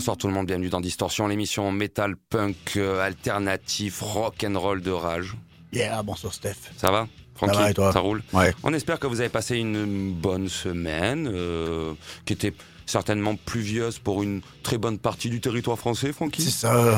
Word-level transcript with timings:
Bonsoir 0.00 0.16
tout 0.16 0.28
le 0.28 0.32
monde, 0.32 0.46
bienvenue 0.46 0.70
dans 0.70 0.80
Distorsion, 0.80 1.26
l'émission 1.28 1.70
metal 1.72 2.16
punk 2.30 2.56
euh, 2.78 3.02
alternatif 3.02 4.00
rock 4.00 4.46
and 4.48 4.58
roll 4.58 4.80
de 4.80 4.90
rage. 4.90 5.36
Yeah, 5.74 6.02
bonsoir 6.02 6.32
Steph. 6.32 6.54
Ça 6.78 6.90
va? 6.90 7.06
Francky 7.34 7.58
va 7.58 7.70
et 7.70 7.74
toi? 7.74 7.90
Roule? 7.92 8.22
Ouais. 8.32 8.54
On 8.62 8.72
espère 8.72 8.98
que 8.98 9.06
vous 9.06 9.20
avez 9.20 9.28
passé 9.28 9.58
une 9.58 10.14
bonne 10.14 10.48
semaine 10.48 11.28
euh, 11.30 11.92
qui 12.24 12.32
était 12.32 12.54
certainement 12.86 13.36
pluvieuse 13.36 13.98
pour 13.98 14.22
une 14.22 14.40
très 14.62 14.78
bonne 14.78 14.98
partie 14.98 15.28
du 15.28 15.38
territoire 15.42 15.78
français, 15.78 16.06
C'est 16.06 16.12
Francky. 16.14 16.50
ça, 16.50 16.74
euh, 16.74 16.96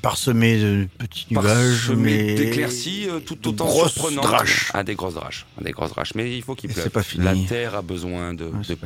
parsemé 0.00 0.56
de 0.60 0.86
petits 0.98 1.26
nuages, 1.32 1.90
mais 1.90 2.36
d'éclaircies 2.36 3.08
euh, 3.08 3.18
tout 3.18 3.48
autant 3.48 3.64
grosses 3.66 3.94
surprenantes. 3.94 4.22
draches. 4.22 4.70
Ah, 4.72 4.84
des 4.84 4.94
grosses 4.94 5.14
draches. 5.14 5.46
Ah, 5.58 5.64
des 5.64 5.72
grosses 5.72 5.90
draches. 5.90 6.14
Mais 6.14 6.36
il 6.36 6.42
faut 6.44 6.54
qu'il 6.54 6.70
pleuve. 6.72 6.84
c'est 6.84 6.90
pas 6.90 7.02
fini. 7.02 7.24
La 7.24 7.34
terre 7.48 7.74
a 7.74 7.82
besoin 7.82 8.34
de, 8.34 8.44
Ouais, 8.44 8.58
de 8.60 8.62
c'est. 8.62 8.78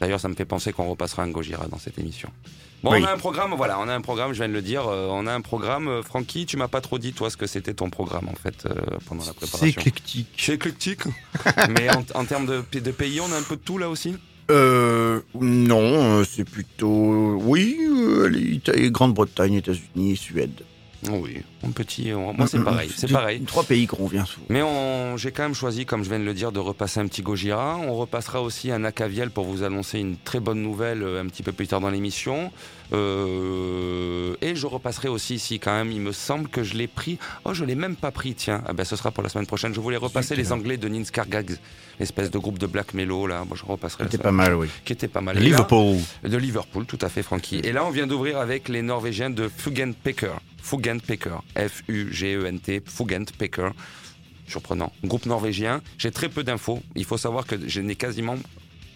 D'ailleurs, 0.00 0.20
ça 0.20 0.28
me 0.28 0.34
fait 0.34 0.44
penser 0.44 0.72
qu'on 0.72 0.88
repassera 0.88 1.22
un 1.24 1.30
Gojira 1.30 1.66
dans 1.66 1.78
cette 1.78 1.98
émission. 1.98 2.30
Bon, 2.84 2.92
Oui. 2.92 3.00
on 3.02 3.06
a 3.06 3.12
un 3.12 3.18
programme, 3.18 3.52
voilà, 3.56 3.80
on 3.80 3.88
a 3.88 3.94
un 3.94 4.00
programme, 4.00 4.32
je 4.32 4.38
viens 4.38 4.48
de 4.48 4.52
le 4.52 4.62
dire, 4.62 4.86
euh, 4.86 5.08
on 5.10 5.26
a 5.26 5.32
un 5.34 5.40
programme. 5.40 5.88
Euh, 5.88 6.02
Francky, 6.02 6.46
tu 6.46 6.56
m'as 6.56 6.68
pas 6.68 6.80
trop 6.80 6.98
dit, 7.00 7.12
toi, 7.12 7.28
ce 7.30 7.36
que 7.36 7.48
c'était 7.48 7.74
ton 7.74 7.90
programme, 7.90 8.28
en 8.28 8.36
fait, 8.36 8.66
euh, 8.66 8.74
pendant 9.06 9.24
la 9.24 9.30
C'est 9.32 9.36
préparation. 9.36 9.66
éclectique. 9.66 10.28
C'est 10.36 10.54
éclectique. 10.54 11.00
Mais 11.70 11.88
en, 11.90 12.04
en 12.14 12.24
termes 12.24 12.46
de, 12.46 12.62
de 12.78 12.90
pays, 12.92 13.20
on 13.20 13.32
a 13.32 13.36
un 13.36 13.42
peu 13.42 13.56
de 13.56 13.60
tout 13.62 13.78
là 13.78 13.88
aussi? 13.90 14.14
Euh, 14.52 15.20
non, 15.40 16.22
c'est 16.24 16.44
plutôt... 16.48 17.34
Oui, 17.42 17.76
euh, 17.80 18.30
Grande-Bretagne, 18.90 19.54
États-Unis, 19.54 20.16
Suède. 20.16 20.62
Oh 21.06 21.20
Oui, 21.22 21.42
mon 21.62 21.70
petit, 21.70 22.10
euh, 22.10 22.16
moi 22.16 22.46
c'est 22.48 22.58
Mm, 22.58 22.62
mm, 22.62 22.64
pareil, 22.64 22.90
c'est 22.94 23.12
pareil. 23.12 23.40
Trois 23.42 23.62
pays 23.62 23.86
qu'on 23.86 24.04
revient 24.06 24.24
souvent. 24.26 24.46
Mais 24.48 24.62
on, 24.62 25.16
j'ai 25.16 25.30
quand 25.30 25.44
même 25.44 25.54
choisi, 25.54 25.86
comme 25.86 26.02
je 26.02 26.08
viens 26.08 26.18
de 26.18 26.24
le 26.24 26.34
dire, 26.34 26.50
de 26.50 26.58
repasser 26.58 26.98
un 26.98 27.06
petit 27.06 27.22
Gojira. 27.22 27.76
On 27.76 27.94
repassera 27.94 28.42
aussi 28.42 28.72
un 28.72 28.84
Acaviel 28.84 29.30
pour 29.30 29.44
vous 29.44 29.62
annoncer 29.62 30.00
une 30.00 30.16
très 30.16 30.40
bonne 30.40 30.60
nouvelle 30.60 31.02
euh, 31.02 31.22
un 31.22 31.26
petit 31.26 31.42
peu 31.44 31.52
plus 31.52 31.68
tard 31.68 31.80
dans 31.80 31.90
l'émission. 31.90 32.50
Euh, 32.92 34.34
et 34.40 34.54
je 34.54 34.66
repasserai 34.66 35.08
aussi 35.08 35.34
ici 35.34 35.58
quand 35.58 35.72
même, 35.74 35.92
il 35.92 36.00
me 36.00 36.12
semble 36.12 36.48
que 36.48 36.62
je 36.62 36.74
l'ai 36.74 36.86
pris. 36.86 37.18
Oh, 37.44 37.54
je 37.54 37.64
l'ai 37.64 37.74
même 37.74 37.96
pas 37.96 38.10
pris, 38.10 38.34
tiens. 38.34 38.62
Ah 38.66 38.72
ben, 38.72 38.84
ce 38.84 38.96
sera 38.96 39.10
pour 39.10 39.22
la 39.22 39.28
semaine 39.28 39.46
prochaine. 39.46 39.74
Je 39.74 39.80
voulais 39.80 39.96
repasser 39.96 40.36
les 40.36 40.52
Anglais 40.52 40.76
de 40.76 40.88
Ninskargags, 40.88 41.56
l'espèce 42.00 42.30
de 42.30 42.38
groupe 42.38 42.58
de 42.58 42.66
black 42.66 42.94
mellow 42.94 43.26
là. 43.26 43.44
Bon, 43.46 43.54
je 43.54 43.64
repasserai 43.64 44.04
C'était 44.04 44.16
semaine- 44.18 44.22
pas 44.24 44.32
mal, 44.32 44.54
oui. 44.54 44.68
Qui 44.84 44.92
était 44.92 45.08
pas 45.08 45.20
mal. 45.20 45.34
Là- 45.36 45.40
Liverpool. 45.42 45.96
de 46.24 46.36
Liverpool, 46.36 46.86
tout 46.86 46.98
à 47.02 47.08
fait, 47.08 47.22
Francky. 47.22 47.56
Et 47.64 47.72
là, 47.72 47.84
on 47.84 47.90
vient 47.90 48.06
d'ouvrir 48.06 48.38
avec 48.38 48.68
les 48.68 48.82
Norvégiens 48.82 49.30
de 49.30 49.48
Fugentpecker. 49.48 50.32
Fugentpecker. 50.62 51.38
F-U-G-E-N-T. 51.56 52.82
Fugentpecker. 52.86 53.70
Surprenant. 54.46 54.92
Groupe 55.04 55.26
norvégien. 55.26 55.82
J'ai 55.98 56.10
très 56.10 56.28
peu 56.28 56.42
d'infos. 56.42 56.80
Il 56.96 57.04
faut 57.04 57.18
savoir 57.18 57.46
que 57.46 57.56
je 57.66 57.80
n'ai 57.80 57.96
quasiment 57.96 58.36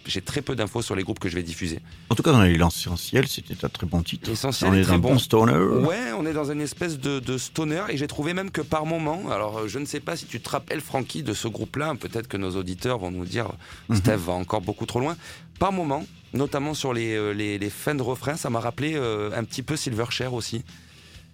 j'ai 0.05 0.21
très 0.21 0.41
peu 0.41 0.55
d'infos 0.55 0.81
sur 0.81 0.95
les 0.95 1.03
groupes 1.03 1.19
que 1.19 1.29
je 1.29 1.35
vais 1.35 1.43
diffuser. 1.43 1.79
En 2.09 2.15
tout 2.15 2.23
cas, 2.23 2.31
dans 2.31 2.41
l'essentiel, 2.43 3.27
c'était 3.27 3.63
un 3.65 3.69
très 3.69 3.85
bon 3.87 4.01
titre. 4.03 4.29
L'essentiel 4.29 4.69
On 4.71 4.73
est 4.73 4.83
dans 4.83 4.93
un 4.93 4.97
bon. 4.97 5.13
bon 5.13 5.19
stoner. 5.19 5.53
Ouais, 5.53 6.11
on 6.17 6.25
est 6.25 6.33
dans 6.33 6.51
une 6.51 6.61
espèce 6.61 6.99
de, 6.99 7.19
de 7.19 7.37
stoner 7.37 7.83
et 7.89 7.97
j'ai 7.97 8.07
trouvé 8.07 8.33
même 8.33 8.51
que 8.51 8.61
par 8.61 8.85
moment, 8.85 9.29
alors 9.31 9.59
euh, 9.59 9.67
je 9.67 9.79
ne 9.79 9.85
sais 9.85 9.99
pas 9.99 10.15
si 10.15 10.25
tu 10.25 10.39
te 10.41 10.49
rappelles 10.49 10.81
Francky 10.81 11.23
de 11.23 11.33
ce 11.33 11.47
groupe-là, 11.47 11.95
peut-être 11.99 12.27
que 12.27 12.37
nos 12.37 12.55
auditeurs 12.55 12.97
vont 12.99 13.11
nous 13.11 13.25
dire 13.25 13.49
Mhm. 13.89 13.95
Steve 13.97 14.19
va 14.19 14.33
encore 14.33 14.61
beaucoup 14.61 14.85
trop 14.85 14.99
loin. 14.99 15.15
Par 15.59 15.71
moment, 15.71 16.05
notamment 16.33 16.73
sur 16.73 16.93
les, 16.93 17.13
euh, 17.13 17.31
les, 17.31 17.57
les 17.59 17.69
fins 17.69 17.95
de 17.95 18.01
refrain, 18.01 18.35
ça 18.35 18.49
m'a 18.49 18.59
rappelé 18.59 18.93
euh, 18.95 19.29
un 19.35 19.43
petit 19.43 19.61
peu 19.63 19.75
Silverchair 19.75 20.33
aussi. 20.33 20.63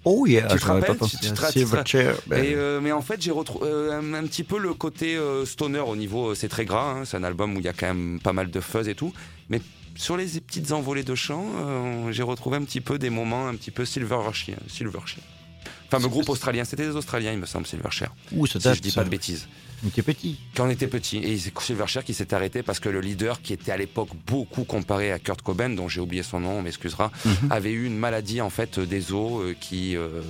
Oh 0.05 0.25
yeah, 0.25 0.47
Tu 0.47 0.57
te 0.59 0.65
pas 0.65 0.73
rappelles, 0.73 0.95
pensé 0.95 1.17
tu- 1.17 1.27
tu 1.27 1.33
te 1.33 1.41
rappelles- 1.41 1.53
Silverchair. 1.61 2.15
Ben, 2.27 2.43
Et, 2.43 2.53
euh, 2.55 2.79
mais 2.81 2.91
en 2.91 3.01
fait, 3.01 3.21
j'ai 3.21 3.31
retrouvé 3.31 3.69
un, 3.69 4.13
un 4.13 4.23
petit 4.23 4.43
peu 4.43 4.57
le 4.57 4.73
côté 4.73 5.15
euh, 5.17 5.45
stoner 5.45 5.79
au 5.79 5.95
niveau, 5.95 6.29
euh, 6.29 6.35
c'est 6.35 6.47
très 6.47 6.63
gras, 6.65 6.91
hein, 6.91 7.05
c'est 7.05 7.17
un 7.17 7.23
album 7.23 7.55
où 7.55 7.59
il 7.59 7.65
y 7.65 7.69
a 7.69 7.73
quand 7.73 7.87
même 7.87 8.19
pas 8.23 8.31
mal 8.33 8.49
de 8.49 8.59
fuzz 8.61 8.87
et 8.87 8.95
tout, 8.95 9.11
mais 9.49 9.61
sur 9.95 10.15
les 10.15 10.25
petites 10.25 10.71
envolées 10.71 11.03
de 11.03 11.15
chant, 11.15 11.45
euh, 11.57 12.11
j'ai 12.13 12.23
retrouvé 12.23 12.55
un 12.57 12.63
petit 12.63 12.79
peu 12.81 12.97
des 12.97 13.09
moments 13.09 13.47
un 13.49 13.55
petit 13.55 13.71
peu 13.71 13.83
Silverchair. 13.83 14.57
Silverchair. 14.69 15.23
Enfin, 15.91 16.01
le 16.01 16.07
groupe 16.07 16.29
australien, 16.29 16.63
c'était 16.63 16.85
des 16.87 16.95
Australiens, 16.95 17.33
il 17.33 17.39
me 17.39 17.45
semble, 17.45 17.65
Silverchair. 17.65 18.13
Ouh, 18.31 18.45
ça 18.47 18.59
Si 18.59 18.63
date. 18.65 18.75
je 18.77 18.81
dis 18.81 18.91
ça. 18.91 19.01
pas 19.01 19.05
de 19.05 19.09
bêtises. 19.09 19.47
Il 19.83 19.89
était 19.89 20.01
petit. 20.03 20.37
Quand 20.55 20.65
on 20.67 20.69
était 20.69 20.87
petit, 20.87 21.17
et 21.17 21.37
c'est 21.37 21.57
Silverchair 21.59 22.03
qui 22.03 22.13
s'est 22.13 22.33
arrêté 22.33 22.63
parce 22.63 22.79
que 22.79 22.89
le 22.89 22.99
leader, 23.01 23.41
qui 23.41 23.53
était 23.53 23.71
à 23.71 23.77
l'époque 23.77 24.09
beaucoup 24.27 24.63
comparé 24.65 25.11
à 25.11 25.19
Kurt 25.19 25.41
Cobain, 25.41 25.69
dont 25.69 25.87
j'ai 25.87 26.01
oublié 26.01 26.21
son 26.23 26.39
nom, 26.41 26.59
on 26.59 26.61
m'excusera, 26.61 27.11
Mhm. 27.25 27.51
avait 27.51 27.71
eu 27.71 27.85
une 27.85 27.97
maladie 27.97 28.41
en 28.41 28.49
fait 28.49 28.79
des 28.79 29.13
os 29.13 29.41
euh, 29.41 29.55
qui. 29.59 29.95
euh, 29.95 30.21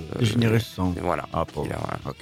voilà. 1.02 1.26
Ah, 1.32 1.44
pauvre. 1.44 1.70
A-. 1.72 2.12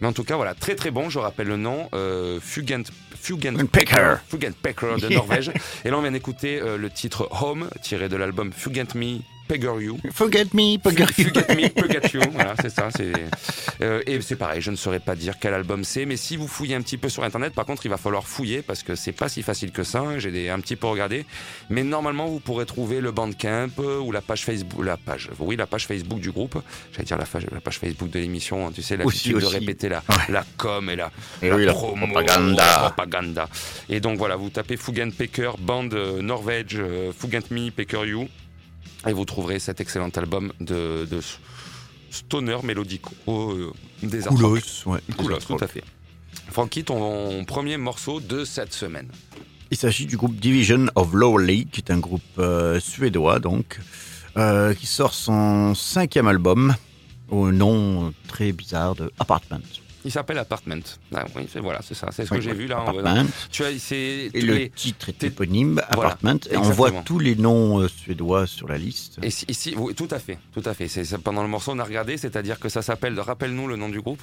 Mais 0.00 0.06
en 0.08 0.12
tout 0.12 0.24
cas, 0.24 0.36
voilà, 0.36 0.54
très 0.54 0.74
très 0.74 0.90
bon. 0.90 1.10
Je 1.10 1.18
rappelle 1.18 1.48
le 1.48 1.56
nom, 1.56 1.88
euh, 1.94 2.38
Fugent, 2.40 2.84
Fugent 3.20 3.66
Pecker. 3.72 4.16
Fugent 4.28 4.52
Pecker 4.62 4.96
de 5.00 5.08
Norvège. 5.14 5.50
Et 5.84 5.90
là, 5.90 5.98
on 5.98 6.02
vient 6.02 6.12
d'écouter 6.12 6.60
euh, 6.60 6.76
le 6.76 6.90
titre 6.90 7.28
Home, 7.42 7.68
tiré 7.82 8.08
de 8.08 8.16
l'album 8.16 8.52
Fugent 8.52 8.94
Me, 8.94 9.18
Pegger 9.46 9.72
You. 9.80 9.98
Forget 10.12 10.46
me, 10.54 10.78
forget 10.82 11.06
you. 11.18 11.24
Fugent 11.26 11.48
Me, 11.56 11.68
Pegger 11.68 12.00
You. 12.14 12.20
Voilà, 12.32 12.54
c'est 12.60 12.70
ça. 12.70 12.88
Euh, 13.82 14.02
et 14.06 14.20
c'est 14.20 14.36
pareil. 14.36 14.60
Je 14.60 14.70
ne 14.70 14.76
saurais 14.76 15.00
pas 15.00 15.14
dire 15.14 15.34
quel 15.40 15.54
album 15.54 15.84
c'est, 15.84 16.06
mais 16.06 16.16
si 16.16 16.36
vous 16.36 16.48
fouillez 16.48 16.74
un 16.74 16.82
petit 16.82 16.96
peu 16.96 17.08
sur 17.08 17.24
Internet, 17.24 17.52
par 17.54 17.64
contre, 17.66 17.84
il 17.86 17.88
va 17.88 17.96
falloir 17.96 18.26
fouiller 18.26 18.62
parce 18.62 18.82
que 18.82 18.94
c'est 18.94 19.12
pas 19.12 19.28
si 19.28 19.42
facile 19.42 19.70
que 19.70 19.82
ça. 19.84 20.18
J'ai 20.18 20.30
des- 20.30 20.48
un 20.48 20.60
petit 20.60 20.76
peu 20.76 20.86
regardé, 20.86 21.26
mais 21.70 21.84
normalement, 21.84 22.26
vous 22.26 22.40
pourrez 22.40 22.66
trouver 22.66 23.00
le 23.00 23.10
Bandcamp 23.12 23.68
euh, 23.78 23.98
ou 24.00 24.12
la 24.12 24.20
page 24.22 24.44
Facebook, 24.44 24.84
la 24.84 24.96
page, 24.96 25.30
oui, 25.38 25.56
la 25.56 25.66
page 25.66 25.86
Facebook 25.86 26.20
du 26.20 26.30
groupe. 26.30 26.60
J'allais 26.92 27.04
dire 27.04 27.18
la 27.18 27.26
page, 27.26 27.46
la 27.52 27.60
page 27.60 27.78
Facebook 27.78 28.10
de 28.10 28.18
l'émission. 28.18 28.66
hein, 28.66 28.72
tu 28.74 28.82
sais, 28.82 28.96
l'habitude 28.96 29.38
de 29.38 29.46
répéter 29.46 29.88
la, 29.88 30.02
Ouais. 30.08 30.16
la 30.32 30.44
com 30.56 30.88
et 30.90 30.96
la, 30.96 31.10
Et 31.42 31.52
oui, 31.52 31.64
la 31.64 31.72
promo, 31.72 32.06
propaganda. 32.06 33.48
Et 33.88 34.00
donc 34.00 34.18
voilà, 34.18 34.36
vous 34.36 34.50
tapez 34.50 34.76
Fugent 34.76 35.10
Pecker, 35.16 35.50
bande 35.58 35.94
euh, 35.94 36.22
Norvège, 36.22 36.76
euh, 36.78 37.12
Fugent 37.12 37.50
Me, 37.50 37.70
Pecker 37.70 38.04
You, 38.06 38.28
et 39.06 39.12
vous 39.12 39.24
trouverez 39.24 39.58
cet 39.58 39.80
excellent 39.80 40.10
album 40.16 40.52
de, 40.60 41.06
stoner 42.10 42.58
mélodico 42.62 43.12
euh, 43.28 43.72
des. 44.02 44.20
Coolos, 44.20 44.58
ouais. 44.86 45.00
Coolos, 45.16 45.38
tout 45.46 45.58
à 45.60 45.66
fait. 45.66 45.84
Francky, 46.48 46.84
ton 46.84 47.44
premier 47.44 47.76
morceau 47.76 48.20
de 48.20 48.44
cette 48.44 48.72
semaine. 48.72 49.08
Il 49.70 49.76
s'agit 49.76 50.06
du 50.06 50.16
groupe 50.16 50.36
Division 50.36 50.86
of 50.94 51.12
Lower 51.12 51.44
League, 51.44 51.68
qui 51.70 51.80
est 51.80 51.90
un 51.90 51.98
groupe 51.98 52.22
euh, 52.38 52.78
suédois, 52.78 53.40
donc, 53.40 53.80
euh, 54.36 54.74
qui 54.74 54.86
sort 54.86 55.12
son 55.12 55.74
cinquième 55.74 56.28
album 56.28 56.74
au 57.28 57.50
nom 57.50 58.14
très 58.28 58.52
bizarre 58.52 58.94
de 58.94 59.10
Apartment. 59.18 59.60
Il 60.06 60.12
s'appelle 60.12 60.38
Apartment. 60.38 60.80
Ah, 61.14 61.24
oui, 61.34 61.48
c'est 61.52 61.58
voilà, 61.58 61.80
c'est 61.82 61.94
ça, 61.94 62.08
c'est 62.12 62.24
ce 62.24 62.30
Oui, 62.32 62.38
que 62.38 62.44
j'ai 62.44 62.54
vu 62.54 62.68
là. 62.68 62.80
en- 62.80 62.86
Apartment. 62.96 63.26
Tu 63.50 63.64
as, 63.64 63.76
c'est 63.78 64.30
Et 64.32 64.40
le 64.40 64.54
les- 64.54 64.70
titre 64.70 65.08
est 65.08 65.24
éponyme, 65.24 65.82
Voilà, 65.94 66.12
Apartment. 66.12 66.38
et 66.50 66.56
on 66.56 66.62
voit 66.62 66.92
tous 67.04 67.18
les 67.18 67.34
noms 67.34 67.80
euh, 67.80 67.88
suédois 67.88 68.46
sur 68.46 68.68
la 68.68 68.78
liste. 68.78 69.18
Et 69.22 69.30
si- 69.30 69.44
ici, 69.48 69.74
oui, 69.76 69.94
tout 69.94 70.06
à 70.12 70.20
fait, 70.20 70.38
tout 70.54 70.62
à 70.64 70.74
fait. 70.74 70.86
C'est 70.86 71.18
pendant 71.18 71.42
le 71.42 71.48
morceau, 71.48 71.72
on 71.72 71.78
a 71.80 71.84
regardé, 71.84 72.16
c'est-à-dire 72.16 72.60
que 72.60 72.68
ça 72.68 72.82
s'appelle. 72.82 73.18
Rappelle-nous 73.18 73.66
le 73.66 73.74
nom 73.76 73.88
du 73.88 74.00
groupe. 74.00 74.22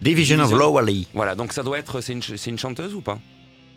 Division 0.00 0.38
of 0.40 0.52
League. 0.86 1.06
Voilà, 1.12 1.34
donc 1.34 1.52
ça 1.52 1.62
doit 1.64 1.78
être. 1.78 2.00
C'est 2.00 2.12
une, 2.12 2.58
chanteuse 2.58 2.94
ou 2.94 3.00
pas? 3.00 3.18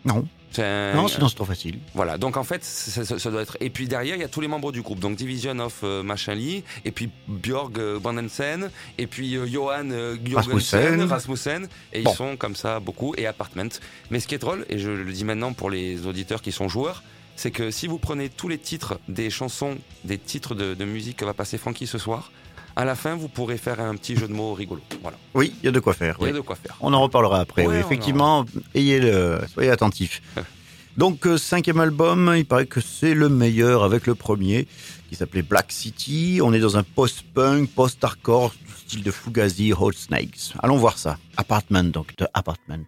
Non, 0.04 0.24
un- 0.58 0.94
non, 0.94 1.06
sinon 1.08 1.28
c'est 1.28 1.36
trop 1.36 1.44
facile. 1.44 1.78
Voilà, 1.94 2.18
donc 2.18 2.36
en 2.36 2.44
fait, 2.44 2.64
ça, 2.64 3.04
ça- 3.04 3.18
ça 3.18 3.30
doit 3.30 3.42
être. 3.42 3.56
Et 3.60 3.70
puis 3.70 3.86
derrière, 3.86 4.16
il 4.16 4.20
y 4.20 4.24
a 4.24 4.28
tous 4.28 4.40
les 4.40 4.48
membres 4.48 4.72
du 4.72 4.82
groupe. 4.82 4.98
Donc 4.98 5.16
Division 5.16 5.58
of 5.60 5.80
euh, 5.84 6.02
Machin 6.02 6.34
Lee, 6.34 6.64
et 6.84 6.90
puis 6.90 7.10
Björg 7.28 7.78
euh, 7.78 7.98
Brandensen, 7.98 8.70
et 8.98 9.06
puis 9.06 9.36
euh, 9.36 9.46
Johan 9.46 9.90
euh, 9.90 10.16
Rasmussen. 10.34 11.02
Rasmussen. 11.02 11.68
Et 11.92 12.02
Bon. 12.02 12.10
ils 12.12 12.16
sont 12.16 12.36
comme 12.36 12.56
ça 12.56 12.80
beaucoup, 12.80 13.14
et 13.16 13.26
Apartment. 13.26 13.68
Mais 14.10 14.18
ce 14.20 14.26
qui 14.26 14.34
est 14.34 14.38
drôle, 14.38 14.66
et 14.68 14.78
je 14.78 14.90
le 14.90 15.12
dis 15.12 15.24
maintenant 15.24 15.52
pour 15.52 15.70
les 15.70 16.06
auditeurs 16.06 16.42
qui 16.42 16.52
sont 16.52 16.68
joueurs, 16.68 17.02
c'est 17.36 17.50
que 17.52 17.70
si 17.70 17.86
vous 17.86 17.98
prenez 17.98 18.28
tous 18.28 18.48
les 18.48 18.58
titres 18.58 18.98
des 19.08 19.30
chansons, 19.30 19.78
des 20.04 20.18
titres 20.18 20.54
de, 20.54 20.74
de 20.74 20.84
musique 20.84 21.16
que 21.18 21.24
va 21.24 21.32
passer 21.34 21.56
Frankie 21.58 21.86
ce 21.86 21.96
soir, 21.98 22.32
à 22.76 22.84
la 22.84 22.94
fin, 22.94 23.14
vous 23.16 23.28
pourrez 23.28 23.58
faire 23.58 23.80
un 23.80 23.94
petit 23.96 24.16
jeu 24.16 24.28
de 24.28 24.32
mots 24.32 24.54
rigolo. 24.54 24.80
Voilà, 25.02 25.18
Oui, 25.34 25.52
il 25.62 25.66
y 25.66 25.68
a 25.68 25.72
de 25.72 25.80
quoi 25.80 25.94
faire. 25.94 26.16
il 26.20 26.22
y 26.22 26.24
oui. 26.26 26.30
a 26.30 26.34
de 26.34 26.40
quoi 26.40 26.56
faire. 26.56 26.76
On 26.80 26.92
en 26.92 27.00
reparlera 27.02 27.40
après. 27.40 27.62
Ouais, 27.66 27.68
oui. 27.68 27.74
on 27.74 27.78
en 27.78 27.86
Effectivement, 27.86 28.44
ayez 28.74 29.00
le, 29.00 29.40
soyez 29.52 29.70
attentifs. 29.70 30.22
Donc, 30.96 31.26
euh, 31.26 31.38
cinquième 31.38 31.78
album, 31.80 32.32
il 32.36 32.44
paraît 32.44 32.66
que 32.66 32.80
c'est 32.80 33.14
le 33.14 33.28
meilleur 33.28 33.84
avec 33.84 34.06
le 34.06 34.14
premier, 34.14 34.66
qui 35.08 35.14
s'appelait 35.14 35.42
Black 35.42 35.70
City. 35.72 36.40
On 36.42 36.52
est 36.52 36.58
dans 36.58 36.76
un 36.76 36.82
post-punk, 36.82 37.70
post-hardcore, 37.70 38.52
du 38.66 38.72
style 38.74 39.02
de 39.04 39.10
Fugazi, 39.10 39.72
Hot 39.72 39.92
Snakes. 39.92 40.52
Allons 40.62 40.76
voir 40.76 40.98
ça. 40.98 41.16
Apartment, 41.36 41.84
donc, 41.84 42.16
de 42.16 42.26
Apartment. 42.34 42.84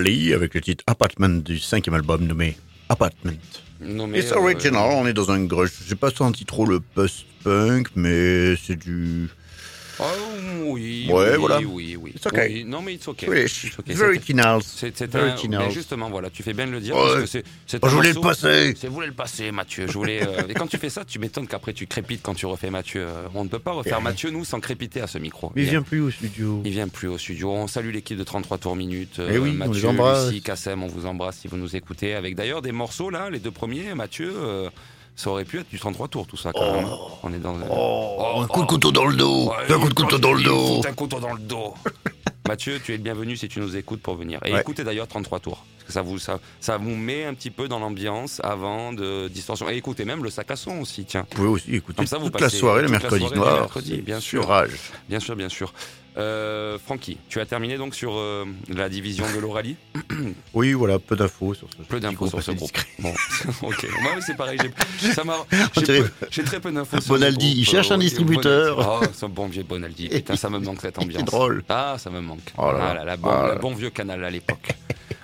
Lee 0.00 0.32
avec 0.32 0.54
le 0.54 0.60
titre 0.60 0.84
Apartment 0.86 1.42
du 1.42 1.58
cinquième 1.58 1.94
album 1.94 2.26
nommé 2.26 2.56
Apartment. 2.88 3.38
It's 4.14 4.32
euh, 4.32 4.36
original, 4.36 4.90
on 4.92 5.06
est 5.06 5.12
dans 5.12 5.30
un 5.30 5.44
grunge. 5.44 5.70
J'ai 5.86 5.94
pas 5.94 6.10
senti 6.10 6.44
trop 6.44 6.66
le 6.66 6.80
post-punk, 6.80 7.88
mais 7.94 8.56
c'est 8.56 8.76
du 8.76 9.28
oui, 10.72 11.06
Ouais, 11.10 11.30
oui, 11.32 11.36
voilà. 11.38 11.60
oui, 11.60 11.96
oui. 12.00 12.12
It's 12.16 12.26
okay. 12.26 12.46
Oui, 12.48 12.64
non, 12.64 12.82
mais 12.82 12.94
it's 12.94 13.06
okay. 13.08 13.26
It's 13.44 13.78
okay. 13.78 13.92
Very 13.94 14.16
original. 14.16 14.60
C'est 14.64 15.14
un, 15.14 15.36
mais 15.48 15.70
justement, 15.70 16.08
voilà, 16.10 16.30
tu 16.30 16.42
fais 16.42 16.52
bien 16.52 16.66
de 16.66 16.72
le 16.72 16.80
dire. 16.80 16.96
Ouais. 16.96 17.02
Parce 17.02 17.20
que 17.20 17.26
c'est, 17.26 17.44
c'est 17.66 17.78
Oh, 17.82 17.88
je 17.88 17.94
voulais 17.94 18.12
le 18.12 18.20
passer. 18.20 18.74
C'est 18.78 18.88
voulais 18.88 19.06
le 19.06 19.12
passer, 19.12 19.50
Mathieu. 19.52 19.86
Je 19.86 19.92
voulais. 19.92 20.20
euh, 20.26 20.42
Et 20.48 20.54
quand 20.54 20.66
tu 20.66 20.78
fais 20.78 20.90
ça, 20.90 21.04
tu 21.04 21.18
m'étonnes 21.18 21.46
qu'après 21.46 21.72
tu 21.72 21.86
crépites 21.86 22.20
quand 22.22 22.34
tu 22.34 22.46
refais 22.46 22.70
Mathieu. 22.70 23.02
Euh, 23.06 23.26
On 23.34 23.44
ne 23.44 23.48
peut 23.48 23.58
pas 23.58 23.72
refaire 23.72 23.90
Yeah. 23.98 24.00
Mathieu 24.00 24.30
nous 24.30 24.44
sans 24.44 24.60
crépiter 24.60 25.00
à 25.00 25.06
ce 25.06 25.18
micro. 25.18 25.52
Mais 25.56 25.62
il 25.64 25.68
vient 25.70 25.82
plus 25.82 26.00
au 26.00 26.10
studio. 26.10 26.62
Il 26.64 26.70
vient 26.72 26.88
plus 26.88 27.08
au 27.08 27.18
studio. 27.18 27.50
On 27.52 27.66
salue 27.66 27.90
l'équipe 27.92 28.16
de 28.18 28.24
33 28.24 28.58
tours 28.58 28.76
minutes. 28.76 29.18
Euh, 29.18 29.30
Eh 29.34 29.38
oui, 29.38 29.50
on 29.52 29.54
Mathieu, 29.54 29.88
embrasse. 29.88 30.28
Lucie, 30.30 30.42
Kassem, 30.42 30.82
on 30.82 30.86
vous 30.86 31.06
embrasse 31.06 31.38
si 31.38 31.48
vous 31.48 31.56
nous 31.56 31.74
écoutez. 31.76 32.14
Avec 32.14 32.34
d'ailleurs 32.36 32.62
des 32.62 32.72
morceaux 32.72 33.10
là, 33.10 33.28
les 33.30 33.38
deux 33.40 33.50
premiers, 33.50 33.94
Mathieu. 33.94 34.32
euh, 34.34 34.70
ça 35.20 35.30
aurait 35.30 35.44
pu 35.44 35.58
être 35.60 35.68
du 35.68 35.78
33 35.78 36.08
tours 36.08 36.26
tout 36.26 36.36
ça 36.38 36.52
quand 36.52 36.72
même. 36.72 36.86
hein. 36.86 36.96
On 37.22 37.32
est 37.32 37.38
dans. 37.38 37.54
Oh, 37.70 38.40
un 38.42 38.46
coup 38.46 38.62
de 38.62 38.66
couteau 38.66 38.90
dans 38.90 39.04
le 39.06 39.14
dos. 39.16 39.48
Ouais, 39.50 39.72
un 39.74 39.78
coup 39.78 39.88
de 39.88 39.94
couteau 39.94 40.18
dans 40.18 40.32
le 40.32 40.42
dos. 40.42 40.80
un 40.88 40.92
couteau 40.92 41.20
dans 41.20 41.32
le 41.34 41.40
dos. 41.40 41.74
Mathieu, 42.48 42.80
tu 42.82 42.94
es 42.94 42.96
le 42.96 43.02
bienvenu 43.02 43.36
si 43.36 43.48
tu 43.48 43.60
nous 43.60 43.76
écoutes 43.76 44.00
pour 44.02 44.16
venir. 44.16 44.40
Et 44.44 44.52
Ouais. 44.52 44.60
écoutez 44.60 44.82
d'ailleurs 44.82 45.06
33 45.06 45.38
tours. 45.40 45.64
Parce 45.76 45.86
que 45.86 45.92
ça 45.92 46.02
vous, 46.02 46.18
ça, 46.18 46.40
ça 46.60 46.78
vous 46.78 46.96
met 46.96 47.24
un 47.24 47.34
petit 47.34 47.50
peu 47.50 47.68
dans 47.68 47.78
l'ambiance 47.78 48.40
avant 48.42 48.92
de 48.92 49.28
distorsion. 49.28 49.68
Et 49.68 49.76
écoutez 49.76 50.04
même 50.04 50.24
le 50.24 50.30
sac 50.30 50.50
à 50.50 50.56
son 50.56 50.78
aussi, 50.80 51.04
tiens. 51.04 51.26
Vous 51.30 51.36
pouvez 51.36 51.48
aussi 51.48 51.74
écouter 51.76 51.98
Comme 51.98 52.06
ça, 52.06 52.18
vous 52.18 52.24
toute 52.30 52.40
la 52.40 52.46
passez 52.46 52.56
soirée, 52.58 52.80
le 52.82 52.86
toute 52.88 52.94
la 52.94 52.98
mercredi 53.00 53.20
soirée, 53.20 53.34
le 53.36 53.40
noir. 53.40 53.60
mercredi, 53.60 53.92
c'est 53.96 54.02
bien 54.02 54.20
sûr. 54.20 54.48
Rage. 54.48 54.70
Bien 55.08 55.20
sûr, 55.20 55.36
bien 55.36 55.48
sûr. 55.48 55.72
Euh, 56.16 56.78
Francky, 56.78 57.18
tu 57.28 57.40
as 57.40 57.46
terminé 57.46 57.76
donc 57.76 57.94
sur 57.94 58.14
euh, 58.16 58.44
la 58.68 58.88
division 58.88 59.24
de 59.32 59.38
l'Oralie 59.38 59.76
Oui, 60.54 60.72
voilà, 60.72 60.98
peu 60.98 61.14
d'infos 61.14 61.54
sur 61.54 61.68
ce 61.70 61.82
Peu 61.82 62.00
d'infos 62.00 62.26
sur 62.26 62.42
ce 62.42 62.50
groupe. 62.52 62.76
Bon, 62.98 63.12
ok. 63.62 63.86
Moi, 64.02 64.12
c'est 64.20 64.36
pareil. 64.36 64.58
J'ai, 65.00 65.12
ça 65.12 65.22
m'a, 65.22 65.36
très 65.74 66.60
peu 66.60 66.72
d'infos. 66.72 67.00
sur 67.00 67.14
Bonaldi, 67.14 67.52
il 67.58 67.64
cherche 67.64 67.90
un 67.92 67.98
distributeur. 67.98 68.76
Bonaldi. 68.76 69.06
Oh, 69.08 69.12
ce 69.14 69.26
bon 69.26 69.46
vieux 69.46 69.62
Bonaldi. 69.62 70.08
Putain, 70.10 70.36
ça 70.36 70.50
me 70.50 70.58
manque 70.58 70.80
cette 70.80 70.98
ambiance. 70.98 71.20
C'est 71.20 71.26
drôle. 71.26 71.62
Ah, 71.68 71.96
ça 71.98 72.10
me 72.10 72.20
manque. 72.20 72.52
Oh 72.58 72.72
là 72.72 72.78
là. 72.78 72.86
Ah 72.90 72.94
là, 72.94 73.04
la 73.04 73.16
bon, 73.16 73.28
Ah 73.30 73.42
là 73.42 73.48
le 73.48 73.54
là. 73.54 73.58
bon 73.60 73.74
vieux 73.74 73.90
canal 73.90 74.24
à 74.24 74.30
l'époque. 74.30 74.70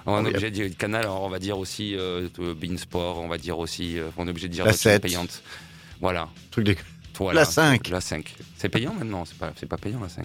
On 0.09 0.23
Oh, 0.23 0.25
est 0.25 0.29
obligé 0.31 0.51
de 0.51 0.55
dire 0.55 0.77
canal, 0.79 1.03
alors 1.03 1.23
on 1.25 1.29
va 1.29 1.41
dire 1.41 1.59
aussi 1.59 1.97
euh, 1.97 2.29
euh, 2.39 2.55
Beansport, 2.55 3.19
on 3.19 3.27
va 3.27 3.39
dire 3.39 3.59
aussi, 3.59 3.99
euh, 3.99 4.09
on 4.17 4.29
est 4.29 4.31
obligé 4.31 4.47
de 4.47 4.53
dire 4.53 4.65
La 4.65 4.71
des 4.71 4.77
choses 4.77 4.83
7. 4.83 5.03
payantes. 5.03 5.43
Voilà. 6.01 6.29
Truc 6.53 6.65
de... 6.65 6.77
voilà. 7.19 7.41
La 7.41 7.45
5. 7.45 7.89
La 7.89 8.01
5. 8.01 8.37
C'est 8.57 8.69
payant 8.69 8.95
maintenant 8.95 9.25
C'est 9.25 9.37
pas, 9.37 9.53
c'est 9.59 9.67
pas 9.69 9.77
payant 9.79 9.99
la 10.01 10.09
5. 10.09 10.25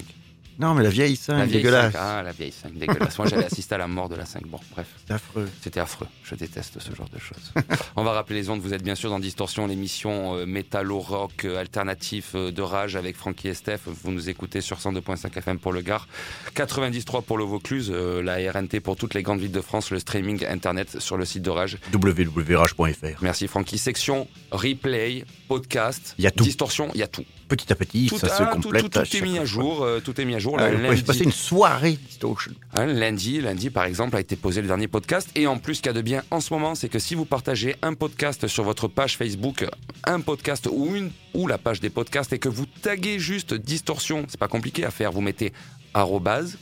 Non, 0.58 0.74
mais 0.74 0.82
la 0.82 0.90
vieille 0.90 1.16
5, 1.16 1.32
la 1.38 1.44
vieille 1.44 1.62
dégueulasse. 1.62 1.92
5. 1.92 1.98
Ah, 2.00 2.22
la 2.22 2.32
vieille 2.32 2.52
5, 2.52 2.74
dégueulasse. 2.74 3.18
Moi, 3.18 3.28
j'avais 3.28 3.44
assisté 3.44 3.74
à 3.74 3.78
la 3.78 3.88
mort 3.88 4.08
de 4.08 4.16
la 4.16 4.24
5. 4.26 4.46
Bon, 4.46 4.58
bref. 4.72 4.86
C'est 5.06 5.14
affreux. 5.14 5.48
C'était 5.60 5.80
affreux. 5.80 6.06
Je 6.24 6.34
déteste 6.34 6.78
ce 6.80 6.94
genre 6.94 7.08
de 7.08 7.18
choses. 7.18 7.52
On 7.96 8.04
va 8.04 8.12
rappeler 8.12 8.36
les 8.36 8.50
ondes. 8.50 8.60
Vous 8.60 8.74
êtes 8.74 8.82
bien 8.82 8.94
sûr 8.94 9.10
dans 9.10 9.18
Distorsion, 9.18 9.66
l'émission 9.66 10.36
euh, 10.36 10.46
métallo-rock 10.46 11.44
euh, 11.44 11.58
alternatif 11.58 12.32
euh, 12.34 12.50
de 12.52 12.62
rage 12.62 12.96
avec 12.96 13.16
Francky 13.16 13.48
et 13.48 13.54
Steph. 13.54 13.80
Vous 13.86 14.12
nous 14.12 14.28
écoutez 14.28 14.60
sur 14.60 14.78
102.5 14.78 15.36
FM 15.36 15.58
pour 15.58 15.72
le 15.72 15.80
Gard, 15.80 16.06
93 16.54 17.04
pour 17.26 17.38
le 17.38 17.44
Vaucluse, 17.44 17.90
euh, 17.94 18.22
la 18.22 18.36
RNT 18.52 18.80
pour 18.80 18.96
toutes 18.96 19.14
les 19.14 19.22
grandes 19.22 19.40
villes 19.40 19.52
de 19.52 19.60
France, 19.60 19.90
le 19.90 19.98
streaming 19.98 20.44
internet 20.46 21.00
sur 21.00 21.16
le 21.16 21.24
site 21.24 21.42
de 21.42 21.50
Rage. 21.50 21.78
www.rage.fr. 21.92 23.22
Merci 23.22 23.48
Francky. 23.48 23.78
Section 23.78 24.28
replay, 24.50 25.24
podcast, 25.54 26.14
Il 26.18 26.24
y 26.24 26.26
a 26.26 26.30
tout. 26.30 26.44
distorsion, 26.44 26.90
il 26.94 27.00
y 27.00 27.02
a 27.02 27.06
tout. 27.06 27.24
Petit 27.48 27.70
à 27.72 27.76
petit, 27.76 28.06
Tout, 28.06 28.18
ça 28.18 28.28
ah, 28.32 28.36
se 28.38 28.42
complète. 28.44 28.90
tout- 28.90 29.16
est 29.16 29.20
mis 29.20 29.38
à 29.38 29.44
jour. 29.44 29.82
euh, 29.84 30.00
tout 30.00 30.18
est 30.20 30.24
mis 30.24 30.34
à 30.34 30.38
jour. 30.38 30.56
Ah, 30.58 30.70
lundi- 30.70 31.02
passer 31.02 31.24
une 31.24 31.32
soirée 31.32 31.98
Distortion. 32.08 32.52
Hein, 32.74 32.86
lundi, 32.86 33.40
lundi 33.42 33.68
par 33.68 33.84
exemple 33.84 34.16
a 34.16 34.20
été 34.20 34.36
posé 34.36 34.62
le 34.62 34.68
dernier 34.68 34.88
podcast 34.88 35.28
et 35.34 35.46
en 35.46 35.58
plus 35.58 35.74
ce 35.76 35.82
qu'il 35.82 35.90
y 35.90 35.90
a 35.90 35.92
de 35.94 36.00
bien 36.00 36.22
en 36.30 36.40
ce 36.40 36.52
moment 36.54 36.74
c'est 36.74 36.88
que 36.88 36.98
si 36.98 37.14
vous 37.14 37.26
partagez 37.26 37.76
un 37.82 37.92
podcast 37.94 38.46
sur 38.46 38.64
votre 38.64 38.88
page 38.88 39.18
Facebook, 39.18 39.66
un 40.04 40.20
podcast 40.20 40.66
ou 40.72 40.96
une 40.96 41.10
ou 41.34 41.46
la 41.46 41.58
page 41.58 41.80
des 41.80 41.90
podcasts 41.90 42.32
et 42.32 42.38
que 42.38 42.48
vous 42.48 42.64
taguez 42.80 43.18
juste 43.18 43.52
distorsion, 43.52 44.24
c'est 44.28 44.40
pas 44.40 44.48
compliqué 44.48 44.84
à 44.84 44.90
faire, 44.90 45.12
vous 45.12 45.20
mettez 45.20 45.52
arrobase 45.92 46.56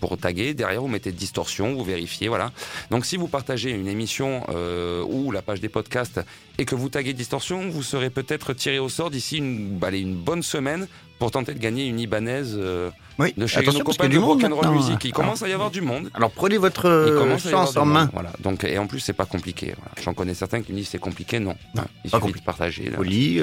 pour 0.00 0.16
taguer, 0.18 0.54
derrière 0.54 0.80
vous 0.80 0.88
mettez 0.88 1.12
distorsion, 1.12 1.74
vous 1.74 1.84
vérifiez, 1.84 2.28
voilà. 2.28 2.52
Donc 2.90 3.04
si 3.06 3.16
vous 3.16 3.28
partagez 3.28 3.70
une 3.70 3.88
émission 3.88 4.44
euh, 4.50 5.02
ou 5.08 5.30
la 5.32 5.42
page 5.42 5.60
des 5.60 5.68
podcasts 5.68 6.20
et 6.58 6.64
que 6.64 6.74
vous 6.74 6.88
taguez 6.88 7.12
distorsion, 7.12 7.68
vous 7.68 7.82
serez 7.82 8.10
peut-être 8.10 8.52
tiré 8.52 8.78
au 8.78 8.88
sort 8.88 9.10
d'ici 9.10 9.38
une, 9.38 9.78
allez, 9.82 10.00
une 10.00 10.14
bonne 10.16 10.42
semaine 10.42 10.86
pour 11.18 11.30
tenter 11.30 11.54
de 11.54 11.58
gagner 11.58 11.86
une 11.86 11.98
Ibanaise 11.98 12.54
euh, 12.58 12.90
Oui, 13.18 13.32
de 13.36 13.46
chez 13.46 13.62
nos 13.64 13.80
copains 13.80 14.08
de 14.08 14.18
Rock'n'Roll. 14.18 14.68
Music. 14.74 15.02
Il 15.04 15.12
commence 15.12 15.42
à 15.42 15.48
y 15.48 15.52
avoir 15.52 15.70
du 15.70 15.80
monde. 15.80 16.10
Alors 16.12 16.30
prenez 16.30 16.58
votre 16.58 16.86
euh, 16.86 17.38
chance 17.38 17.76
en 17.76 17.86
main. 17.86 18.10
Voilà. 18.12 18.32
Donc, 18.40 18.64
et 18.64 18.76
en 18.78 18.86
plus, 18.86 19.00
c'est 19.00 19.14
pas 19.14 19.24
compliqué. 19.24 19.72
Voilà. 19.78 19.92
J'en 20.02 20.12
connais 20.12 20.34
certains 20.34 20.60
qui 20.60 20.72
me 20.72 20.78
disent 20.78 20.88
c'est 20.90 20.98
compliqué. 20.98 21.38
Non. 21.40 21.54
Non, 21.74 21.84
Il 22.04 22.10
pas 22.10 22.18
suffit 22.18 22.20
compliqué. 22.20 22.40
de 22.40 22.44
partager. 22.44 22.90
là. 22.90 22.96
Folie. 22.98 23.40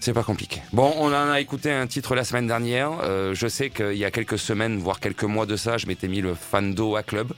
C'est 0.00 0.12
pas 0.12 0.22
compliqué. 0.22 0.62
Bon, 0.72 0.92
on 0.96 1.08
en 1.08 1.30
a 1.30 1.40
écouté 1.40 1.70
un 1.72 1.86
titre 1.86 2.14
la 2.14 2.24
semaine 2.24 2.46
dernière. 2.46 2.90
Euh, 3.02 3.34
je 3.34 3.48
sais 3.48 3.70
qu'il 3.70 3.96
y 3.96 4.04
a 4.04 4.10
quelques 4.10 4.38
semaines, 4.38 4.78
voire 4.78 5.00
quelques 5.00 5.24
mois 5.24 5.46
de 5.46 5.56
ça, 5.56 5.76
je 5.76 5.86
m'étais 5.86 6.08
mis 6.08 6.20
le 6.20 6.34
Fando 6.34 6.96
à 6.96 7.02
club. 7.02 7.32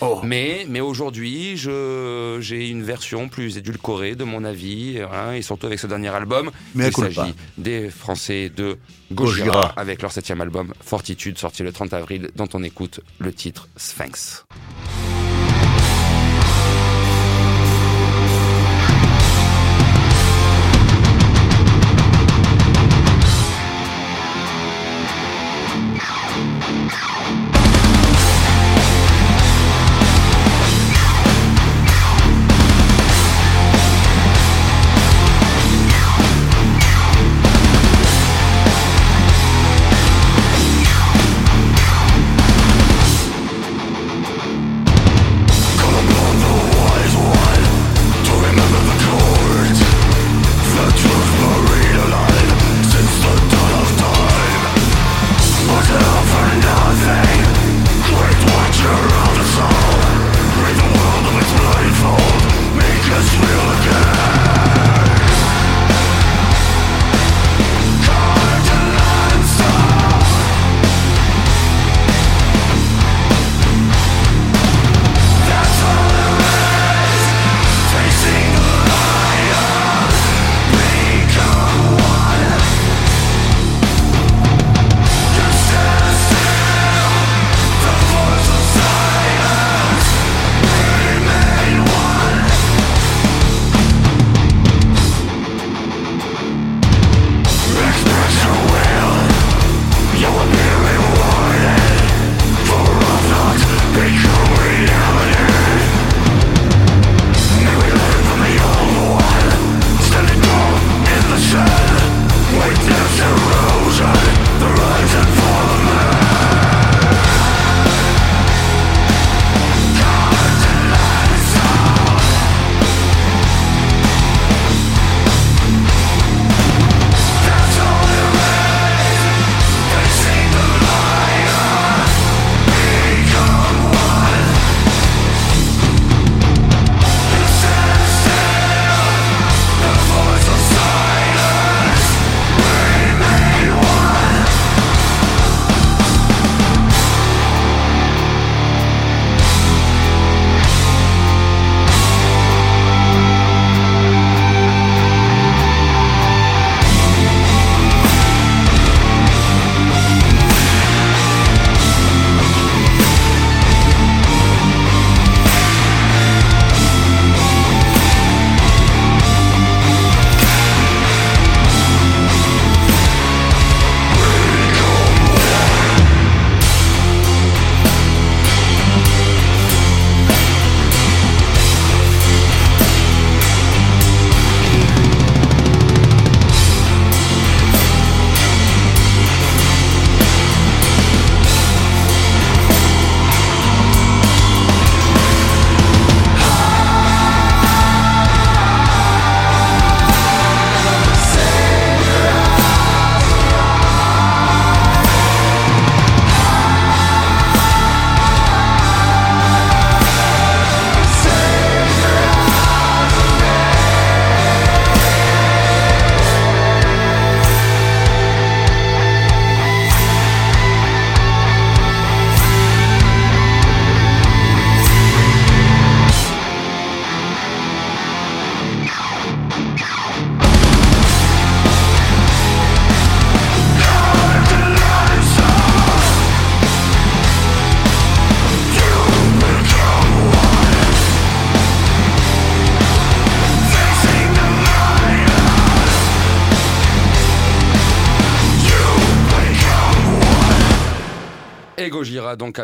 Oh. 0.00 0.20
Mais, 0.22 0.66
mais 0.68 0.80
aujourd'hui, 0.80 1.56
je, 1.56 2.38
j'ai 2.40 2.68
une 2.68 2.82
version 2.82 3.28
plus 3.28 3.56
édulcorée 3.56 4.14
de 4.14 4.24
mon 4.24 4.44
avis, 4.44 4.98
et, 4.98 5.04
voilà, 5.04 5.36
et 5.36 5.42
surtout 5.42 5.66
avec 5.66 5.78
ce 5.78 5.86
dernier 5.86 6.08
album. 6.08 6.50
Mais 6.74 6.88
Il 6.88 6.94
s'agit 6.94 7.34
des 7.58 7.90
Français 7.90 8.50
de 8.54 8.78
Gojira. 9.12 9.46
Gojira 9.46 9.72
avec 9.76 10.02
leur 10.02 10.12
septième 10.12 10.40
album 10.40 10.72
Fortitude, 10.80 11.38
sorti 11.38 11.62
le 11.62 11.72
30 11.72 11.92
avril, 11.94 12.30
dont 12.36 12.48
on 12.54 12.62
écoute 12.62 13.00
le 13.18 13.32
titre 13.32 13.68
Sphinx. 13.76 14.44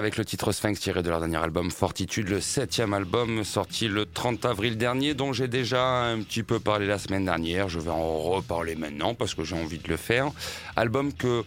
Avec 0.02 0.16
le 0.16 0.24
titre 0.24 0.50
Sphinx 0.50 0.80
tiré 0.80 1.00
de 1.00 1.08
leur 1.10 1.20
dernier 1.20 1.36
album 1.36 1.70
Fortitude, 1.70 2.28
le 2.28 2.40
septième 2.40 2.92
album 2.92 3.44
sorti 3.44 3.86
le 3.86 4.04
30 4.04 4.44
avril 4.46 4.76
dernier 4.76 5.14
dont 5.14 5.32
j'ai 5.32 5.46
déjà 5.46 6.02
un 6.06 6.22
petit 6.22 6.42
peu 6.42 6.58
parlé 6.58 6.88
la 6.88 6.98
semaine 6.98 7.24
dernière. 7.24 7.68
Je 7.68 7.78
vais 7.78 7.92
en 7.92 8.18
reparler 8.18 8.74
maintenant 8.74 9.14
parce 9.14 9.32
que 9.36 9.44
j'ai 9.44 9.54
envie 9.54 9.78
de 9.78 9.88
le 9.88 9.96
faire. 9.96 10.32
Album 10.74 11.12
que 11.12 11.44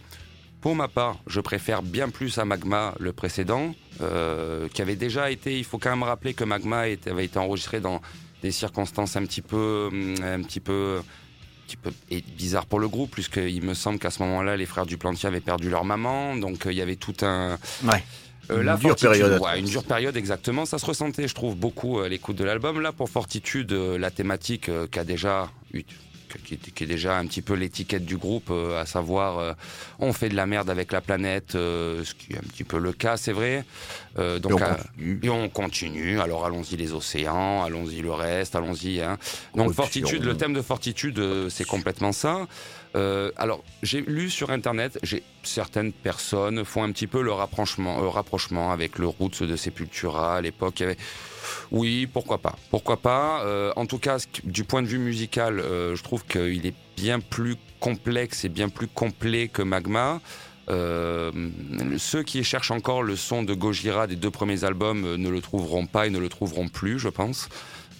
pour 0.62 0.74
ma 0.74 0.88
part, 0.88 1.18
je 1.26 1.42
préfère 1.42 1.82
bien 1.82 2.08
plus 2.08 2.38
à 2.38 2.46
Magma 2.46 2.94
le 2.98 3.12
précédent, 3.12 3.74
euh, 4.00 4.68
qui 4.72 4.80
avait 4.80 4.96
déjà 4.96 5.30
été. 5.30 5.58
Il 5.58 5.64
faut 5.64 5.76
quand 5.76 5.90
même 5.90 6.02
rappeler 6.02 6.32
que 6.32 6.44
Magma 6.44 6.78
avait 6.78 7.26
été 7.26 7.38
enregistré 7.38 7.80
dans 7.80 8.00
des 8.42 8.52
circonstances 8.52 9.16
un 9.16 9.26
petit 9.26 9.42
peu, 9.42 9.90
hum, 9.92 10.14
un 10.22 10.40
petit 10.42 10.60
peu, 10.60 11.00
un 11.02 11.66
petit 11.66 11.76
peu 11.76 11.90
bizarre 12.38 12.64
pour 12.64 12.80
le 12.80 12.88
groupe, 12.88 13.10
puisqu'il 13.10 13.62
me 13.62 13.74
semble 13.74 13.98
qu'à 13.98 14.10
ce 14.10 14.22
moment-là, 14.22 14.56
les 14.56 14.64
frères 14.64 14.86
Duplantier 14.86 15.26
avaient 15.26 15.40
perdu 15.40 15.68
leur 15.68 15.84
maman, 15.84 16.36
donc 16.36 16.64
euh, 16.64 16.72
il 16.72 16.78
y 16.78 16.82
avait 16.82 16.96
tout 16.96 17.16
un. 17.20 17.58
Euh, 18.50 18.58
Une 18.58 18.62
là, 18.66 18.76
dure 18.76 18.94
période 18.96 19.40
ouais, 19.40 19.58
une 19.58 19.66
dure 19.66 19.84
période 19.84 20.16
exactement. 20.16 20.66
Ça 20.66 20.78
se 20.78 20.86
ressentait, 20.86 21.26
je 21.28 21.34
trouve, 21.34 21.56
beaucoup 21.56 21.98
à 22.00 22.08
l'écoute 22.08 22.36
de 22.36 22.44
l'album. 22.44 22.80
Là, 22.80 22.92
pour 22.92 23.08
Fortitude, 23.10 23.72
euh, 23.72 23.98
la 23.98 24.10
thématique 24.10 24.68
euh, 24.68 24.86
qui 24.86 24.98
a 24.98 25.04
déjà 25.04 25.50
eu 25.72 25.82
qui 26.44 26.54
est, 26.54 26.72
qui 26.74 26.84
est 26.84 26.86
déjà 26.88 27.16
un 27.16 27.26
petit 27.26 27.40
peu 27.40 27.54
l'étiquette 27.54 28.04
du 28.04 28.16
groupe, 28.16 28.48
euh, 28.50 28.80
à 28.80 28.84
savoir 28.84 29.38
euh, 29.38 29.52
on 30.00 30.12
fait 30.12 30.28
de 30.28 30.34
la 30.34 30.44
merde 30.44 30.68
avec 30.68 30.92
la 30.92 31.00
planète, 31.00 31.54
euh, 31.54 32.04
ce 32.04 32.14
qui 32.14 32.32
est 32.34 32.36
un 32.36 32.42
petit 32.42 32.64
peu 32.64 32.78
le 32.78 32.92
cas, 32.92 33.16
c'est 33.16 33.32
vrai. 33.32 33.64
Euh, 34.18 34.38
donc 34.38 34.52
Et 34.52 34.54
on 34.54 34.58
à- 34.62 34.78
et 35.22 35.28
on 35.30 35.48
continue. 35.48 36.20
Alors 36.20 36.44
allons-y 36.44 36.76
les 36.76 36.92
océans, 36.92 37.64
allons-y 37.64 38.02
le 38.02 38.12
reste, 38.12 38.54
allons-y. 38.56 39.00
Hein. 39.00 39.16
Donc. 39.54 39.72
Fortitude, 39.72 40.24
le 40.24 40.36
thème 40.36 40.52
de 40.52 40.62
Fortitude, 40.62 41.18
euh, 41.20 41.48
c'est 41.48 41.64
complètement 41.64 42.12
ça. 42.12 42.46
Euh, 42.96 43.30
alors 43.36 43.62
j'ai 43.82 44.00
lu 44.00 44.30
sur 44.30 44.50
internet, 44.50 44.98
certaines 45.42 45.92
personnes 45.92 46.64
font 46.64 46.82
un 46.82 46.92
petit 46.92 47.06
peu 47.06 47.22
le 47.22 47.32
rapprochement, 47.32 48.02
euh, 48.02 48.08
rapprochement 48.08 48.72
avec 48.72 48.98
le 48.98 49.06
Roots 49.06 49.42
de 49.42 49.56
Sepultura 49.56 50.36
à 50.36 50.40
l'époque. 50.40 50.82
Oui, 51.70 52.06
pourquoi 52.06 52.38
pas, 52.38 52.56
pourquoi 52.70 52.96
pas. 52.96 53.42
Euh, 53.44 53.72
en 53.76 53.86
tout 53.86 53.98
cas, 53.98 54.18
du 54.44 54.64
point 54.64 54.82
de 54.82 54.86
vue 54.86 54.98
musical, 54.98 55.60
euh, 55.60 55.94
je 55.94 56.02
trouve 56.02 56.24
qu'il 56.24 56.66
est 56.66 56.74
bien 56.96 57.20
plus 57.20 57.56
complexe 57.80 58.44
et 58.44 58.48
bien 58.48 58.68
plus 58.68 58.88
complet 58.88 59.48
que 59.48 59.62
Magma. 59.62 60.20
Ceux 60.68 62.22
qui 62.24 62.42
cherchent 62.42 62.72
encore 62.72 63.04
le 63.04 63.14
son 63.14 63.44
de 63.44 63.54
Gojira 63.54 64.08
des 64.08 64.16
deux 64.16 64.32
premiers 64.32 64.64
albums 64.64 65.14
ne 65.14 65.28
le 65.28 65.40
trouveront 65.40 65.86
pas 65.86 66.08
et 66.08 66.10
ne 66.10 66.18
le 66.18 66.28
trouveront 66.28 66.68
plus, 66.68 66.98
je 66.98 67.08
pense. 67.08 67.48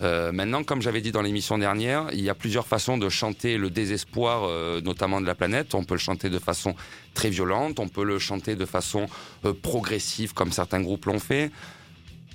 Euh, 0.03 0.31
maintenant, 0.31 0.63
comme 0.63 0.83
j'avais 0.83 1.01
dit 1.01 1.11
dans 1.11 1.23
l'émission 1.23 1.57
dernière, 1.57 2.09
il 2.13 2.21
y 2.21 2.29
a 2.29 2.35
plusieurs 2.35 2.67
façons 2.67 2.99
de 2.99 3.09
chanter 3.09 3.57
le 3.57 3.71
désespoir, 3.71 4.45
euh, 4.45 4.81
notamment 4.83 5.21
de 5.21 5.27
la 5.27 5.35
planète. 5.35 5.75
On 5.75 5.85
peut 5.85 5.95
le 5.95 6.01
chanter 6.01 6.29
de 6.29 6.39
façon 6.39 6.75
très 7.15 7.31
violente, 7.31 7.81
on 7.81 7.89
peut 7.89 8.05
le 8.05 8.19
chanter 8.19 8.57
de 8.57 8.67
façon 8.67 9.07
euh, 9.45 9.55
progressive, 9.55 10.35
comme 10.35 10.53
certains 10.53 10.81
groupes 10.83 11.07
l'ont 11.07 11.19
fait. 11.19 11.51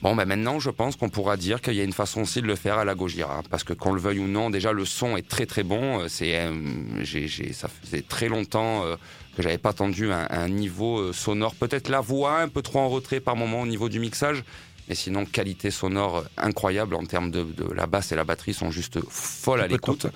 Bon, 0.01 0.15
ben 0.15 0.25
maintenant, 0.25 0.59
je 0.59 0.71
pense 0.71 0.95
qu'on 0.95 1.09
pourra 1.09 1.37
dire 1.37 1.61
qu'il 1.61 1.75
y 1.75 1.81
a 1.81 1.83
une 1.83 1.93
façon 1.93 2.21
aussi 2.21 2.41
de 2.41 2.47
le 2.47 2.55
faire 2.55 2.79
à 2.79 2.85
la 2.85 2.95
Gojira, 2.95 3.43
parce 3.51 3.63
que 3.63 3.73
qu'on 3.73 3.93
le 3.93 4.01
veuille 4.01 4.17
ou 4.17 4.27
non, 4.27 4.49
déjà 4.49 4.71
le 4.71 4.83
son 4.83 5.15
est 5.15 5.27
très 5.27 5.45
très 5.45 5.61
bon. 5.61 5.99
Euh, 5.99 6.07
C'est, 6.07 6.35
euh, 6.35 7.03
ça 7.53 7.67
faisait 7.67 8.01
très 8.01 8.27
longtemps 8.27 8.83
que 9.37 9.43
j'avais 9.43 9.59
pas 9.59 9.69
entendu 9.69 10.11
un, 10.11 10.25
un 10.31 10.49
niveau 10.49 11.13
sonore, 11.13 11.53
peut-être 11.53 11.89
la 11.89 12.01
voix 12.01 12.39
un 12.39 12.47
peu 12.49 12.63
trop 12.63 12.79
en 12.79 12.89
retrait 12.89 13.19
par 13.19 13.35
moment 13.35 13.61
au 13.61 13.67
niveau 13.67 13.87
du 13.87 13.99
mixage, 13.99 14.43
mais 14.87 14.95
sinon 14.95 15.25
qualité 15.25 15.71
sonore 15.71 16.23
incroyable 16.37 16.95
en 16.95 17.05
termes 17.05 17.31
de, 17.31 17.43
de 17.43 17.71
la 17.73 17.87
basse 17.87 18.11
et 18.11 18.15
la 18.15 18.23
batterie 18.23 18.53
sont 18.53 18.71
juste 18.71 18.99
folles 19.09 19.61
à 19.61 19.67
l'écoute. 19.67 20.07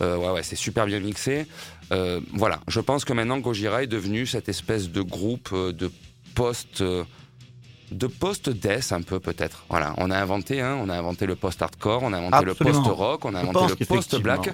Euh, 0.00 0.16
ouais, 0.16 0.30
ouais, 0.30 0.42
c'est 0.42 0.56
super 0.56 0.86
bien 0.86 1.00
mixé. 1.00 1.46
Euh, 1.92 2.20
voilà, 2.32 2.60
je 2.68 2.80
pense 2.80 3.04
que 3.04 3.12
maintenant 3.12 3.38
Gojira 3.38 3.82
est 3.82 3.86
devenu 3.86 4.26
cette 4.26 4.48
espèce 4.48 4.90
de 4.90 5.02
groupe 5.02 5.50
euh, 5.52 5.72
de 5.72 5.90
post, 6.34 6.82
de 6.82 8.06
post 8.06 8.48
death 8.48 8.92
un 8.92 9.02
peu 9.02 9.20
peut-être. 9.20 9.64
Voilà, 9.68 9.94
on 9.98 10.10
a 10.10 10.18
inventé, 10.18 10.60
hein, 10.60 10.78
on 10.80 10.88
a 10.88 10.96
inventé 10.96 11.26
le 11.26 11.36
post 11.36 11.60
hardcore, 11.60 12.02
on 12.02 12.12
a 12.12 12.18
inventé 12.18 12.48
Absolument. 12.50 12.78
le 12.80 12.84
post 12.84 12.96
rock, 12.96 13.24
on 13.24 13.34
a 13.34 13.40
inventé 13.40 13.74
le 13.78 13.86
post 13.86 14.16
black. 14.16 14.50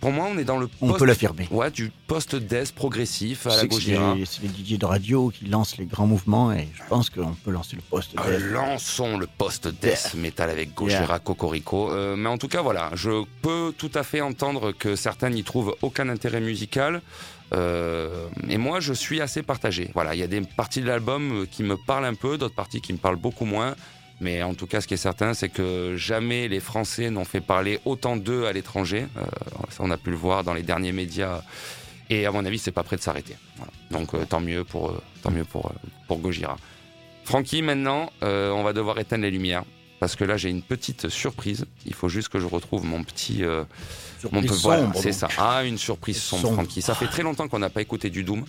Pour 0.00 0.12
moi, 0.12 0.28
on 0.30 0.38
est 0.38 0.44
dans 0.44 0.58
le 0.58 0.68
On 0.80 0.88
post, 0.88 0.98
peut 0.98 1.04
l'affirmer. 1.06 1.48
ouais, 1.50 1.70
du 1.70 1.90
post 2.06 2.36
death 2.36 2.72
progressif 2.72 3.46
à 3.46 3.56
la 3.56 3.66
Gojira. 3.66 4.14
C'est 4.24 4.42
les 4.42 4.48
DJ 4.48 4.78
de 4.78 4.86
radio 4.86 5.30
qui 5.30 5.46
lancent 5.46 5.76
les 5.78 5.86
grands 5.86 6.06
mouvements 6.06 6.52
et 6.52 6.68
je 6.74 6.82
pense 6.88 7.10
qu'on 7.10 7.32
peut 7.32 7.50
lancer 7.50 7.76
le 7.76 7.82
poste. 7.82 8.14
Euh, 8.18 8.52
lançons 8.52 9.16
le 9.18 9.26
post-death 9.26 10.14
metal 10.14 10.50
avec 10.50 10.74
Gojira 10.74 11.18
Cocorico. 11.18 11.90
Euh, 11.90 12.16
mais 12.16 12.28
en 12.28 12.38
tout 12.38 12.48
cas, 12.48 12.62
voilà, 12.62 12.90
je 12.94 13.24
peux 13.42 13.72
tout 13.76 13.90
à 13.94 14.02
fait 14.02 14.20
entendre 14.20 14.72
que 14.72 14.96
certains 14.96 15.30
n'y 15.30 15.44
trouvent 15.44 15.74
aucun 15.82 16.08
intérêt 16.08 16.40
musical. 16.40 17.00
Euh, 17.54 18.26
et 18.48 18.58
moi, 18.58 18.80
je 18.80 18.92
suis 18.92 19.20
assez 19.20 19.42
partagé. 19.42 19.90
Voilà, 19.94 20.14
il 20.14 20.20
y 20.20 20.22
a 20.22 20.26
des 20.26 20.42
parties 20.42 20.82
de 20.82 20.86
l'album 20.86 21.46
qui 21.50 21.62
me 21.62 21.76
parlent 21.76 22.04
un 22.04 22.14
peu, 22.14 22.36
d'autres 22.36 22.54
parties 22.54 22.80
qui 22.80 22.92
me 22.92 22.98
parlent 22.98 23.16
beaucoup 23.16 23.46
moins. 23.46 23.74
Mais 24.20 24.42
en 24.42 24.54
tout 24.54 24.66
cas, 24.66 24.80
ce 24.80 24.88
qui 24.88 24.94
est 24.94 24.96
certain, 24.98 25.32
c'est 25.32 25.48
que 25.48 25.94
jamais 25.96 26.48
les 26.48 26.58
Français 26.60 27.08
n'ont 27.10 27.24
fait 27.24 27.40
parler 27.40 27.78
autant 27.84 28.16
d'eux 28.16 28.46
à 28.46 28.52
l'étranger. 28.52 29.06
Euh, 29.16 29.20
ça, 29.70 29.78
on 29.80 29.90
a 29.90 29.96
pu 29.96 30.10
le 30.10 30.16
voir 30.16 30.42
dans 30.44 30.54
les 30.54 30.62
derniers 30.62 30.92
médias. 30.92 31.42
Et 32.10 32.26
à 32.26 32.32
mon 32.32 32.44
avis, 32.44 32.58
c'est 32.58 32.72
pas 32.72 32.82
prêt 32.82 32.96
de 32.96 33.02
s'arrêter. 33.02 33.36
Voilà. 33.56 33.72
Donc, 33.92 34.14
euh, 34.14 34.24
tant 34.24 34.40
mieux 34.40 34.64
pour, 34.64 34.90
euh, 34.90 35.00
tant 35.22 35.30
mieux 35.30 35.44
pour, 35.44 35.66
euh, 35.66 35.88
pour 36.08 36.18
Gojira. 36.18 36.56
Francky, 37.24 37.62
maintenant, 37.62 38.10
on 38.22 38.62
va 38.64 38.72
devoir 38.72 38.98
éteindre 38.98 39.22
les 39.22 39.30
lumières. 39.30 39.64
Parce 40.00 40.14
que 40.16 40.24
là, 40.24 40.36
j'ai 40.36 40.48
une 40.48 40.62
petite 40.62 41.08
surprise. 41.08 41.66
Il 41.84 41.92
faut 41.92 42.08
juste 42.08 42.28
que 42.28 42.38
je 42.40 42.46
retrouve 42.46 42.84
mon 42.84 43.02
petit. 43.04 43.42
mon 44.32 44.40
peu- 44.42 44.54
voilà, 44.54 44.90
c'est 44.94 45.12
ça. 45.12 45.28
Ah, 45.38 45.62
une 45.64 45.76
surprise 45.76 46.20
sombre, 46.22 46.42
Sombre. 46.42 46.54
Francky. 46.54 46.80
Ça 46.82 46.94
fait 46.94 47.08
très 47.08 47.22
longtemps 47.22 47.46
qu'on 47.48 47.58
n'a 47.58 47.68
pas 47.68 47.82
écouté 47.82 48.08
du 48.08 48.22
Doom. 48.24 48.44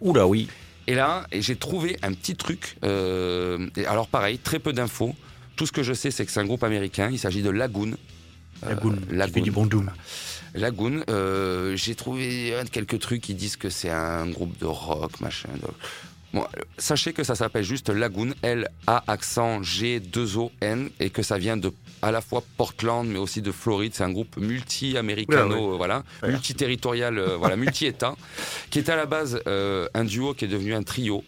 Oula, 0.00 0.26
oui. 0.26 0.48
Et 0.86 0.94
là, 0.94 1.26
j'ai 1.32 1.56
trouvé 1.56 1.96
un 2.02 2.12
petit 2.12 2.34
truc. 2.36 2.76
euh, 2.84 3.68
alors, 3.86 4.08
pareil, 4.08 4.38
très 4.38 4.58
peu 4.58 4.72
d'infos. 4.72 5.14
Tout 5.56 5.66
ce 5.66 5.72
que 5.72 5.82
je 5.82 5.92
sais, 5.92 6.10
c'est 6.10 6.24
que 6.26 6.32
c'est 6.32 6.40
un 6.40 6.44
groupe 6.44 6.64
américain. 6.64 7.08
Il 7.12 7.18
s'agit 7.18 7.42
de 7.42 7.50
Lagoon. 7.50 7.92
Lagoon. 8.66 8.92
Euh, 8.92 8.96
Lagoon. 9.14 9.26
Qui 9.26 9.32
fait 9.34 9.40
du 9.42 9.50
bon 9.50 9.66
doom. 9.66 9.90
Lagoon. 10.54 11.02
euh, 11.08 11.76
j'ai 11.76 11.94
trouvé 11.94 12.52
euh, 12.54 12.64
quelques 12.70 12.98
trucs 12.98 13.20
qui 13.20 13.34
disent 13.34 13.56
que 13.56 13.70
c'est 13.70 13.90
un 13.90 14.28
groupe 14.28 14.58
de 14.58 14.66
rock, 14.66 15.20
machin. 15.20 15.48
de- 15.54 15.68
Bon, 16.32 16.46
sachez 16.78 17.12
que 17.12 17.24
ça 17.24 17.34
s'appelle 17.34 17.62
juste 17.64 17.90
Lagoon, 17.90 18.32
L-A 18.42 19.04
accent 19.06 19.62
G-2-O-N, 19.62 20.88
et 20.98 21.10
que 21.10 21.22
ça 21.22 21.36
vient 21.38 21.56
de 21.56 21.72
à 22.00 22.10
la 22.10 22.20
fois 22.20 22.42
Portland, 22.56 23.06
mais 23.06 23.18
aussi 23.18 23.42
de 23.42 23.52
Floride. 23.52 23.92
C'est 23.94 24.02
un 24.02 24.10
groupe 24.10 24.36
multi-américano, 24.36 25.54
Ouais, 25.54 25.70
ouais. 25.72 25.76
voilà, 25.76 26.02
Ouais. 26.22 26.30
multi-territorial, 26.30 27.18
euh, 27.18 27.36
voilà, 27.36 27.56
multi-État, 27.64 28.16
qui 28.70 28.78
est 28.78 28.88
à 28.88 28.96
la 28.96 29.06
base 29.06 29.40
euh, 29.46 29.86
un 29.94 30.04
duo 30.04 30.34
qui 30.34 30.46
est 30.46 30.48
devenu 30.48 30.74
un 30.74 30.82
trio. 30.82 31.22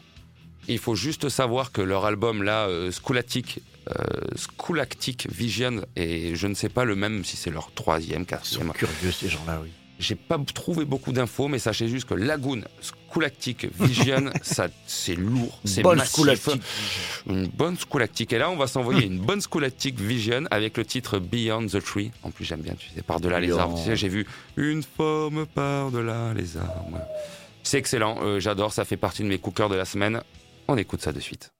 Il 0.67 0.79
faut 0.79 0.95
juste 0.95 1.29
savoir 1.29 1.71
que 1.71 1.83
leur 1.83 2.07
album 2.07 2.43
là, 2.43 2.67
euh, 2.69 2.90
Schoolatic, 2.90 3.61
euh, 3.90 3.93
Schoolactic 4.37 5.29
Vision, 5.31 5.83
et 5.95 6.35
je 6.35 6.47
ne 6.47 6.55
sais 6.55 6.71
pas 6.71 6.85
le 6.85 6.97
même 6.97 7.25
si 7.25 7.37
c'est 7.37 7.51
leur 7.51 7.71
troisième, 7.75 8.23
Ils 8.23 8.27
quatrième, 8.27 8.67
sont 8.69 8.73
curieux, 8.73 9.12
ces 9.12 9.29
gens-là, 9.29 9.61
oui. 9.62 9.69
J'ai 9.98 10.14
pas 10.14 10.38
trouvé 10.52 10.85
beaucoup 10.85 11.12
d'infos, 11.12 11.48
mais 11.48 11.59
sachez 11.59 11.88
juste 11.88 12.09
que 12.09 12.14
Lagoon, 12.14 12.62
Schoolactic 12.80 13.66
Vision, 13.80 14.30
ça, 14.42 14.68
c'est 14.87 15.14
lourd, 15.14 15.59
c'est 15.64 15.83
Bonne 15.83 15.98
massif. 15.98 16.48
Une 17.28 17.46
bonne 17.46 17.76
Schoolactic. 17.78 18.33
Et 18.33 18.38
là, 18.38 18.50
on 18.50 18.57
va 18.57 18.66
s'envoyer 18.66 19.07
une 19.07 19.20
bonne 19.20 19.40
Schoolactic 19.40 20.00
Vision 20.00 20.44
avec 20.50 20.76
le 20.76 20.85
titre 20.85 21.18
Beyond 21.18 21.66
the 21.66 21.83
Tree. 21.83 22.11
En 22.22 22.30
plus, 22.30 22.44
j'aime 22.44 22.61
bien, 22.61 22.74
tu 22.74 22.88
sais, 22.90 23.02
par-delà 23.02 23.40
les 23.40 23.52
arbres. 23.52 23.78
Tu 23.78 23.85
sais, 23.85 23.96
j'ai 23.96 24.09
vu 24.09 24.26
une 24.57 24.83
forme 24.83 25.46
par-delà 25.46 26.35
les 26.35 26.57
arbres. 26.57 27.00
C'est 27.62 27.78
excellent, 27.78 28.18
euh, 28.22 28.40
j'adore, 28.40 28.72
ça 28.72 28.85
fait 28.85 28.98
partie 28.98 29.22
de 29.22 29.28
mes 29.28 29.38
cœurs 29.38 29.70
de 29.70 29.76
la 29.76 29.85
semaine. 29.87 30.20
On 30.68 30.76
écoute 30.76 31.00
ça 31.00 31.12
de 31.12 31.20
suite. 31.20 31.54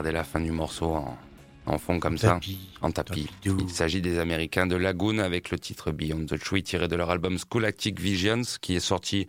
Regarder 0.00 0.12
la 0.16 0.24
fin 0.24 0.40
du 0.40 0.50
morceau 0.50 0.86
en, 0.94 1.18
en 1.66 1.78
fond 1.78 2.00
comme 2.00 2.16
ça, 2.18 2.28
Tapis. 2.28 2.58
en 2.80 2.90
tapis. 2.90 3.28
Il 3.44 3.68
s'agit 3.70 4.00
des 4.00 4.18
Américains 4.18 4.66
de 4.66 4.76
Lagoon 4.76 5.18
avec 5.18 5.50
le 5.50 5.58
titre 5.58 5.92
Beyond 5.92 6.24
the 6.26 6.38
Tree 6.38 6.62
tiré 6.62 6.88
de 6.88 6.96
leur 6.96 7.10
album 7.10 7.36
Scholastic 7.38 8.00
Visions 8.00 8.42
qui 8.60 8.74
est 8.76 8.80
sorti 8.80 9.26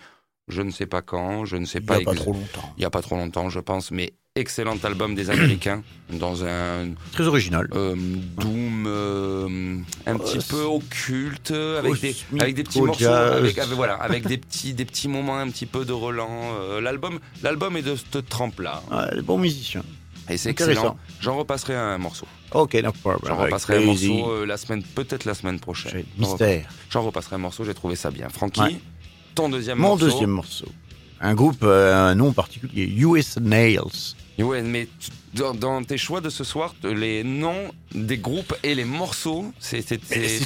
je 0.48 0.62
ne 0.62 0.72
sais 0.72 0.86
pas 0.88 1.02
quand, 1.02 1.46
je 1.46 1.56
ne 1.58 1.66
sais 1.66 1.80
Il 1.80 1.86
pas 1.86 1.98
n'y 1.98 2.02
a 2.04 2.06
pas 2.06 2.16
trop 2.16 2.34
longtemps. 2.34 2.74
il 2.78 2.82
y 2.82 2.86
a 2.86 2.90
pas 2.90 3.02
trop 3.02 3.16
longtemps, 3.16 3.50
je 3.50 3.60
pense, 3.60 3.92
mais 3.92 4.12
excellent 4.36 4.76
album 4.84 5.14
des 5.14 5.30
Américains 5.30 5.84
dans 6.10 6.44
un 6.44 6.90
Très 7.14 7.28
original. 7.28 7.68
euh, 7.74 7.96
doom 7.96 8.86
euh, 8.88 9.78
un 10.08 10.18
petit 10.18 10.40
peu 10.50 10.64
occulte 10.64 11.52
avec 11.52 12.00
des 12.02 12.16
avec 12.40 12.56
des 12.56 12.64
petits 12.64 12.80
au 12.82 12.86
morceaux 12.88 13.06
avec, 13.08 13.58
avec- 13.58 13.76
voilà 13.76 13.94
avec 13.96 14.26
des 14.28 14.38
petits 14.38 14.74
des 14.74 14.86
petits 14.86 15.08
moments 15.10 15.38
un 15.38 15.50
petit 15.50 15.66
peu 15.68 15.86
de 15.86 15.94
Roland 15.94 16.54
Euh, 16.60 16.82
l'album 16.82 17.20
l'album 17.44 17.78
est 17.78 17.82
de 17.84 17.96
cette 17.96 18.28
trempe 18.28 18.60
là 18.62 18.82
Ouais, 18.92 19.14
les 19.16 19.22
bons 19.22 19.38
musiciens. 19.38 19.84
Et 20.32 20.38
c'est 20.38 20.50
excellent 20.50 20.98
j'en 21.20 21.38
repasserai 21.38 21.76
un 21.76 21.98
morceau 21.98 22.26
Ok, 22.54 22.74
no 22.84 22.92
problem. 22.92 23.22
j'en 23.26 23.38
repasserai 23.38 23.78
un 23.78 23.86
morceau 23.86 24.32
euh, 24.32 24.46
la 24.46 24.58
semaine 24.58 24.84
peut-être 24.84 25.26
la 25.26 25.34
semaine 25.34 25.60
prochaine 25.60 26.04
Mystère. 26.18 26.68
J'en 26.90 27.04
repasserai 27.04 27.36
un 27.36 27.40
morceau, 27.40 27.64
j'ai 27.64 27.74
trouvé 27.74 27.96
ça 27.96 28.12
bien. 28.12 28.28
Francky, 28.30 28.60
Ouais. 28.62 28.76
ton 29.36 29.48
deuxième 29.50 29.78
Mon 29.78 29.90
morceau. 29.90 30.06
deuxième 30.10 30.32
morceau. 30.32 30.66
Un 31.24 31.36
groupe, 31.36 31.62
euh, 31.64 31.94
un 32.10 32.16
nom 32.16 32.34
particulier, 32.34 32.86
US 32.98 33.38
Nails. 33.38 33.80
Ouais, 34.40 34.64
mais 34.64 34.88
dans, 35.36 35.54
dans 35.54 35.84
tes 35.84 35.98
choix 36.00 36.20
de 36.20 36.30
ce 36.32 36.44
soir, 36.44 36.74
les 36.84 37.24
noms 37.24 37.72
des 37.94 38.18
groupes 38.18 38.56
et 38.64 38.74
les 38.74 38.86
morceaux, 38.86 39.54
c'est 39.60 39.84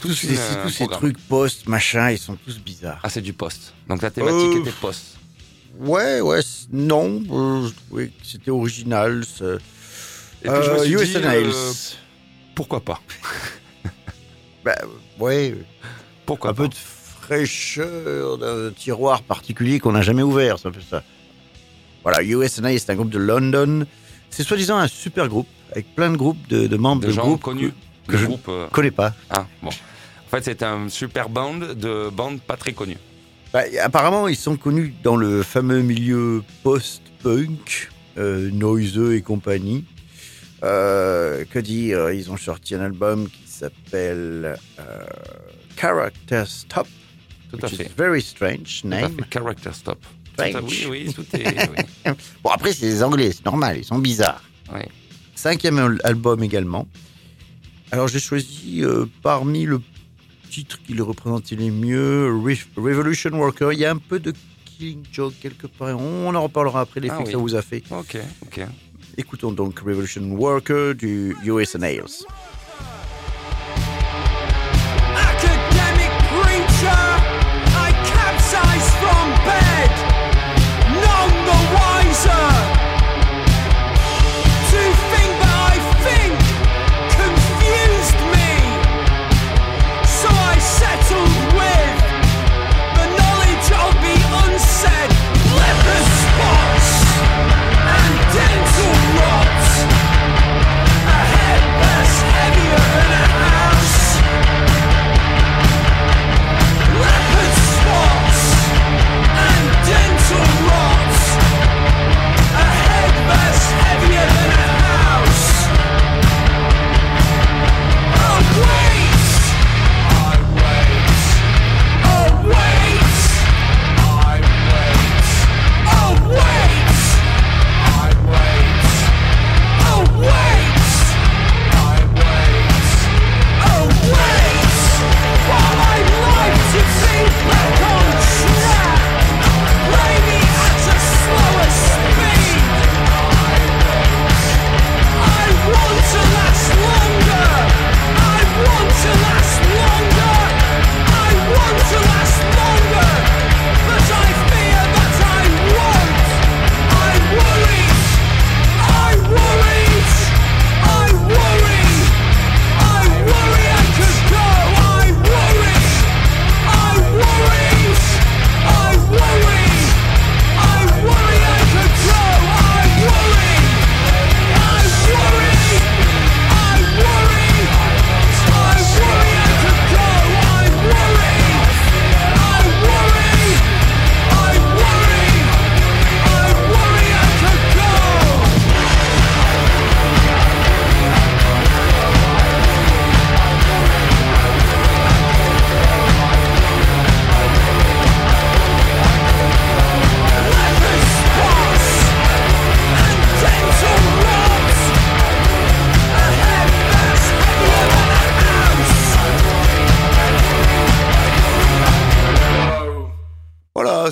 tous, 0.01 0.13
ces- 0.13 0.87
trucs 0.89 1.17
post, 1.29 1.67
machin, 1.67 2.11
ils 2.11 2.17
sont 2.17 2.35
tous 2.45 2.59
bizarres. 2.59 2.99
Ah, 3.03 3.09
c'est 3.09 3.21
du 3.21 3.31
post. 3.31 3.73
Donc 3.87 4.01
la 4.01 4.11
thématique 4.11 4.57
Euh, 4.57 4.59
était 4.61 4.71
post. 4.81 5.17
Ouais, 5.79 6.19
ouais, 6.21 6.41
non, 6.71 7.23
euh, 7.31 7.69
que 7.95 8.09
c'était 8.23 8.51
original. 8.51 9.23
Ça. 10.45 10.57
Et 10.57 10.59
puis 10.59 10.65
je 10.67 10.71
me 10.71 10.75
Euh, 10.79 10.83
suis 10.83 10.93
US 10.93 11.09
dit, 11.09 11.17
euh, 11.23 11.51
pourquoi 12.55 12.79
pas 12.81 13.01
Bah, 14.63 14.75
ouais, 15.19 15.55
Pourquoi 16.25 16.51
un 16.51 16.53
pas 16.53 16.63
peu 16.63 16.69
de 16.69 16.75
fraîcheur 16.75 18.37
d'un 18.37 18.71
tiroir 18.71 19.21
particulier 19.23 19.79
qu'on 19.79 19.91
n'a 19.91 20.01
jamais 20.01 20.23
ouvert, 20.23 20.57
c'est 20.59 20.67
un 20.67 20.71
peu 20.71 20.81
ça. 20.81 21.03
Voilà, 22.03 22.21
US 22.23 22.59
Nails, 22.59 22.79
c'est 22.79 22.91
un 22.91 22.95
groupe 22.95 23.09
de 23.09 23.17
London. 23.19 23.85
C'est 24.29 24.43
soi-disant 24.43 24.77
un 24.77 24.87
super 24.87 25.27
groupe, 25.27 25.47
avec 25.71 25.93
plein 25.95 26.09
de 26.11 26.17
groupes 26.17 26.47
de, 26.47 26.67
de 26.67 26.77
membres 26.77 27.01
De 27.01 27.07
de, 27.07 27.11
gens 27.11 27.23
groupes 27.27 27.41
connus 27.41 27.73
que 28.07 28.17
je- 28.17 28.25
groupe. 28.25 28.45
euh, 28.49 28.67
connais 28.71 28.91
pas. 28.91 29.13
Ah, 29.29 29.45
bon. 29.61 29.69
En 29.69 30.29
fait, 30.29 30.43
c'est 30.43 30.63
un 30.63 30.89
super 30.89 31.29
band 31.29 31.55
de 31.57 32.09
bandes 32.09 32.41
pas 32.41 32.57
très 32.57 32.73
connues. 32.73 32.97
Bah, 33.53 33.61
apparemment, 33.83 34.27
ils 34.27 34.35
sont 34.35 34.57
connus 34.57 34.93
dans 35.03 35.15
le 35.15 35.41
fameux 35.43 35.81
milieu 35.81 36.43
post-punk, 36.63 37.89
euh, 38.17 38.49
noiseux 38.51 39.15
et 39.15 39.21
compagnie. 39.21 39.85
Euh, 40.65 41.45
que 41.49 41.59
dire 41.59 42.11
Ils 42.11 42.31
ont 42.31 42.37
sorti 42.37 42.75
un 42.75 42.81
album 42.81 43.29
qui 43.29 43.43
s'appelle 43.47 44.57
euh, 44.79 45.05
Character 45.77 46.43
Stop, 46.47 46.87
Tout 47.51 47.59
à 47.61 47.67
which 47.67 47.75
fait. 47.77 47.83
is 47.85 47.89
very 47.97 48.21
strange 48.21 48.81
Tout 48.81 48.87
à 48.87 49.01
name. 49.01 49.15
fait. 49.17 49.25
Character 49.39 49.69
stop. 49.73 49.99
Strange. 50.33 50.87
oui, 50.89 51.05
oui, 51.07 51.13
tout 51.13 51.25
est. 51.33 51.69
oui. 51.69 52.13
Bon, 52.43 52.49
après, 52.49 52.73
c'est 52.73 52.87
les 52.87 53.03
Anglais, 53.03 53.31
c'est 53.33 53.45
normal, 53.45 53.77
ils 53.77 53.85
sont 53.85 53.99
bizarres. 53.99 54.43
Cinquième 55.35 55.77
al- 55.77 55.99
album 56.03 56.43
également. 56.43 56.87
Alors, 57.91 58.07
j'ai 58.07 58.19
choisi 58.19 58.81
euh, 58.83 59.05
parmi 59.21 59.65
le 59.65 59.79
titre 60.49 60.79
qui 60.85 60.93
le 60.93 61.03
représentait 61.03 61.55
les 61.55 61.69
mieux, 61.71 62.29
Re- 62.31 62.65
Revolution 62.75 63.31
Worker. 63.31 63.73
Il 63.73 63.79
y 63.79 63.85
a 63.85 63.91
un 63.91 63.97
peu 63.97 64.19
de 64.19 64.33
Killing 64.65 65.03
Joke 65.11 65.33
quelque 65.41 65.67
part. 65.67 65.97
On 65.99 66.33
en 66.33 66.41
reparlera 66.43 66.81
après 66.81 66.99
l'effet 66.99 67.15
Ah 67.19 67.23
que 67.23 67.31
ça 67.31 67.37
vous 67.37 67.55
a 67.55 67.61
fait. 67.61 67.83
Ok, 67.91 68.17
ok. 68.47 68.61
Écoutons 69.17 69.51
donc 69.51 69.79
Revolution 69.79 70.23
Worker 70.31 70.93
du 70.93 71.35
US 71.45 71.75
Nails. 71.75 72.25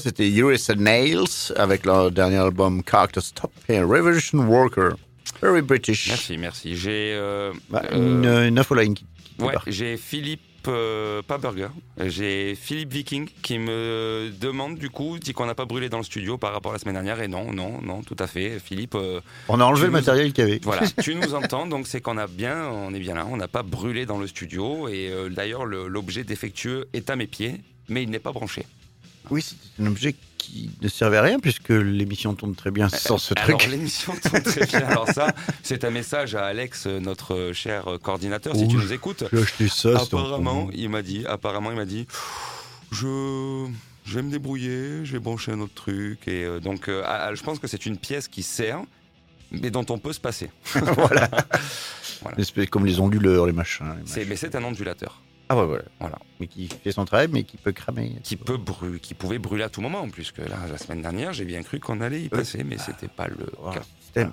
C'était 0.04 0.28
US 0.30 0.70
Nails 0.70 1.54
avec 1.56 1.86
leur 1.86 2.12
dernier 2.12 2.36
album 2.38 2.82
Character 2.90 3.22
Stop 3.22 3.52
et 3.70 3.80
Revolution 3.82 4.40
Worker. 4.40 4.98
Very 5.42 5.62
British. 5.62 6.10
Merci, 6.10 6.38
merci. 6.38 6.76
J'ai. 6.76 7.14
euh, 7.16 7.54
Bah, 7.70 7.84
euh, 7.94 7.96
une, 8.44 8.50
une 8.50 8.60
infoline 8.60 8.94
qui, 8.96 9.06
qui 9.38 9.44
Ouais, 9.46 9.54
j'ai 9.68 9.96
Philippe, 9.98 10.42
euh, 10.68 11.22
pas 11.22 11.38
Burger, 11.38 11.70
j'ai 12.06 12.54
Philippe 12.56 12.92
Viking 12.94 13.30
qui 13.42 13.58
me 13.60 14.30
demande 14.40 14.78
du 14.78 14.90
coup, 14.90 15.18
dit 15.20 15.32
qu'on 15.34 15.46
n'a 15.46 15.56
pas 15.56 15.66
brûlé 15.66 15.88
dans 15.90 15.98
le 16.00 16.04
studio 16.04 16.38
par 16.38 16.52
rapport 16.54 16.72
à 16.72 16.76
la 16.76 16.80
semaine 16.80 16.94
dernière. 16.96 17.22
Et 17.22 17.28
non, 17.30 17.52
non, 17.54 17.82
non, 17.82 18.02
tout 18.04 18.16
à 18.20 18.28
fait. 18.28 18.60
Philippe, 18.60 18.96
euh, 18.96 19.22
On 19.48 19.60
a 19.62 19.64
enlevé 19.64 19.86
le 19.86 19.92
matériel 19.92 20.34
qu'il 20.34 20.44
y 20.46 20.48
avait. 20.48 20.60
voilà, 20.64 20.84
tu 21.02 21.16
nous 21.16 21.34
entends, 21.34 21.66
donc 21.66 21.88
c'est 21.88 22.02
qu'on 22.02 22.18
a 22.18 22.28
bien, 22.28 22.68
on 22.70 22.94
est 22.94 23.00
bien 23.00 23.16
là, 23.16 23.26
on 23.30 23.38
n'a 23.38 23.48
pas 23.48 23.64
brûlé 23.64 24.06
dans 24.06 24.18
le 24.20 24.28
studio. 24.28 24.88
Et 24.90 25.10
euh, 25.10 25.30
d'ailleurs, 25.30 25.66
le- 25.66 25.88
l'objet 25.88 26.24
défectueux 26.26 26.88
est 26.94 27.10
à 27.10 27.16
mes 27.16 27.28
pieds, 27.28 27.62
mais 27.90 28.04
il 28.04 28.10
n'est 28.10 28.20
pas 28.20 28.34
branché. 28.34 28.66
Oui, 29.30 29.42
c'est 29.42 29.82
un 29.82 29.88
objet 29.88 30.16
qui 30.38 30.70
ne 30.82 30.88
servait 30.90 31.18
à 31.18 31.22
rien 31.22 31.40
puisque 31.40 31.70
l'émission 31.70 32.34
tourne 32.36 32.54
très 32.56 32.70
bien 32.72 32.90
sans 32.90 33.18
ce 33.18 33.34
Alors 33.38 33.58
truc. 33.60 33.72
l'émission 33.72 34.14
tourne 34.22 34.42
très 34.44 34.66
bien. 34.66 34.82
Alors 34.86 35.08
ça, 35.10 35.34
c'est 35.64 35.84
un 35.86 35.90
message 35.90 36.36
à 36.36 36.46
Alex, 36.46 36.86
euh, 36.86 37.00
notre 37.00 37.52
cher 37.54 37.86
coordinateur, 38.02 38.56
si 38.56 38.68
tu 38.68 38.76
nous 38.76 38.92
écoutes. 38.94 39.24
J'ai 39.32 39.42
acheté 39.42 39.68
ça. 39.70 39.98
Apparemment, 40.02 40.64
en- 40.66 40.70
il 40.74 40.90
m'a 40.90 41.02
dit, 41.02 41.26
apparemment, 41.26 41.72
il 41.72 41.78
m'a 41.78 41.86
dit, 41.86 42.06
je, 42.92 43.68
je 44.06 44.16
vais 44.16 44.22
me 44.22 44.32
débrouiller, 44.32 45.06
je 45.06 45.14
vais 45.14 45.20
brancher 45.20 45.52
un 45.54 45.60
autre 45.62 45.74
truc. 45.74 46.28
Et 46.28 46.44
euh, 46.44 46.60
donc, 46.60 46.90
euh, 46.90 47.02
ah, 47.06 47.28
ah, 47.30 47.36
je 47.36 47.42
pense 47.44 47.60
que 47.60 47.68
c'est 47.68 47.86
une 47.86 47.98
pièce 47.98 48.28
qui 48.28 48.44
sert, 48.44 48.82
mais 49.52 49.72
dont 49.72 49.86
on 49.90 49.98
peut 49.98 50.14
se 50.14 50.20
passer. 50.20 50.50
voilà. 50.74 51.30
Voilà. 52.22 52.38
Comme 52.70 52.86
les 52.86 53.00
onduleurs, 53.00 53.46
les 53.46 53.54
machins. 53.54 53.86
les 53.98 54.02
machins. 54.10 54.26
mais 54.30 54.36
c'est 54.36 54.56
un 54.56 54.64
ondulateur 54.64 55.22
Ah 55.54 55.58
ouais, 55.60 55.66
voilà. 55.68 55.84
Voilà. 56.00 56.20
Mais 56.40 56.48
qui 56.48 56.68
fait 56.68 56.92
son 56.92 57.06
travail, 57.06 57.28
mais 57.32 57.44
qui 57.44 57.58
peut 57.58 57.72
cramer. 57.72 58.16
qui 58.24 58.36
peut 58.38 58.58
brûler, 58.58 59.00
qui 59.00 59.14
pouvait 59.14 59.38
brûler 59.40 59.64
à 59.64 59.70
tout 59.70 59.82
moment, 59.82 60.08
puisque 60.10 60.40
là, 60.40 60.58
la 60.72 60.78
semaine 60.78 61.02
dernière, 61.02 61.32
j'ai 61.34 61.46
bien 61.46 61.62
cru 61.64 61.80
qu'on 61.80 62.02
allait 62.02 62.22
y 62.24 62.30
passer, 62.30 62.64
mais 62.64 62.78
c'était 62.78 63.08
pas 63.08 63.28
le 63.28 63.38
Voilà. 63.60 63.82
cas. 64.16 64.30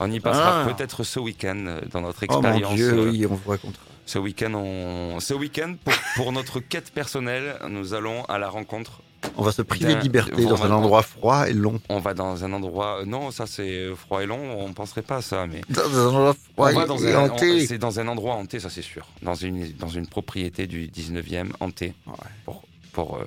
On 0.00 0.10
y 0.10 0.20
passera 0.20 0.62
Ah. 0.64 0.72
peut-être 0.72 1.02
ce 1.04 1.18
week-end 1.20 1.64
euh, 1.66 1.80
dans 1.92 2.00
notre 2.00 2.24
Oh 2.28 2.32
mon 2.34 2.38
expérience. 2.42 2.74
Dieu, 2.74 2.92
euh, 2.92 3.10
oui, 3.10 3.26
on 3.26 3.34
vous 3.34 3.50
racontera. 3.50 3.82
Ce 4.04 4.18
week-end, 4.18 4.54
on... 4.54 5.18
ce 5.20 5.34
week-end 5.34 5.74
pour, 5.84 5.94
pour 6.16 6.32
notre 6.32 6.60
quête 6.60 6.92
personnelle, 6.92 7.56
nous 7.68 7.94
allons 7.94 8.24
à 8.26 8.38
la 8.38 8.48
rencontre. 8.48 9.02
On 9.36 9.42
va 9.42 9.52
se 9.52 9.62
priver 9.62 9.94
de 9.94 10.00
liberté 10.00 10.44
dans 10.44 10.62
un 10.62 10.70
endroit 10.70 11.02
froid 11.02 11.48
et 11.48 11.52
long. 11.52 11.80
On 11.88 11.98
va 11.98 12.14
dans 12.14 12.44
un 12.44 12.52
endroit. 12.52 13.00
euh, 13.00 13.04
Non, 13.04 13.30
ça 13.30 13.46
c'est 13.46 13.88
froid 13.94 14.22
et 14.22 14.26
long. 14.26 14.60
On 14.60 14.72
penserait 14.72 15.02
pas 15.02 15.16
à 15.16 15.22
ça, 15.22 15.46
mais 15.46 15.60
Dans 15.68 15.82
un 15.98 16.06
endroit 16.06 16.34
froid 16.34 16.70
on 16.72 16.74
va 16.78 16.86
dans 16.86 16.98
et 16.98 17.12
un. 17.14 17.30
hanté. 17.30 17.66
C'est 17.66 17.78
dans 17.78 17.98
un 18.00 18.08
endroit 18.08 18.34
hanté, 18.34 18.60
ça 18.60 18.70
c'est 18.70 18.82
sûr. 18.82 19.06
Dans 19.22 19.34
une 19.34 19.72
dans 19.72 19.88
une 19.88 20.06
propriété 20.06 20.66
du 20.66 20.86
19e 20.88 21.48
hanté. 21.60 21.94
Ouais. 22.06 22.12
Pour 22.44 22.62
pour. 22.92 23.16
euh, 23.18 23.24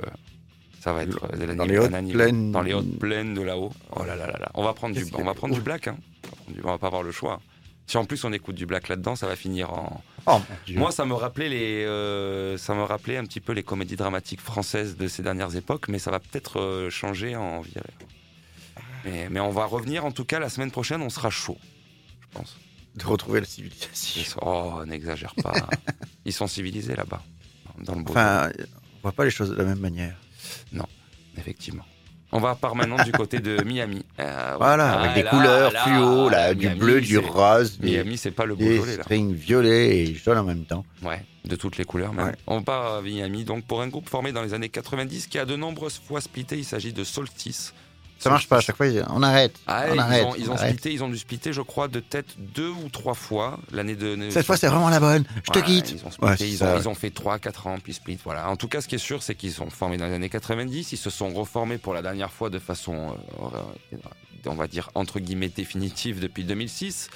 ça 0.82 0.94
va 0.94 1.04
être 1.04 1.20
euh, 1.34 1.56
Dans 1.56 1.66
les 1.66 1.78
hautes 1.78 1.92
plaines. 2.14 2.52
Dans 2.52 2.62
les 2.62 2.74
hautes 2.74 2.98
plaines 3.00 3.34
de 3.34 3.42
là-haut. 3.42 3.72
Oh 3.96 4.04
là 4.06 4.16
là 4.16 4.28
là 4.28 4.38
là. 4.40 4.50
On 4.54 4.64
va 4.64 4.74
prendre 4.74 4.96
du, 4.96 5.06
on 5.16 5.24
va 5.26 5.34
prendre 5.34 5.54
du 5.54 5.60
black. 5.62 5.88
Hein. 5.90 5.98
On 6.64 6.68
va 6.68 6.78
pas 6.78 6.88
avoir 6.88 7.04
le 7.04 7.12
choix. 7.12 7.40
Si 7.90 7.98
en 7.98 8.06
plus 8.06 8.24
on 8.24 8.32
écoute 8.32 8.54
du 8.54 8.68
black 8.68 8.88
là-dedans, 8.88 9.16
ça 9.16 9.26
va 9.26 9.36
finir 9.36 9.74
en. 9.74 10.04
Oh. 10.28 10.40
Moi, 10.76 10.92
ça 10.92 11.06
me 11.06 11.16
rappelait 11.16 11.50
les, 11.50 11.86
euh, 11.86 12.56
ça 12.56 12.76
me 12.76 12.84
rappelait 12.84 13.18
un 13.18 13.26
petit 13.26 13.40
peu 13.40 13.52
les 13.52 13.64
comédies 13.64 13.96
dramatiques 13.96 14.42
françaises 14.42 14.96
de 14.96 15.08
ces 15.08 15.24
dernières 15.24 15.56
époques, 15.56 15.88
mais 15.88 15.98
ça 15.98 16.12
va 16.12 16.20
peut-être 16.20 16.60
euh, 16.60 16.92
changer 16.92 17.36
en 17.36 17.62
virée. 17.62 17.82
Mais, 19.06 19.28
mais 19.32 19.40
on 19.40 19.50
va 19.50 19.66
revenir. 19.66 20.06
En 20.06 20.12
tout 20.12 20.24
cas, 20.24 20.38
la 20.38 20.50
semaine 20.50 20.70
prochaine, 20.70 21.02
on 21.02 21.10
sera 21.10 21.32
chaud, 21.32 21.58
je 22.22 22.28
pense. 22.38 22.60
de 22.94 23.04
retrouver 23.08 23.40
la 23.40 23.48
civilisation. 23.48 24.40
oh, 24.46 24.86
n'exagère 24.86 25.34
pas. 25.42 25.54
Ils 26.26 26.34
sont 26.34 26.46
civilisés 26.46 26.96
là-bas, 26.96 27.24
dans 27.80 27.96
le 27.96 28.04
beau. 28.04 28.12
Enfin, 28.12 28.52
on 28.98 29.02
voit 29.02 29.14
pas 29.14 29.26
les 29.26 29.32
choses 29.32 29.50
de 29.50 29.56
la 29.56 29.64
même 29.64 29.80
manière. 29.80 30.16
effectivement. 31.40 31.86
On 32.32 32.40
va 32.40 32.54
part 32.56 32.76
maintenant 32.76 33.04
du 33.04 33.12
côté 33.12 33.40
de 33.40 33.64
Miami. 33.64 34.06
Euh, 34.20 34.56
Voilà, 34.58 34.92
ah, 34.92 35.00
avec 35.02 35.16
des 35.16 35.24
là, 35.24 35.30
couleurs 35.32 35.72
là, 35.72 35.84
fluo, 35.84 36.30
là, 36.30 36.54
du 36.54 36.70
bleu, 36.70 37.02
du 37.02 37.18
rose, 37.18 37.80
des, 37.80 37.92
Miami, 37.92 38.18
c'est 38.18 38.32
pas 38.32 38.46
le 38.46 38.56
des 38.56 38.78
là. 38.78 39.04
strings 39.04 39.34
violets 39.34 39.98
et 39.98 40.14
jaunes 40.14 40.38
en 40.38 40.44
même 40.44 40.66
temps. 40.66 40.86
Ouais, 41.02 41.24
de 41.46 41.56
toutes 41.56 41.78
les 41.78 41.86
couleurs 41.86 42.14
même. 42.14 42.28
Ouais. 42.28 42.36
On 42.46 42.62
part 42.62 42.96
à 42.98 43.02
Miami, 43.02 43.46
donc 43.46 43.66
pour 43.66 43.82
un 43.82 43.88
groupe 43.88 44.08
formé 44.10 44.32
dans 44.32 44.44
les 44.44 44.54
années 44.54 44.70
90 44.70 45.28
qui 45.28 45.40
a 45.40 45.46
de 45.46 45.56
nombreuses 45.56 46.00
fois 46.08 46.22
splitté, 46.22 46.58
il 46.58 46.66
s'agit 46.66 46.94
de 46.94 47.04
Solstice. 47.04 47.74
Ça 48.20 48.30
marche 48.30 48.48
pas, 48.48 48.58
à 48.58 48.62
chaque 48.62 48.76
fois, 48.76 48.86
on 49.10 49.24
arrête. 49.24 49.56
Ah, 49.66 49.86
on 49.90 49.94
ils, 49.96 50.00
arrête. 50.00 50.26
ont, 50.26 50.36
ils 50.36 50.50
on 50.50 50.52
ont 50.54 50.56
arrête. 50.56 50.70
splitté, 50.72 50.94
ils 50.94 51.04
ont 51.04 51.10
dû 51.10 51.18
splitter, 51.18 51.54
je 51.54 51.62
crois, 51.62 51.88
de 51.88 52.00
tête 52.02 52.28
deux 52.38 52.70
ou 52.70 52.90
trois 52.90 53.14
fois 53.14 53.58
l'année 53.72 53.96
de. 53.96 54.30
Cette 54.30 54.46
fois, 54.46 54.58
c'est 54.58 54.68
vraiment 54.68 54.90
la 54.90 55.00
bonne. 55.00 55.24
Je 55.46 55.52
te 55.52 55.60
Ouais, 55.60 55.66
quitte. 55.66 55.92
Ils 55.92 56.06
ont, 56.06 56.12
splitté, 56.12 56.48
ils, 56.50 56.58
ça. 56.58 56.76
ont, 56.76 56.78
ils 56.80 56.90
ont 56.90 56.96
fait 56.96 57.10
3-4 57.10 57.68
ans, 57.70 57.78
puis 57.82 57.94
split. 57.94 58.20
Voilà. 58.24 58.50
En 58.50 58.58
tout 58.58 58.68
cas, 58.68 58.82
ce 58.82 58.88
qui 58.88 58.96
est 58.96 59.00
sûr, 59.00 59.24
c'est 59.24 59.36
qu'ils 59.36 59.54
sont 59.54 59.70
formés 59.70 59.98
dans 59.98 60.06
les 60.08 60.14
années 60.14 60.30
90. 60.30 60.92
Ils 60.92 60.98
se 60.98 61.10
sont 61.10 61.30
reformés 61.30 61.78
pour 61.78 61.94
la 61.94 62.02
dernière 62.02 62.32
fois 62.32 62.50
de 62.50 62.60
façon, 62.60 63.16
euh, 63.42 63.98
on 64.46 64.56
va 64.56 64.68
dire, 64.68 64.90
entre 64.96 65.20
guillemets, 65.20 65.50
définitive 65.50 66.20
depuis 66.20 66.44
2006. 66.44 67.10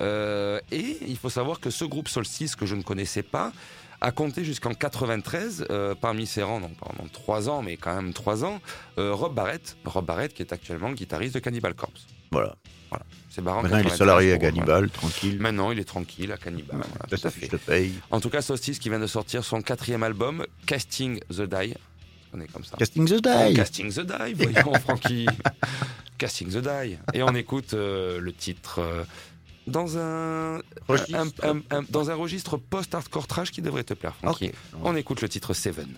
Euh, 0.00 0.60
et 0.72 0.98
il 1.06 1.16
faut 1.16 1.30
savoir 1.30 1.60
que 1.60 1.70
ce 1.70 1.84
groupe 1.84 2.08
Solstice, 2.08 2.56
que 2.56 2.66
je 2.66 2.74
ne 2.74 2.82
connaissais 2.82 3.22
pas, 3.22 3.52
a 4.00 4.12
compté 4.12 4.44
jusqu'en 4.44 4.74
93, 4.74 5.66
euh, 5.70 5.94
parmi 5.94 6.26
ses 6.26 6.42
rangs, 6.42 6.60
donc 6.60 6.76
pendant 6.76 7.08
3 7.08 7.48
ans, 7.48 7.62
mais 7.62 7.76
quand 7.76 7.94
même 7.94 8.12
3 8.12 8.44
ans, 8.44 8.60
euh, 8.98 9.12
Rob 9.12 9.34
Barrett, 9.34 9.76
Rob 9.84 10.04
Barrett 10.04 10.32
qui 10.32 10.42
est 10.42 10.52
actuellement 10.52 10.88
le 10.88 10.94
guitariste 10.94 11.34
de 11.34 11.40
Cannibal 11.40 11.74
Corpse. 11.74 12.06
Voilà. 12.30 12.56
C'est 13.30 13.42
marrant. 13.42 13.62
Maintenant, 13.62 13.78
il 13.78 13.86
est 13.86 13.90
93 13.90 13.98
salarié 13.98 14.32
à 14.32 14.38
Cannibal, 14.38 14.90
tranquille. 14.90 15.38
Maintenant, 15.40 15.70
il 15.70 15.78
est 15.78 15.84
tranquille 15.84 16.32
à 16.32 16.36
Cannibal. 16.36 16.76
Ouais, 16.76 16.86
voilà, 16.88 17.06
là, 17.10 17.18
tout 17.18 17.26
à 17.26 17.30
fait. 17.30 17.58
paye. 17.58 17.92
En 18.10 18.20
tout 18.20 18.30
cas, 18.30 18.40
Solstice 18.40 18.78
qui 18.78 18.88
vient 18.88 18.98
de 18.98 19.06
sortir 19.06 19.44
son 19.44 19.60
quatrième 19.60 20.02
album, 20.02 20.46
Casting 20.66 21.20
the 21.30 21.42
Die. 21.42 21.74
On 22.32 22.40
est 22.40 22.50
comme 22.50 22.64
ça. 22.64 22.76
Casting 22.76 23.06
the 23.06 23.22
Die. 23.22 23.54
Casting 23.54 23.92
the 23.92 24.00
Die, 24.00 24.34
voyons, 24.34 24.74
Francky. 24.80 25.26
Casting 26.18 26.48
the 26.48 26.58
Die. 26.58 26.98
Et 27.14 27.22
on 27.22 27.34
écoute 27.34 27.74
euh, 27.74 28.20
le 28.20 28.32
titre 28.32 28.80
dans 29.68 29.98
un, 29.98 30.60
Registre. 30.88 31.14
un- 31.44 31.50
un- 31.50 31.62
un- 31.70 31.82
dans 31.88 32.10
un 32.10 32.14
registre 32.14 32.56
post-hardcore 32.56 33.26
trash 33.26 33.50
qui 33.50 33.62
devrait 33.62 33.84
te 33.84 33.94
plaire, 33.94 34.14
Francky. 34.16 34.46
Ok. 34.48 34.52
On 34.84 34.96
écoute 34.96 35.20
le 35.20 35.28
titre 35.28 35.54
Seven. 35.54 35.88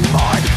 Mind. 0.00 0.47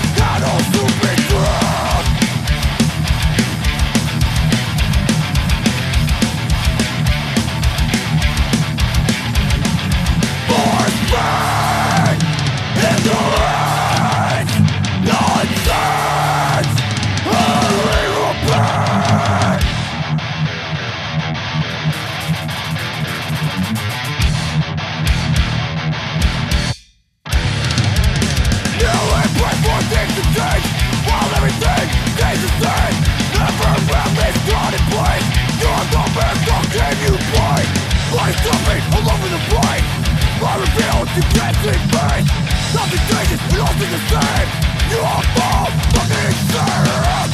Life 38.22 38.38
dumping 38.46 38.86
all 38.94 39.02
over 39.02 39.30
the 39.34 39.42
brain 39.50 39.82
I 40.46 40.54
reveal 40.62 41.10
you 41.18 41.26
can't 41.34 41.58
see 41.58 41.74
me 41.74 42.22
Nothing 42.70 43.02
changes, 43.10 43.42
we 43.50 43.58
all 43.58 43.74
the 43.74 43.98
same. 44.14 44.50
You 44.94 45.02
are 45.02 45.26
all 45.42 45.70
fucking 45.90 46.30
insane 46.30 47.32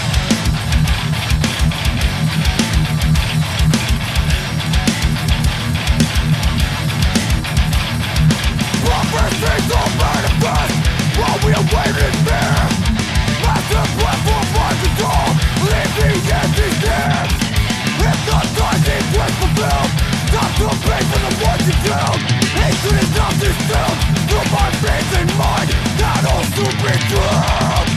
Prophecies 8.87 9.67
are 9.67 9.91
manifest 9.99 10.75
While 11.19 11.39
we 11.43 11.51
are 11.51 11.67
waiting 11.67 12.17
there. 12.23 12.63
Massive 13.43 13.91
platform 13.99 14.47
by 14.55 14.71
the 14.79 14.89
door 15.03 15.25
Leave 15.67 15.93
the 15.99 16.11
empty 16.31 16.69
there 16.79 17.27
If 18.07 18.19
not 18.31 18.76
stop 20.37 20.55
to 20.57 20.67
pay 20.85 21.01
for 21.09 21.19
the 21.25 21.33
words 21.43 21.65
you 21.67 21.75
do 21.83 21.97
Hatred 22.59 23.03
is 23.03 23.11
not 23.15 23.33
distilled 23.39 23.97
through 24.29 24.47
my 24.51 24.69
face 24.81 25.11
and 25.17 25.29
mind. 25.37 25.69
That 25.97 26.23
all 26.31 26.43
super 26.53 26.95
true. 27.09 27.96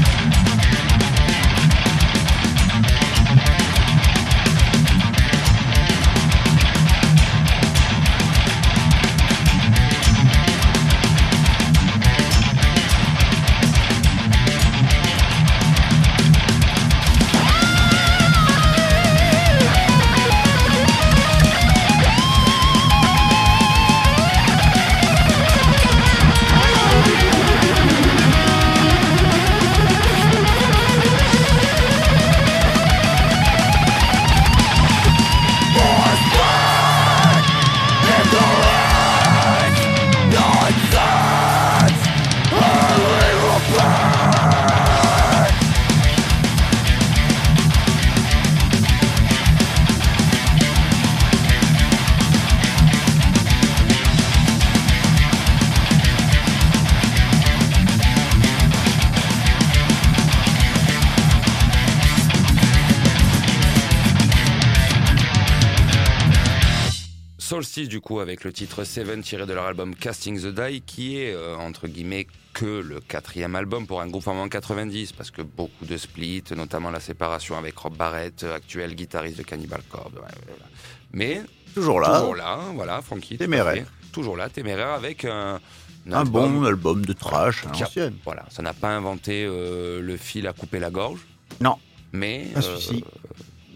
Du 68.01 68.07
coup, 68.07 68.21
avec 68.21 68.45
le 68.45 68.53
titre 68.53 68.83
Seven 68.85 69.21
tiré 69.21 69.45
de 69.45 69.53
leur 69.53 69.67
album 69.67 69.95
Casting 69.95 70.41
the 70.41 70.47
Die, 70.47 70.81
qui 70.81 71.19
est, 71.19 71.35
euh, 71.35 71.55
entre 71.57 71.87
guillemets, 71.87 72.27
que 72.55 72.65
le 72.65 72.99
quatrième 73.01 73.55
album 73.55 73.87
pour 73.87 74.01
un 74.01 74.07
groupe 74.09 74.23
formé 74.23 74.41
en 74.41 74.49
90, 74.49 75.13
parce 75.13 75.31
que 75.31 75.43
beaucoup 75.43 75.85
de 75.85 75.99
splits, 75.99 76.43
notamment 76.57 76.91
la 76.91 76.99
séparation 77.01 77.59
avec 77.59 77.77
Rob 77.77 77.95
Barrett, 77.99 78.43
euh, 78.43 78.57
actuel 78.57 78.95
guitariste 78.95 79.37
de 79.37 79.43
Cannibal 79.43 79.83
Corpse. 79.91 80.15
ouais, 80.15 80.21
voilà. 80.47 80.65
Mais 81.13 81.43
Toujours 81.75 82.01
là. 82.01 82.19
toujours 82.21 82.37
là, 82.37 82.59
voilà, 82.75 83.03
Frankie. 83.03 83.37
Téméraire. 83.37 83.85
Toujours 84.13 84.39
là, 84.39 84.49
téméraire, 84.49 84.89
avec 84.93 85.27
un, 85.27 85.61
Un 86.09 86.13
album 86.13 86.61
bon 86.61 86.65
album 86.65 87.05
de 87.05 87.13
trash 87.13 87.67
à 87.67 87.71
qui 87.71 87.83
a- 87.83 87.85
l'ancienne. 87.85 88.15
Voilà, 88.25 88.47
ça 88.49 88.63
n'a 88.63 88.73
pas 88.73 88.89
inventé 88.89 89.45
euh, 89.47 90.01
le 90.01 90.17
fil 90.17 90.47
à 90.47 90.55
couper 90.55 90.79
la 90.79 90.89
gorge, 90.91 91.21
Non, 91.61 91.77
mais 92.15 92.47
pas 92.55 92.61
euh. 92.65 92.79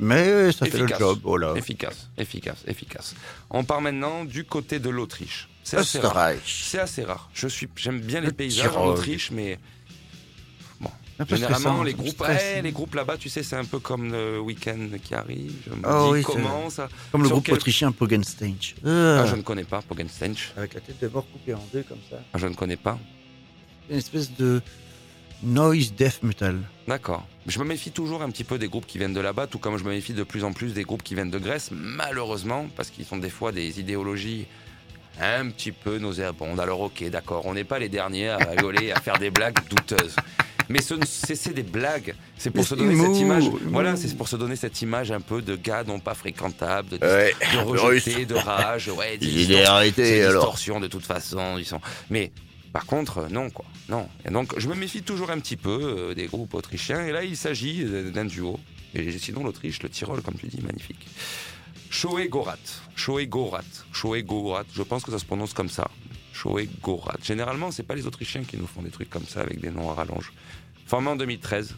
Mais 0.04 0.52
ça 0.52 0.66
fait 0.66 0.78
le 0.78 0.84
efficace. 0.84 0.98
job. 0.98 1.20
Voilà. 1.22 1.54
efficace, 1.56 2.08
efficace, 2.18 2.58
efficace. 2.66 3.14
On 3.50 3.64
part 3.64 3.80
maintenant 3.80 4.24
du 4.24 4.44
côté 4.44 4.78
de 4.78 4.90
l'Autriche. 4.90 5.48
C'est 5.62 5.78
assez 5.78 5.98
rare. 5.98 6.32
C'est 6.46 6.78
assez 6.78 7.04
rare. 7.04 7.28
Je 7.32 7.48
suis, 7.48 7.68
j'aime 7.76 8.00
bien 8.00 8.20
les 8.20 8.26
Le 8.28 8.32
paysages 8.32 8.76
en. 8.76 8.86
Autriche, 8.88 9.30
mais 9.30 9.58
Un 11.18 11.24
peu 11.24 11.36
généralement 11.36 11.84
les 11.84 11.94
groupes, 11.94 12.20
ouais, 12.22 12.60
les 12.60 12.72
groupes 12.72 12.94
là-bas, 12.96 13.16
tu 13.16 13.28
sais, 13.28 13.44
c'est 13.44 13.54
un 13.54 13.64
peu 13.64 13.78
comme 13.78 14.10
le 14.10 14.40
week-end 14.40 14.88
qui 15.02 15.14
arrive. 15.14 15.54
Je 15.64 15.70
me 15.72 15.80
Ah 15.84 16.02
dis 16.06 16.10
oui, 16.12 16.22
comment 16.22 16.68
ça. 16.70 16.88
Comme 17.12 17.22
le 17.22 17.28
groupe 17.28 17.44
quel- 17.44 17.54
autrichien 17.54 17.92
Pogenstein. 17.92 18.56
Ah, 18.84 18.88
Euh, 18.88 19.26
je 19.26 19.36
ne 19.36 19.42
connais 19.42 19.62
pas 19.62 19.80
Pogenstench. 19.80 20.52
Avec 20.56 20.74
la 20.74 20.80
tête 20.80 21.00
de 21.00 21.06
mort 21.08 21.24
coupée 21.30 21.54
en 21.54 21.64
deux 21.72 21.84
comme 21.84 22.00
ça. 22.10 22.16
Ah, 22.32 22.38
je 22.38 22.46
ne 22.48 22.54
connais 22.54 22.76
pas. 22.76 22.98
Une 23.88 23.98
espèce 23.98 24.32
de 24.34 24.60
noise 25.44 25.92
death 25.92 26.20
metal. 26.24 26.58
D'accord. 26.88 27.24
Je 27.46 27.58
me 27.58 27.64
méfie 27.64 27.90
toujours 27.90 28.22
un 28.22 28.30
petit 28.30 28.44
peu 28.44 28.58
des 28.58 28.68
groupes 28.68 28.86
qui 28.86 28.96
viennent 28.98 29.12
de 29.12 29.20
là-bas, 29.20 29.46
tout 29.46 29.58
comme 29.58 29.76
je 29.76 29.84
me 29.84 29.90
méfie 29.90 30.14
de 30.14 30.22
plus 30.22 30.44
en 30.44 30.52
plus 30.52 30.72
des 30.72 30.82
groupes 30.82 31.02
qui 31.02 31.14
viennent 31.14 31.30
de 31.30 31.38
Grèce, 31.38 31.70
malheureusement, 31.72 32.68
parce 32.76 32.88
qu'ils 32.90 33.06
ont 33.12 33.18
des 33.18 33.28
fois 33.30 33.52
des 33.52 33.80
idéologies 33.80 34.46
un 35.20 35.48
petit 35.50 35.70
peu 35.72 35.98
nauséabondes. 35.98 36.58
Alors 36.58 36.80
ok, 36.80 37.04
d'accord, 37.10 37.44
on 37.46 37.52
n'est 37.54 37.64
pas 37.64 37.78
les 37.78 37.88
derniers 37.90 38.30
à 38.30 38.38
rigoler, 38.38 38.92
à 38.92 39.00
faire 39.00 39.18
des 39.18 39.30
blagues 39.30 39.58
douteuses. 39.68 40.16
Mais 40.70 40.80
ce 40.80 40.94
c'est 41.04 41.52
des 41.52 41.62
blagues. 41.62 42.14
C'est 42.38 42.50
pour 42.50 42.64
se 42.64 42.74
donner 42.74 42.96
cette 42.96 43.18
image. 43.18 43.44
Voilà, 43.66 43.96
c'est 43.96 44.16
pour 44.16 44.28
se 44.28 44.36
donner 44.36 44.56
cette 44.56 44.80
image 44.80 45.12
un 45.12 45.20
peu 45.20 45.42
de 45.42 45.56
gars 45.56 45.84
non 45.86 45.98
pas 46.00 46.14
fréquentables, 46.14 46.88
de, 46.88 46.96
Ouais, 47.06 47.34
de 47.52 47.58
russe. 47.58 48.06
de 48.26 48.34
rage, 48.34 48.88
ouais, 48.88 49.18
des 49.18 49.26
Des 49.26 49.32
distorsions. 49.32 49.58
idéalités, 49.60 50.04
C'est 50.06 50.16
une 50.20 50.24
alors. 50.24 50.42
distorsion 50.44 50.80
de 50.80 50.86
toute 50.86 51.04
façon. 51.04 51.56
Ils 51.58 51.66
sont. 51.66 51.80
Mais 52.08 52.32
par 52.74 52.86
contre, 52.86 53.18
euh, 53.18 53.28
non 53.28 53.50
quoi, 53.50 53.64
non. 53.88 54.08
Et 54.26 54.30
donc 54.30 54.58
je 54.58 54.68
me 54.68 54.74
méfie 54.74 55.04
toujours 55.04 55.30
un 55.30 55.38
petit 55.38 55.56
peu 55.56 55.78
euh, 56.10 56.14
des 56.14 56.26
groupes 56.26 56.54
autrichiens. 56.54 57.06
Et 57.06 57.12
là, 57.12 57.22
il 57.22 57.36
s'agit 57.36 57.84
euh, 57.84 58.10
d'un 58.10 58.24
duo. 58.24 58.58
Et 58.94 59.16
sinon, 59.16 59.44
l'Autriche, 59.44 59.80
le 59.84 59.88
Tyrol, 59.88 60.22
comme 60.22 60.34
tu 60.34 60.48
dis, 60.48 60.60
magnifique. 60.60 61.06
Shoei 61.88 62.28
Gorat, 62.28 62.58
Gorat, 63.28 63.62
Gorat. 64.24 64.64
Je 64.74 64.82
pense 64.82 65.04
que 65.04 65.12
ça 65.12 65.20
se 65.20 65.24
prononce 65.24 65.52
comme 65.52 65.68
ça. 65.68 65.88
Shoei 66.32 66.68
Gorat. 66.82 67.16
Généralement, 67.22 67.70
c'est 67.70 67.84
pas 67.84 67.94
les 67.94 68.08
Autrichiens 68.08 68.42
qui 68.42 68.56
nous 68.56 68.66
font 68.66 68.82
des 68.82 68.90
trucs 68.90 69.10
comme 69.10 69.26
ça 69.26 69.42
avec 69.42 69.60
des 69.60 69.70
noms 69.70 69.90
à 69.90 69.94
rallonge. 69.94 70.32
Formé 70.86 71.10
en 71.10 71.16
2013, 71.16 71.76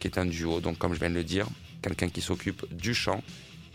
qui 0.00 0.08
est 0.08 0.16
un 0.16 0.24
duo. 0.24 0.60
Donc, 0.60 0.78
comme 0.78 0.94
je 0.94 0.98
viens 0.98 1.10
de 1.10 1.14
le 1.14 1.24
dire, 1.24 1.46
quelqu'un 1.82 2.08
qui 2.08 2.22
s'occupe 2.22 2.64
du 2.74 2.94
chant 2.94 3.22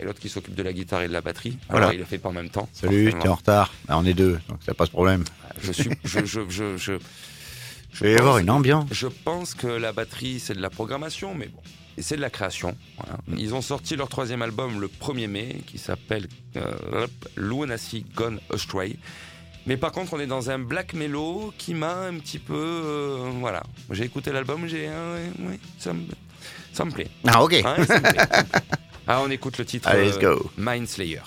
et 0.02 0.06
l'autre 0.06 0.20
qui 0.20 0.30
s'occupe 0.30 0.56
de 0.56 0.64
la 0.64 0.74
guitare 0.74 1.04
et 1.04 1.08
de 1.08 1.14
la 1.14 1.22
batterie. 1.22 1.58
Alors, 1.70 1.82
Voilà. 1.82 1.93
il 1.93 1.99
le 1.99 2.06
fait 2.06 2.18
pas 2.18 2.30
en 2.30 2.34
même 2.34 2.49
temps. 2.49 2.68
Salut, 2.74 3.14
t'es 3.22 3.28
en 3.28 3.36
retard. 3.36 3.72
Ah, 3.88 3.97
on 3.99 4.06
est 4.06 4.14
deux, 4.14 4.39
donc 4.49 4.60
ça 4.66 4.74
passe 4.74 4.89
problème. 4.89 5.24
Je 5.62 5.72
suis, 5.72 5.89
je, 6.04 6.26
je, 6.26 6.41
je, 6.49 6.78
je, 6.78 6.93
Je 7.93 8.04
vais 8.06 8.14
y 8.14 8.18
avoir 8.18 8.38
une 8.38 8.49
ambiance. 8.49 8.88
je 8.91 9.08
pense 9.08 9.54
que 9.54 9.68
la 9.68 9.91
batterie, 9.91 10.39
c'est 10.39 10.54
de 10.56 10.62
la 10.62 10.70
programmation, 10.70 11.36
mais 11.36 11.47
bon. 11.47 11.62
C'est 11.97 12.16
de 12.16 12.22
la 12.22 12.30
création. 12.30 12.76
voilà. 12.97 13.20
Mm. 13.28 13.36
Ils 13.38 13.54
ont 13.54 13.62
sorti 13.62 13.95
leur 13.97 14.08
troisième 14.08 14.41
album 14.41 14.80
le 14.80 14.88
1er 14.88 15.28
mai, 15.28 15.58
qui 15.68 15.78
s'appelle 15.78 16.28
euh, 16.56 17.06
Lunacy 17.36 18.06
Gone 18.16 18.39
Astray. 18.52 18.95
Mais 19.68 19.76
par 19.78 19.91
contre, 19.91 20.14
on 20.14 20.20
est 20.20 20.26
dans 20.26 20.49
un 20.49 20.58
black 20.58 20.93
mellow 20.93 21.54
qui 21.58 21.74
m'a 21.76 21.93
un 21.93 22.18
petit 22.18 22.39
peu. 22.39 22.56
euh, 22.56 23.30
voilà. 23.41 23.62
J'ai 23.91 24.06
écouté 24.06 24.32
l'album, 24.32 24.68
j'ai. 24.68 24.88
ouais, 24.88 25.32
ouais, 25.47 25.60
ça, 25.78 25.91
me, 25.93 26.04
ça 26.72 26.86
me 26.86 26.91
plaît. 26.91 27.10
Ah, 27.28 27.43
ok. 27.43 27.56
Ça 27.62 27.76
me 27.78 27.86
plaît. 27.86 28.28
Ah, 29.08 29.22
on 29.22 29.30
écoute 29.30 29.58
le 29.58 29.66
titre 29.66 29.88
Allez, 29.88 30.06
let's 30.06 30.18
euh, 30.24 30.36
go. 30.36 30.52
Mindslayer. 30.58 31.22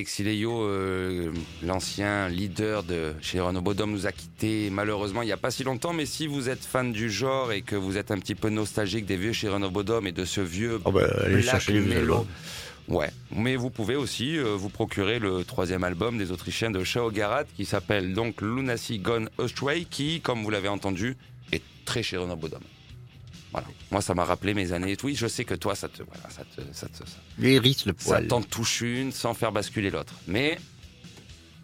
Alexis 0.00 0.22
Leyo, 0.22 0.62
euh, 0.62 1.30
l'ancien 1.62 2.30
leader 2.30 2.84
de 2.84 3.12
chez 3.20 3.38
Renault 3.38 3.60
Bodom, 3.60 3.86
nous 3.86 4.06
a 4.06 4.12
quittés 4.12 4.70
malheureusement 4.70 5.20
il 5.20 5.26
n'y 5.26 5.32
a 5.32 5.36
pas 5.36 5.50
si 5.50 5.62
longtemps. 5.62 5.92
Mais 5.92 6.06
si 6.06 6.26
vous 6.26 6.48
êtes 6.48 6.64
fan 6.64 6.90
du 6.90 7.10
genre 7.10 7.52
et 7.52 7.60
que 7.60 7.76
vous 7.76 7.98
êtes 7.98 8.10
un 8.10 8.18
petit 8.18 8.34
peu 8.34 8.48
nostalgique 8.48 9.04
des 9.04 9.18
vieux 9.18 9.34
chez 9.34 9.50
Renault 9.50 9.70
Bodom 9.70 10.06
et 10.06 10.12
de 10.12 10.24
ce 10.24 10.40
vieux 10.40 10.80
Oh 10.86 10.90
bah, 10.90 11.02
allez 11.22 11.42
chercher 11.42 11.74
les 11.74 11.96
albums. 11.96 12.24
Ouais, 12.88 13.10
mais 13.30 13.56
vous 13.56 13.68
pouvez 13.68 13.94
aussi 13.94 14.38
euh, 14.38 14.56
vous 14.56 14.70
procurer 14.70 15.18
le 15.18 15.44
troisième 15.44 15.84
album 15.84 16.16
des 16.16 16.32
Autrichiens 16.32 16.70
de 16.70 16.82
Shao 16.82 17.10
Garat 17.10 17.44
qui 17.54 17.66
s'appelle 17.66 18.14
donc 18.14 18.40
Lunacy 18.40 19.00
Gone 19.00 19.28
Astray 19.38 19.84
qui, 19.84 20.22
comme 20.22 20.42
vous 20.42 20.50
l'avez 20.50 20.68
entendu, 20.68 21.18
est 21.52 21.62
très 21.84 22.02
chez 22.02 22.16
Renault 22.16 22.36
Bodom. 22.36 22.60
Voilà. 23.52 23.66
Moi, 23.90 24.00
ça 24.00 24.14
m'a 24.14 24.24
rappelé 24.24 24.54
mes 24.54 24.72
années. 24.72 24.96
Oui, 25.02 25.14
je 25.14 25.26
sais 25.26 25.44
que 25.44 25.54
toi, 25.54 25.74
ça 25.74 25.88
te, 25.88 26.02
voilà, 26.02 26.30
ça 26.30 26.42
te, 26.44 26.60
ça 26.72 26.86
te, 26.88 26.98
ça- 26.98 27.16
hérisse 27.42 27.86
le 27.86 27.94
ça 27.98 28.16
poil. 28.16 28.28
t'en 28.28 28.42
touche 28.42 28.80
une 28.82 29.10
sans 29.12 29.34
faire 29.34 29.52
basculer 29.52 29.90
l'autre. 29.90 30.14
Mais 30.26 30.58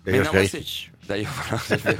mais 0.06 0.18
non. 0.18 0.30
D'ailleurs, 1.08 1.32
voilà, 1.84 1.98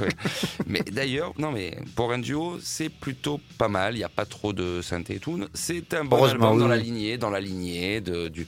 mais 0.65 0.81
d'ailleurs, 0.81 1.33
non, 1.39 1.51
mais 1.53 1.77
pour 1.95 2.11
un 2.11 2.19
duo, 2.19 2.57
c'est 2.61 2.89
plutôt 2.89 3.39
pas 3.57 3.69
mal. 3.69 3.95
Il 3.95 3.99
n'y 3.99 4.03
a 4.03 4.09
pas 4.09 4.25
trop 4.25 4.51
de 4.51 4.81
synthé 4.81 5.15
et 5.15 5.19
tout. 5.19 5.39
C'est 5.53 5.93
un 5.93 6.03
bon 6.03 6.23
album 6.25 6.59
dans 6.59 6.67
la 6.67 6.75
lignée, 6.75 7.17
dans 7.17 7.29
la 7.29 7.39
lignée 7.39 8.01
de, 8.01 8.27
du 8.27 8.45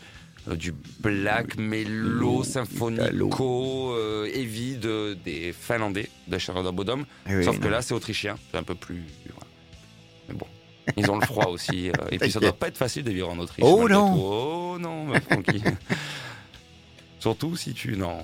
euh, 0.50 0.56
du 0.56 0.74
black 1.00 1.58
mellow 1.58 2.44
symphonico 2.44 3.94
euh, 3.94 4.26
heavy 4.34 4.78
de, 4.78 5.18
des 5.26 5.54
finlandais 5.54 6.10
de 6.28 6.38
Shadow 6.38 6.72
Bodom 6.72 7.06
Eh 7.30 7.36
oui, 7.38 7.44
sauf 7.46 7.60
que 7.60 7.68
là 7.68 7.82
c'est 7.82 7.94
autrichien 7.94 8.38
c'est 8.52 8.58
un 8.58 8.64
peu 8.64 8.76
plus 8.76 9.04
ils 10.98 11.10
ont 11.12 11.18
le 11.18 11.26
froid 11.26 11.46
aussi 11.48 11.90
euh, 11.90 11.94
et 12.12 12.18
puis 12.20 12.32
ça 12.32 12.40
doit 12.40 12.54
pas 12.54 12.68
être 12.68 12.78
facile 12.78 13.04
de 13.04 13.12
vivre 13.12 13.30
en 13.30 13.38
Autriche 13.40 13.64
Oh 13.68 13.88
non. 13.90 14.14
tout. 14.16 14.22
oh 14.24 14.78
non 14.80 15.06
ma 15.06 15.20
Francky 15.22 15.62
surtout 17.20 17.56
si 17.56 17.74
tu 17.74 17.96
non 17.98 18.20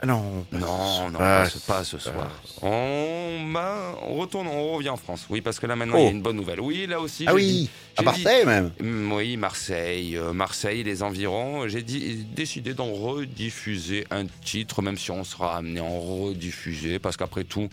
Ah 0.00 0.06
non. 0.06 0.44
non, 0.52 1.10
non, 1.10 1.18
Ah, 1.18 1.42
pas, 1.44 1.48
ce- 1.48 1.58
pas 1.66 1.82
ce 1.84 1.98
soir. 1.98 2.30
On, 2.62 3.38
m'a- 3.44 3.94
on 4.02 4.16
retourne, 4.16 4.46
on 4.46 4.74
revient 4.74 4.90
en 4.90 4.98
France. 4.98 5.24
Oui, 5.30 5.40
parce 5.40 5.58
que 5.58 5.66
là 5.66 5.74
maintenant, 5.74 5.96
Oh. 5.96 6.00
il 6.00 6.04
y 6.04 6.08
a 6.08 6.10
une 6.10 6.20
bonne 6.22 6.36
nouvelle. 6.36 6.60
Oui, 6.60 6.86
là 6.86 7.00
aussi. 7.00 7.24
Ah 7.26 7.32
oui, 7.34 7.46
dit- 7.46 7.70
à 7.96 8.02
Marseille 8.02 8.44
même. 8.44 8.72
dit- 8.78 8.84
Mm, 8.86 9.12
oui, 9.12 9.36
Marseille, 9.38 10.16
euh, 10.18 10.32
Marseille, 10.34 10.84
les 10.84 11.02
environs. 11.02 11.66
J'ai 11.66 11.82
décidé 11.82 12.74
d'en 12.74 12.92
rediffuser 12.92 14.06
un 14.10 14.26
titre, 14.44 14.82
même 14.82 14.98
si 14.98 15.10
on 15.10 15.24
sera 15.24 15.56
amené 15.56 15.80
à 15.80 15.84
en 15.84 15.98
rediffuser, 15.98 16.98
parce 16.98 17.16
qu'après 17.16 17.44
tout, 17.44 17.68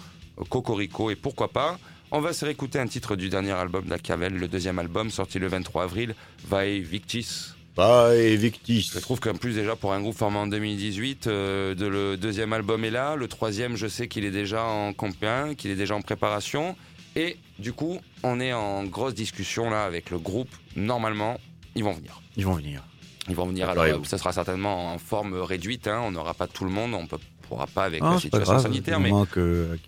Cocorico 0.49 1.11
et 1.11 1.15
pourquoi 1.17 1.49
pas. 1.49 1.77
On 2.15 2.21
va 2.21 2.31
se 2.31 2.45
réécouter 2.45 2.77
un 2.77 2.85
titre 2.85 3.15
du 3.15 3.27
dernier 3.29 3.53
album 3.53 3.85
d'Acavel, 3.85 4.33
le 4.35 4.47
deuxième 4.47 4.77
album 4.77 5.09
sorti 5.09 5.39
le 5.39 5.47
23 5.47 5.81
avril, 5.85 6.13
Vae 6.47 6.77
Victis. 6.79 7.55
Bye, 7.75 8.37
Victis. 8.37 8.91
Je 8.93 8.99
trouve 8.99 9.19
qu'en 9.19 9.33
plus 9.33 9.55
déjà 9.55 9.75
pour 9.75 9.93
un 9.93 9.99
groupe 9.99 10.15
formé 10.15 10.37
en 10.37 10.45
2018, 10.45 11.25
euh, 11.25 11.73
de 11.73 11.87
le 11.87 12.15
deuxième 12.15 12.53
album 12.53 12.85
est 12.85 12.91
là, 12.91 13.15
le 13.15 13.27
troisième 13.27 13.75
je 13.77 13.87
sais 13.87 14.07
qu'il 14.07 14.25
est 14.25 14.31
déjà 14.31 14.63
en 14.63 14.93
compétition, 14.93 15.55
qu'il 15.55 15.71
est 15.71 15.75
déjà 15.75 15.95
en 15.95 16.03
préparation, 16.03 16.75
et 17.15 17.35
du 17.57 17.73
coup 17.73 17.99
on 18.21 18.39
est 18.39 18.53
en 18.53 18.83
grosse 18.83 19.15
discussion 19.15 19.71
là 19.71 19.83
avec 19.85 20.11
le 20.11 20.19
groupe. 20.19 20.49
Normalement 20.75 21.39
ils 21.73 21.83
vont 21.83 21.93
venir. 21.93 22.21
Ils 22.37 22.45
vont 22.45 22.53
venir. 22.53 22.83
Ils 23.27 23.35
vont 23.35 23.47
venir. 23.47 23.67
Alors 23.69 23.85
euh, 23.85 23.97
ça 24.03 24.19
sera 24.19 24.33
certainement 24.33 24.93
en 24.93 24.99
forme 24.99 25.33
réduite. 25.33 25.87
hein, 25.87 25.99
on 26.05 26.11
n'aura 26.11 26.35
pas 26.35 26.45
tout 26.45 26.63
le 26.63 26.69
monde, 26.69 26.93
on 26.93 27.01
ne 27.01 27.07
pourra 27.47 27.65
pas 27.65 27.85
avec 27.85 28.03
Ah, 28.05 28.11
la 28.11 28.19
situation 28.19 28.59
sanitaire, 28.59 28.99
mais 28.99 29.09
que... 29.31 29.79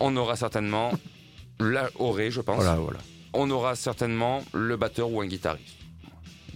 on 0.00 0.16
aura 0.16 0.34
certainement 0.34 0.90
la 1.60 1.90
Auré, 1.96 2.30
je 2.30 2.40
pense. 2.40 2.56
Voilà, 2.56 2.76
voilà. 2.76 2.98
On 3.32 3.50
aura 3.50 3.74
certainement 3.76 4.42
le 4.54 4.76
batteur 4.76 5.10
ou 5.10 5.20
un 5.20 5.26
guitariste, 5.26 5.76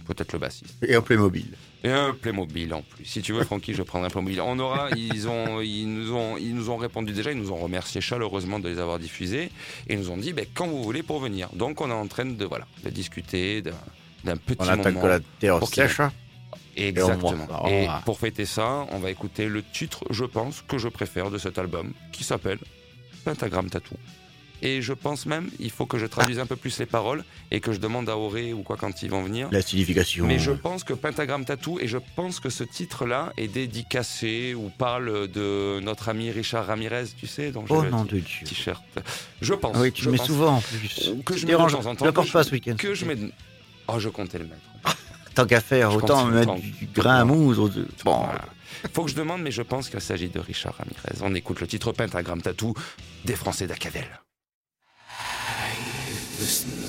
peut-être 0.07 0.33
le 0.33 0.39
bassiste. 0.39 0.75
Et 0.85 0.95
un 0.95 1.01
Playmobil. 1.01 1.53
Et 1.83 1.91
un 1.91 2.13
Playmobil 2.13 2.73
en 2.73 2.81
plus. 2.81 3.05
Si 3.05 3.21
tu 3.21 3.33
veux, 3.33 3.43
Francky, 3.43 3.73
je 3.73 3.83
prendrai 3.83 4.07
un 4.07 4.09
Playmobil. 4.09 4.41
On 4.41 4.57
aura, 4.59 4.89
ils 4.95 5.27
ont, 5.27 5.61
ils 5.61 5.85
nous 5.85 6.13
ont, 6.13 6.37
ils 6.37 6.55
nous 6.55 6.69
ont 6.69 6.77
répondu 6.77 7.13
déjà, 7.13 7.31
ils 7.31 7.37
nous 7.37 7.51
ont 7.51 7.57
remercié 7.57 8.01
chaleureusement 8.01 8.59
de 8.59 8.69
les 8.69 8.79
avoir 8.79 8.99
diffusés 8.99 9.51
et 9.87 9.93
ils 9.93 9.99
nous 9.99 10.09
ont 10.09 10.17
dit, 10.17 10.33
ben, 10.33 10.45
quand 10.53 10.67
vous 10.67 10.81
voulez 10.83 11.03
pour 11.03 11.19
venir. 11.19 11.49
Donc, 11.53 11.81
on 11.81 11.89
est 11.89 11.93
en 11.93 12.07
train 12.07 12.25
de, 12.25 12.45
voilà, 12.45 12.65
de 12.83 12.89
discuter 12.89 13.61
d'un, 13.61 14.37
petit 14.37 14.57
On 14.61 14.77
moment. 14.77 15.01
que 15.01 15.07
la 15.07 15.19
terre 15.39 15.59
pour 15.59 15.67
sèche. 15.67 15.99
hein. 15.99 16.11
Exactement. 16.75 17.35
on 17.63 17.67
Et 17.67 17.87
pour 18.05 18.17
fêter 18.17 18.45
ça, 18.45 18.87
on 18.91 18.97
va 18.99 19.11
écouter 19.11 19.47
le 19.47 19.61
titre, 19.61 20.05
je 20.09 20.25
pense, 20.25 20.63
que 20.67 20.77
je 20.79 20.87
préfère 20.87 21.29
de 21.29 21.37
cet 21.37 21.59
album, 21.59 21.91
qui 22.11 22.23
s'appelle 22.23 22.57
Pentagram 23.25 23.69
Tattoo. 23.69 23.95
Et 24.65 24.81
je 24.81 24.93
pense 24.93 25.25
même, 25.25 25.49
il 25.59 25.69
faut 25.71 25.85
que 25.85 25.97
je 25.99 26.05
traduise 26.05 26.39
un 26.39 26.45
peu 26.45 26.55
plus 26.55 26.79
les 26.79 26.85
paroles 26.85 27.25
et 27.51 27.59
que 27.59 27.73
je 27.73 27.79
demande 27.79 28.09
à 28.09 28.15
Auré 28.17 28.53
ou 28.53 28.63
quoi 28.63 28.77
quand 28.77 29.03
ils 29.03 29.09
vont 29.09 29.21
venir. 29.21 29.49
La 29.51 29.61
signification. 29.61 30.25
Mais 30.25 30.39
je 30.39 30.51
pense 30.51 30.85
que 30.85 30.93
Pentagram 30.93 31.43
Tattoo, 31.43 31.79
et 31.81 31.87
je 31.89 31.97
pense 32.15 32.39
que 32.39 32.49
ce 32.49 32.63
titre-là 32.63 33.33
est 33.35 33.49
dédicacé 33.49 34.53
ou 34.55 34.69
parle 34.69 35.27
de 35.27 35.81
notre 35.81 36.07
ami 36.07 36.31
Richard 36.31 36.65
Ramirez, 36.67 37.07
tu 37.17 37.27
sais, 37.27 37.51
dont 37.51 37.65
j'ai 37.67 37.73
Oh 37.75 37.83
nom 37.83 38.05
de 38.05 38.19
Dieu. 38.19 38.45
t-shirt. 38.45 38.81
Je 39.41 39.53
pense. 39.53 39.75
Ah 39.77 39.81
oui, 39.81 39.91
tu 39.91 40.03
je 40.03 40.09
mets 40.09 40.17
pense 40.17 40.27
souvent 40.27 40.55
en 40.55 40.61
plus. 40.61 41.11
Que 41.25 41.35
je 41.35 41.45
mets 41.45 41.51
de 41.51 41.57
déranges- 41.57 41.73
temps 41.73 41.85
en 41.85 41.95
temps. 41.95 42.05
Que 42.05 42.11
pas 42.11 42.23
je- 42.23 42.47
ce 42.47 42.51
week-end. 42.51 42.75
Que 42.77 42.95
je 42.95 43.03
mets. 43.05 43.17
Oh, 43.89 43.99
je 43.99 44.07
comptais 44.07 44.37
le 44.39 44.45
mettre. 44.45 44.97
Tant 45.35 45.45
qu'à 45.45 45.59
faire, 45.59 45.91
Je 45.91 45.97
autant 45.97 46.25
mettre 46.27 46.55
du 46.55 46.87
grain 46.93 47.15
à 47.17 47.25
mousse. 47.25 47.57
Bon, 48.05 48.17
Voilà. 48.23 48.45
Faut 48.93 49.03
que 49.03 49.09
je 49.11 49.15
demande, 49.15 49.41
mais 49.41 49.51
je 49.51 49.61
pense 49.61 49.89
qu'il 49.89 49.99
s'agit 49.99 50.29
de 50.29 50.39
Richard 50.39 50.75
Ramirez. 50.75 51.19
On 51.21 51.33
écoute 51.35 51.59
le 51.59 51.67
titre 51.67 51.91
Pentagram 51.91 52.41
Tattoo 52.41 52.73
des 53.25 53.35
Français 53.35 53.67
d'Acavel. 53.67 54.07
listen. 56.39 56.82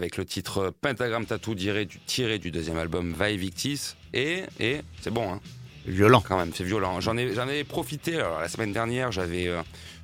Avec 0.00 0.16
le 0.16 0.24
titre 0.24 0.72
Pentagram 0.80 1.26
Tattoo 1.26 1.54
tiré 1.54 1.84
du, 1.84 1.98
tiré 2.00 2.38
du 2.38 2.50
deuxième 2.50 2.78
album 2.78 3.12
Vae 3.12 3.36
Victis. 3.36 3.96
Et, 4.14 4.44
et 4.58 4.80
c'est 5.02 5.12
bon, 5.12 5.30
hein, 5.34 5.40
Violent. 5.86 6.22
quand 6.26 6.38
même, 6.38 6.52
c'est 6.54 6.64
violent. 6.64 7.00
J'en 7.00 7.18
ai, 7.18 7.34
j'en 7.34 7.46
ai 7.48 7.64
profité. 7.64 8.16
Alors, 8.16 8.40
la 8.40 8.48
semaine 8.48 8.72
dernière, 8.72 9.12
j'avais, 9.12 9.46
euh, 9.48 9.60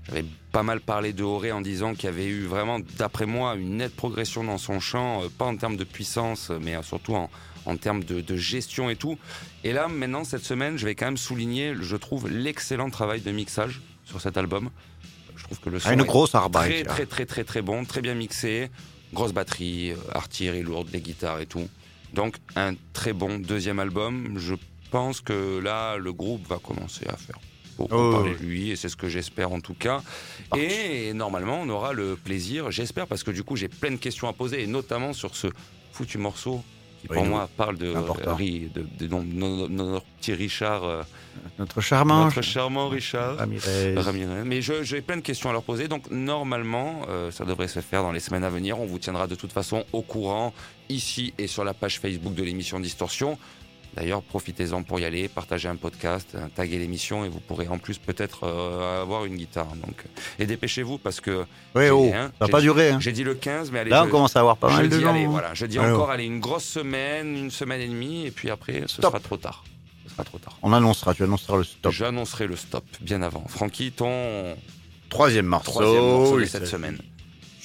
j'avais 0.06 0.24
pas 0.52 0.62
mal 0.62 0.80
parlé 0.80 1.14
de 1.14 1.22
Auré 1.22 1.50
en 1.50 1.62
disant 1.62 1.94
qu'il 1.94 2.04
y 2.04 2.08
avait 2.08 2.26
eu 2.26 2.44
vraiment, 2.44 2.78
d'après 2.98 3.24
moi, 3.24 3.54
une 3.54 3.78
nette 3.78 3.96
progression 3.96 4.44
dans 4.44 4.58
son 4.58 4.80
chant, 4.80 5.22
euh, 5.24 5.28
pas 5.28 5.46
en 5.46 5.56
termes 5.56 5.78
de 5.78 5.84
puissance, 5.84 6.50
mais 6.60 6.76
euh, 6.76 6.82
surtout 6.82 7.14
en, 7.14 7.30
en 7.64 7.76
termes 7.78 8.04
de, 8.04 8.20
de 8.20 8.36
gestion 8.36 8.90
et 8.90 8.96
tout. 8.96 9.16
Et 9.64 9.72
là, 9.72 9.88
maintenant, 9.88 10.24
cette 10.24 10.44
semaine, 10.44 10.76
je 10.76 10.84
vais 10.84 10.94
quand 10.94 11.06
même 11.06 11.16
souligner, 11.16 11.74
je 11.80 11.96
trouve, 11.96 12.28
l'excellent 12.28 12.90
travail 12.90 13.22
de 13.22 13.30
mixage 13.30 13.80
sur 14.04 14.20
cet 14.20 14.36
album. 14.36 14.68
Je 15.36 15.44
trouve 15.44 15.60
que 15.60 15.70
le 15.70 15.78
son 15.78 15.88
Ah, 15.88 15.94
une 15.94 16.00
est 16.00 16.04
grosse 16.04 16.32
très, 16.32 16.82
très, 16.84 17.06
très, 17.06 17.26
très, 17.26 17.44
très 17.44 17.62
bon, 17.62 17.84
très 17.84 18.02
bien 18.02 18.14
mixé, 18.14 18.70
grosse 19.16 19.32
batterie, 19.32 19.90
euh, 19.92 19.96
artillerie 20.12 20.62
lourde, 20.62 20.88
les 20.92 21.00
guitares 21.00 21.40
et 21.40 21.46
tout. 21.46 21.68
Donc, 22.12 22.36
un 22.54 22.74
très 22.92 23.12
bon 23.12 23.38
deuxième 23.38 23.78
album. 23.78 24.34
Je 24.38 24.54
pense 24.90 25.20
que 25.20 25.58
là, 25.58 25.96
le 25.96 26.12
groupe 26.12 26.46
va 26.46 26.58
commencer 26.58 27.06
à 27.08 27.16
faire 27.16 27.38
beaucoup 27.76 27.94
Oh, 27.94 28.12
parler 28.12 28.34
de 28.34 28.42
lui, 28.42 28.70
et 28.70 28.76
c'est 28.76 28.88
ce 28.88 28.96
que 28.96 29.08
j'espère 29.08 29.52
en 29.52 29.60
tout 29.60 29.74
cas. 29.74 30.02
Et 30.56 31.12
normalement, 31.12 31.60
on 31.60 31.68
aura 31.68 31.92
le 31.92 32.16
plaisir, 32.16 32.70
j'espère, 32.70 33.06
parce 33.06 33.22
que 33.22 33.30
du 33.30 33.42
coup, 33.42 33.56
j'ai 33.56 33.68
plein 33.68 33.90
de 33.90 33.96
questions 33.96 34.28
à 34.28 34.32
poser, 34.32 34.62
et 34.62 34.66
notamment 34.66 35.12
sur 35.12 35.34
ce 35.34 35.48
foutu 35.92 36.18
morceau 36.18 36.62
qui, 37.06 37.14
pour 37.14 37.24
moi, 37.24 37.48
parle 37.56 37.76
de, 37.78 37.86
euh, 37.86 37.94
de, 38.74 38.80
de- 38.98 39.06
de- 39.06 39.68
notre 39.68 40.04
petit 40.20 40.34
Richard, 40.34 40.84
euh, 40.84 41.02
Notre 41.58 41.80
charmant. 41.80 42.24
notre 42.24 42.42
charmant 42.42 42.88
Richard. 42.88 43.36
Ramirez. 43.36 43.94
Ramirez. 43.96 44.44
Mais 44.44 44.62
je- 44.62 44.82
j'ai 44.82 45.00
plein 45.00 45.16
de 45.16 45.22
questions 45.22 45.50
à 45.50 45.52
leur 45.52 45.62
poser. 45.62 45.88
Donc 45.88 46.10
normalement, 46.10 47.02
euh, 47.08 47.30
ça 47.30 47.44
devrait 47.44 47.68
se 47.68 47.80
faire 47.80 48.02
dans 48.02 48.12
les 48.12 48.20
semaines 48.20 48.44
à 48.44 48.50
venir. 48.50 48.78
On 48.80 48.86
vous 48.86 48.98
tiendra 48.98 49.26
de 49.26 49.34
toute 49.34 49.52
façon 49.52 49.84
au 49.92 50.02
courant 50.02 50.52
ici 50.88 51.34
et 51.38 51.46
sur 51.46 51.64
la 51.64 51.74
page 51.74 51.98
Facebook 52.00 52.34
de 52.34 52.42
l'émission 52.42 52.78
Distorsion. 52.80 53.38
D'ailleurs, 53.96 54.22
profitez-en 54.22 54.82
pour 54.82 55.00
y 55.00 55.04
aller, 55.06 55.26
partagez 55.26 55.68
un 55.68 55.76
podcast, 55.76 56.28
euh, 56.34 56.46
taguez 56.54 56.78
l'émission 56.78 57.24
et 57.24 57.30
vous 57.30 57.40
pourrez 57.40 57.66
en 57.68 57.78
plus 57.78 57.96
peut-être 57.98 58.44
euh, 58.44 59.00
avoir 59.02 59.24
une 59.24 59.36
guitare. 59.36 59.68
Donc, 59.76 60.04
et 60.38 60.44
dépêchez-vous 60.44 60.98
parce 60.98 61.20
que 61.20 61.46
Oui, 61.74 61.88
oh, 61.88 62.10
hein, 62.14 62.30
ça 62.38 62.44
va 62.44 62.48
pas 62.48 62.60
durer. 62.60 62.90
hein. 62.90 62.98
j'ai 63.00 63.12
dit 63.12 63.24
le 63.24 63.34
15, 63.34 63.70
mais 63.70 63.78
allez, 63.80 63.90
Là, 63.90 64.04
on 64.04 64.08
commence 64.08 64.36
à 64.36 64.40
avoir 64.40 64.58
pas 64.58 64.68
mal 64.70 64.88
de 64.88 64.94
dis, 64.96 65.02
gens. 65.02 65.10
allez, 65.10 65.26
voilà, 65.26 65.54
je 65.54 65.64
dis 65.64 65.78
encore, 65.78 66.10
allez, 66.10 66.24
une 66.26 66.40
grosse 66.40 66.64
semaine, 66.66 67.36
une 67.36 67.50
semaine 67.50 67.80
et 67.80 67.88
demie, 67.88 68.26
et 68.26 68.30
puis 68.30 68.50
après, 68.50 68.82
ce 68.82 68.96
Stop. 68.96 69.04
sera 69.12 69.20
trop 69.20 69.36
tard. 69.38 69.64
Ce 70.06 70.12
sera 70.12 70.24
trop 70.24 70.38
tard. 70.38 70.58
On 70.62 70.72
annoncera, 70.74 71.14
tu 71.14 71.22
annonceras 71.22 71.56
le 71.56 71.64
stop. 71.64 71.90
J'annoncerai 71.92 72.46
le 72.46 72.56
stop 72.56 72.84
bien 73.00 73.22
avant. 73.22 73.44
Francky, 73.48 73.92
ton 73.92 74.54
Troisième 75.08 75.46
morceau. 75.46 75.70
troisième 75.70 76.02
morceau 76.04 76.38
de 76.40 76.44
cette 76.44 76.66
semaine. 76.66 76.98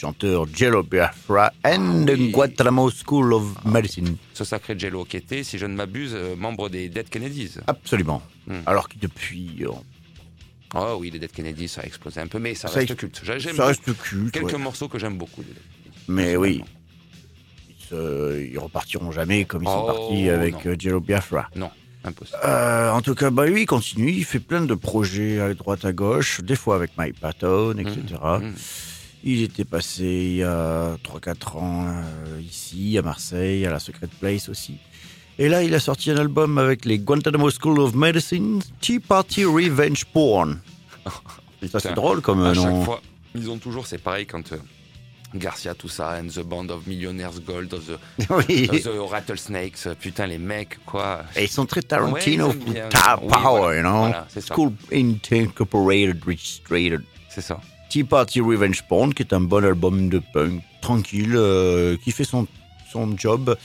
Chanteur 0.05 0.47
Jello 0.51 0.81
Biafra 0.81 1.53
and 1.63 2.05
Ah 2.07 2.11
oui. 2.13 2.31
Guantanamo 2.31 2.89
School 2.89 3.33
of 3.33 3.43
Medicine. 3.65 4.15
ce 4.33 4.43
sacré 4.43 4.73
Jello 4.77 5.05
qui 5.05 5.17
était, 5.17 5.43
si 5.43 5.59
je 5.59 5.67
ne 5.67 5.75
m'abuse, 5.75 6.13
euh, 6.15 6.35
membre 6.35 6.69
des 6.69 6.89
Dead 6.89 7.07
Kennedys. 7.07 7.57
Absolument. 7.67 8.23
Hmm. 8.47 8.61
Alors 8.65 8.89
que 8.89 8.95
depuis, 8.99 9.57
euh, 9.61 9.67
Oh 10.73 10.97
oui, 10.99 11.11
les 11.11 11.19
Dead 11.19 11.31
Kennedys, 11.31 11.67
ça 11.67 11.81
a 11.81 11.85
explosé 11.85 12.19
un 12.19 12.25
peu, 12.25 12.39
mais 12.39 12.55
ça, 12.55 12.67
Ça 12.67 12.79
reste 12.79 12.91
ex- 12.91 12.99
culte. 12.99 13.21
J'a- 13.23 13.37
J'aime 13.37 13.55
ça 13.57 13.65
reste 13.67 13.95
culte. 14.01 14.31
quelques 14.33 14.53
ouais. 14.53 14.57
morceaux 14.57 14.87
que 14.87 14.97
j'aime 14.97 15.17
beaucoup. 15.19 15.43
Mais 16.07 16.35
oui, 16.35 16.63
ils, 17.91 18.47
ils 18.53 18.57
repartiront 18.57 19.11
jamais 19.11 19.45
comme 19.45 19.61
ils 19.63 19.67
sont 19.67 19.85
Oh, 19.87 19.93
partis 19.93 20.29
avec 20.29 20.65
non. 20.65 20.71
euh, 20.71 20.75
Jello 20.79 20.99
Biafra. 20.99 21.47
Impossible. 22.03 22.39
Euh, 22.43 22.89
en 22.89 23.01
tout 23.03 23.13
cas, 23.13 23.29
bah 23.29 23.45
lui, 23.45 23.61
il 23.61 23.65
continue, 23.67 24.09
il 24.11 24.25
fait 24.25 24.39
plein 24.39 24.61
de 24.61 24.73
projets 24.73 25.39
à 25.39 25.53
droite 25.53 25.85
à 25.85 25.93
gauche, 25.93 26.41
des 26.41 26.55
fois 26.55 26.75
avec 26.75 26.97
Mike 26.97 27.19
Patton, 27.19 27.75
etc. 27.77 27.99
Mmh. 28.41 28.51
Il 29.23 29.43
était 29.43 29.65
passé 29.65 30.03
il 30.03 30.35
y 30.37 30.43
a 30.43 30.95
3-4 31.03 31.57
ans 31.57 31.85
euh, 31.87 32.41
ici, 32.41 32.97
à 32.97 33.01
Marseille, 33.03 33.65
à 33.65 33.69
la 33.71 33.79
Secret 33.79 34.07
Place 34.19 34.49
aussi. 34.49 34.77
Et 35.37 35.47
là, 35.47 35.63
il 35.63 35.73
a 35.75 35.79
sorti 35.79 36.09
un 36.11 36.17
album 36.17 36.57
avec 36.57 36.85
les 36.85 36.97
Guantanamo 36.99 37.49
School 37.51 37.79
of 37.79 37.93
Medicine, 37.93 38.61
Tea 38.79 38.99
Party 38.99 39.45
Revenge 39.45 40.05
Porn. 40.05 40.59
C'est 41.61 41.71
Putain, 41.71 41.93
drôle 41.93 42.21
comme 42.21 42.41
À 42.43 42.49
euh, 42.49 42.53
chaque 42.55 42.83
fois, 42.83 43.01
ils 43.35 43.47
ont 43.51 43.59
toujours, 43.59 43.85
c'est 43.85 43.99
pareil 43.99 44.25
quand 44.25 44.51
euh, 44.51 44.57
Garcia, 45.35 45.75
tout 45.75 45.87
ça, 45.87 46.19
and 46.19 46.27
the 46.29 46.39
Band 46.43 46.69
of 46.69 46.87
Millionaires 46.87 47.39
Gold, 47.45 47.71
of 47.75 47.85
the, 48.17 48.25
oui. 48.31 48.67
of 48.71 48.81
the 48.83 48.89
Rattlesnakes, 49.11 49.87
putain, 49.99 50.25
les 50.25 50.39
mecs, 50.39 50.79
quoi. 50.87 51.21
Et 51.35 51.43
ils 51.43 51.47
sont 51.49 51.67
très 51.67 51.83
Tarantino, 51.83 52.47
Ouais, 52.47 52.55
ils 52.65 52.71
Oui, 52.71 52.79
Power, 52.89 53.27
voilà. 53.27 53.75
you 53.77 53.81
know. 53.83 53.97
Voilà. 53.99 54.27
School 54.49 54.71
Incorporated, 54.91 56.23
Registered. 56.25 57.03
C'est 57.29 57.41
ça. 57.41 57.61
Tea 57.91 58.05
Party 58.05 58.39
Revenge 58.39 58.83
Porn, 58.83 59.13
qui 59.13 59.21
est 59.21 59.33
un 59.33 59.41
bon 59.41 59.63
album 59.65 60.07
de 60.07 60.19
punk, 60.33 60.63
tranquille, 60.81 61.33
euh, 61.35 61.97
qui 62.03 62.11
fait 62.13 62.23
son, 62.23 62.47
son 62.89 63.17
job, 63.17 63.57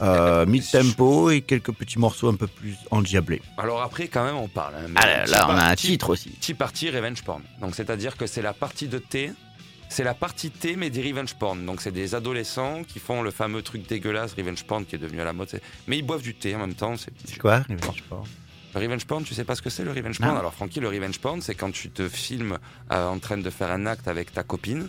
euh, 0.00 0.46
mid-tempo 0.46 1.30
et 1.30 1.40
quelques 1.40 1.72
petits 1.72 1.98
morceaux 1.98 2.28
un 2.28 2.36
peu 2.36 2.46
plus 2.46 2.76
endiablés. 2.92 3.42
Alors 3.58 3.82
après, 3.82 4.06
quand 4.06 4.24
même, 4.24 4.36
on 4.36 4.46
parle. 4.46 4.74
hein, 4.76 4.92
Ah, 4.94 5.26
là, 5.26 5.46
on 5.48 5.54
a 5.56 5.64
un 5.70 5.74
titre 5.74 6.10
aussi. 6.10 6.30
Tea 6.40 6.54
Party 6.54 6.90
Revenge 6.90 7.22
Porn. 7.24 7.42
Donc 7.60 7.74
c'est-à-dire 7.74 8.16
que 8.16 8.26
c'est 8.28 8.40
la 8.42 8.52
partie 8.52 8.86
de 8.86 8.98
thé, 8.98 9.32
c'est 9.88 10.04
la 10.04 10.14
partie 10.14 10.50
thé 10.50 10.76
mais 10.76 10.88
des 10.88 11.02
revenge 11.02 11.34
porn. 11.34 11.66
Donc 11.66 11.80
c'est 11.82 11.90
des 11.90 12.14
adolescents 12.14 12.82
qui 12.84 13.00
font 13.00 13.20
le 13.22 13.30
fameux 13.32 13.62
truc 13.62 13.86
dégueulasse 13.88 14.32
revenge 14.34 14.62
porn 14.64 14.84
qui 14.86 14.94
est 14.94 14.98
devenu 14.98 15.20
à 15.20 15.24
la 15.24 15.32
mode. 15.32 15.60
Mais 15.88 15.98
ils 15.98 16.02
boivent 16.06 16.22
du 16.22 16.34
thé 16.34 16.54
en 16.54 16.60
même 16.60 16.74
temps. 16.74 16.96
C'est 16.96 17.12
C'est 17.24 17.38
quoi 17.38 17.58
Revenge 17.68 18.02
Porn? 18.08 18.24
Le 18.74 18.80
revenge 18.80 19.04
porn. 19.06 19.24
Tu 19.24 19.34
sais 19.34 19.44
pas 19.44 19.54
ce 19.54 19.62
que 19.62 19.70
c'est 19.70 19.84
le 19.84 19.92
revenge 19.92 20.18
porn? 20.18 20.36
Alors 20.36 20.54
Francky, 20.54 20.80
le 20.80 20.88
revenge 20.88 21.18
porn, 21.18 21.40
c'est 21.40 21.54
quand 21.54 21.70
tu 21.70 21.90
te 21.90 22.08
filmes 22.08 22.58
euh, 22.90 23.06
en 23.06 23.18
train 23.18 23.38
de 23.38 23.50
faire 23.50 23.70
un 23.70 23.86
acte 23.86 24.08
avec 24.08 24.32
ta 24.32 24.42
copine. 24.42 24.88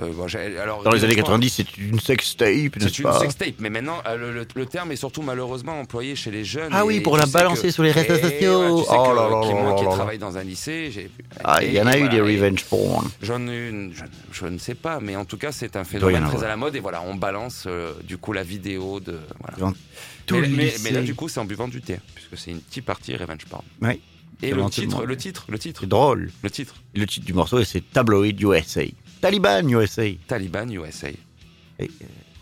Euh, 0.00 0.12
bon, 0.12 0.28
j'ai- 0.28 0.58
alors, 0.58 0.82
Dans 0.84 0.90
les 0.92 0.98
années 1.04 1.14
revenge 1.14 1.24
porn, 1.26 1.40
90, 1.40 1.50
c'est 1.50 1.76
une 1.76 1.98
sextape, 1.98 2.48
C'est 2.74 2.82
n'est-ce 2.84 2.98
une 2.98 3.02
pas 3.02 3.18
sextape, 3.18 3.54
mais 3.58 3.68
maintenant 3.68 3.98
euh, 4.06 4.16
le, 4.16 4.32
le- 4.32 4.46
le 4.54 4.66
terme 4.66 4.92
est 4.92 4.96
surtout 4.96 5.22
malheureusement 5.22 5.80
employé 5.80 6.14
chez 6.14 6.30
les 6.30 6.44
jeunes. 6.44 6.70
Ah 6.72 6.80
et 6.80 6.86
oui, 6.86 7.00
pour 7.00 7.16
la 7.16 7.26
balancer 7.26 7.62
que- 7.62 7.70
sur 7.72 7.82
les 7.82 7.90
réseaux 7.90 8.14
sociaux. 8.16 8.84
Oh 8.88 9.08
que- 9.10 9.16
là 9.16 9.28
là 9.28 9.40
qui- 9.42 9.48
là 9.48 9.54
moi 9.62 9.72
là 9.72 9.78
qui 9.78 9.84
travaille 9.96 10.18
dans 10.18 10.36
un 10.38 10.44
lycée, 10.44 10.90
j'ai. 10.92 11.10
Ah, 11.42 11.62
il 11.64 11.72
y 11.72 11.80
en 11.80 11.86
a 11.86 11.98
eu 11.98 12.08
des 12.08 12.20
Revenge 12.20 12.64
Porn. 12.64 13.08
J'en 13.22 13.46
ai 13.48 13.68
une, 13.70 13.92
je, 14.32 14.46
ne 14.46 14.58
sais 14.58 14.74
pas, 14.76 15.00
mais 15.00 15.16
en 15.16 15.24
tout 15.24 15.36
cas, 15.36 15.50
c'est 15.50 15.74
un 15.74 15.84
phénomène 15.84 16.24
très 16.28 16.44
à 16.44 16.48
la 16.48 16.56
mode. 16.56 16.76
Et 16.76 16.80
voilà, 16.80 17.02
on 17.06 17.16
balance 17.16 17.64
euh, 17.66 17.92
du 18.04 18.18
coup 18.18 18.32
la 18.32 18.44
vidéo 18.44 19.00
de. 19.00 19.18
Mais, 20.30 20.90
là, 20.92 21.00
du 21.02 21.14
coup, 21.14 21.28
c'est 21.28 21.40
en 21.40 21.44
buvant 21.44 21.68
du 21.68 21.80
thé, 21.80 21.98
puisque 22.14 22.36
c'est 22.36 22.50
une 22.50 22.60
petite 22.60 22.84
partie 22.84 23.16
Revenge 23.16 23.46
Porn. 23.46 23.62
Oui, 23.82 24.00
Et 24.42 24.50
C'est 24.50 24.54
le 24.54 24.70
titre, 24.70 25.04
le 25.04 25.16
titre, 25.16 25.46
le 25.48 25.58
titre, 25.58 25.80
c'est 25.80 25.88
drôle. 25.88 26.30
le 26.42 26.50
titre, 26.50 26.76
le 26.94 27.06
titre 27.06 27.26
du 27.26 27.32
morceau, 27.32 27.64
c'est 27.64 27.82
Tabloid 27.92 28.26
USA. 28.40 28.82
Taliban 29.20 29.68
USA. 29.68 30.02
Taliban 30.26 30.68
USA. 30.70 31.08
Et, 31.08 31.16
euh, 31.80 31.88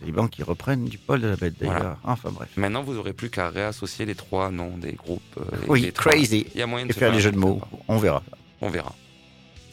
Taliban 0.00 0.28
qui 0.28 0.42
reprennent 0.42 0.84
du 0.84 0.98
Paul 0.98 1.20
de 1.20 1.28
la 1.28 1.36
Bête 1.36 1.54
d'ailleurs. 1.58 1.74
Voilà. 1.76 1.98
Enfin 2.04 2.30
bref. 2.30 2.48
Maintenant, 2.56 2.82
vous 2.82 2.96
aurez 2.98 3.12
plus 3.12 3.30
qu'à 3.30 3.48
réassocier 3.48 4.04
les 4.06 4.14
trois 4.14 4.50
noms 4.50 4.76
des 4.76 4.92
groupes. 4.92 5.22
euh, 5.38 5.56
Oui, 5.68 5.80
les 5.82 5.92
trois. 5.92 6.12
crazy. 6.12 6.46
Il 6.54 6.58
y 6.58 6.62
a 6.62 6.66
moyen 6.66 6.86
de 6.86 6.90
Et 6.90 6.94
se 6.94 6.98
faire 6.98 7.12
des 7.12 7.20
jeux 7.20 7.32
de 7.32 7.38
mots. 7.38 7.60
On 7.88 7.96
verra. 7.98 8.22
On 8.60 8.68
verra. 8.68 8.94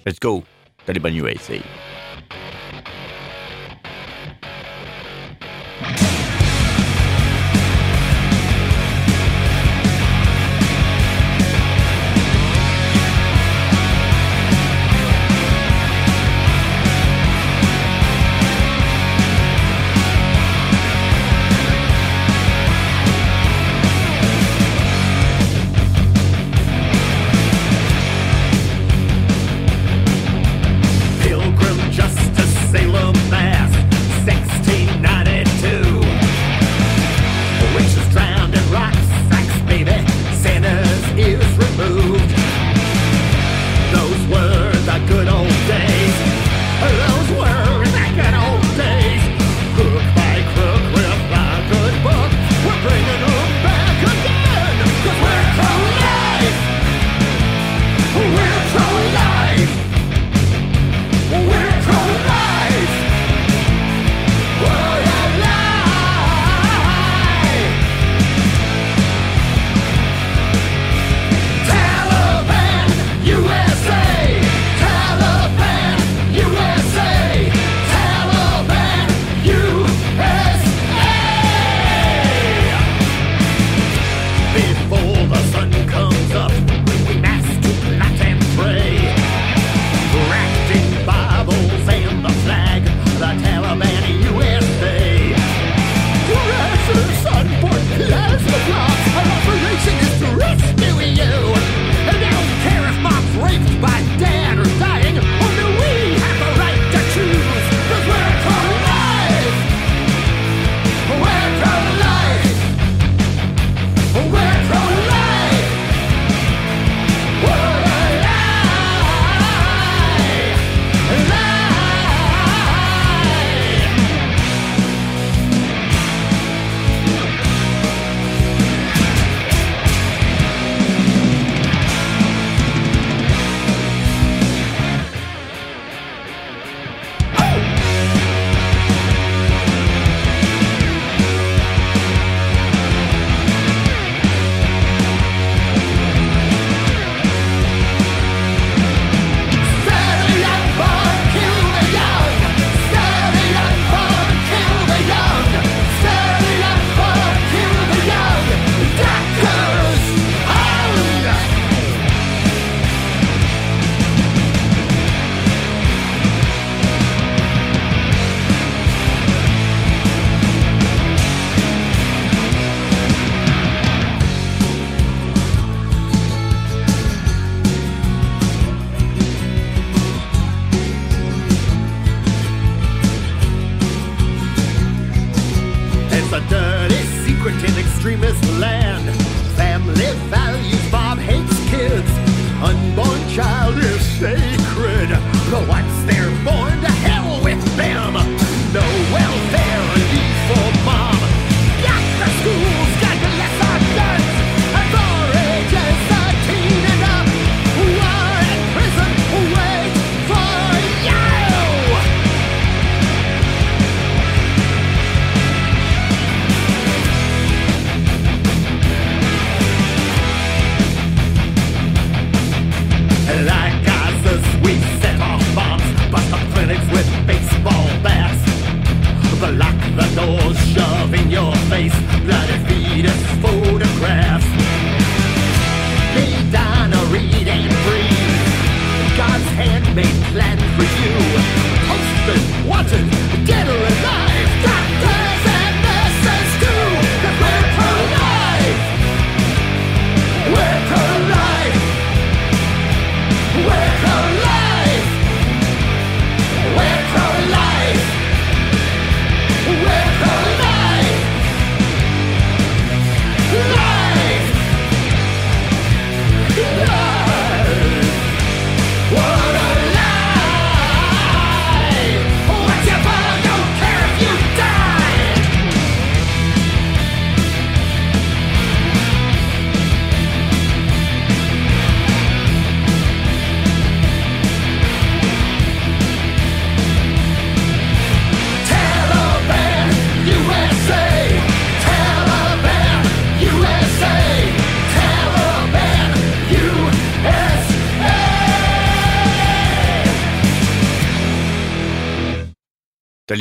Let's 0.06 0.20
go. 0.20 0.44
Taliban 0.86 1.10
USA. 1.10 1.54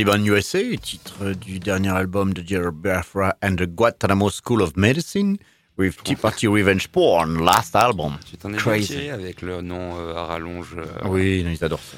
Taliban 0.04 0.24
USA, 0.26 0.58
titre 0.82 1.32
du 1.34 1.60
dernier 1.60 1.90
album 1.90 2.32
de 2.34 2.42
Jerry 2.44 2.72
Biafra 2.72 3.36
and 3.40 3.54
the 3.56 3.66
Guantanamo 3.66 4.30
School 4.30 4.60
of 4.62 4.72
Medicine, 4.76 5.36
with 5.78 6.02
Tea 6.02 6.16
Party 6.16 6.48
Revenge 6.48 6.88
Porn, 6.88 7.44
last 7.44 7.76
album. 7.76 8.16
T'en 8.40 8.52
es 8.52 8.56
Crazy. 8.56 9.08
avec 9.10 9.42
le 9.42 9.60
nom 9.60 9.96
euh, 10.00 10.16
à 10.16 10.24
rallonge. 10.24 10.74
euh, 10.76 11.08
Oui, 11.08 11.44
ils 11.48 11.64
adorent 11.64 11.78
ça. 11.78 11.96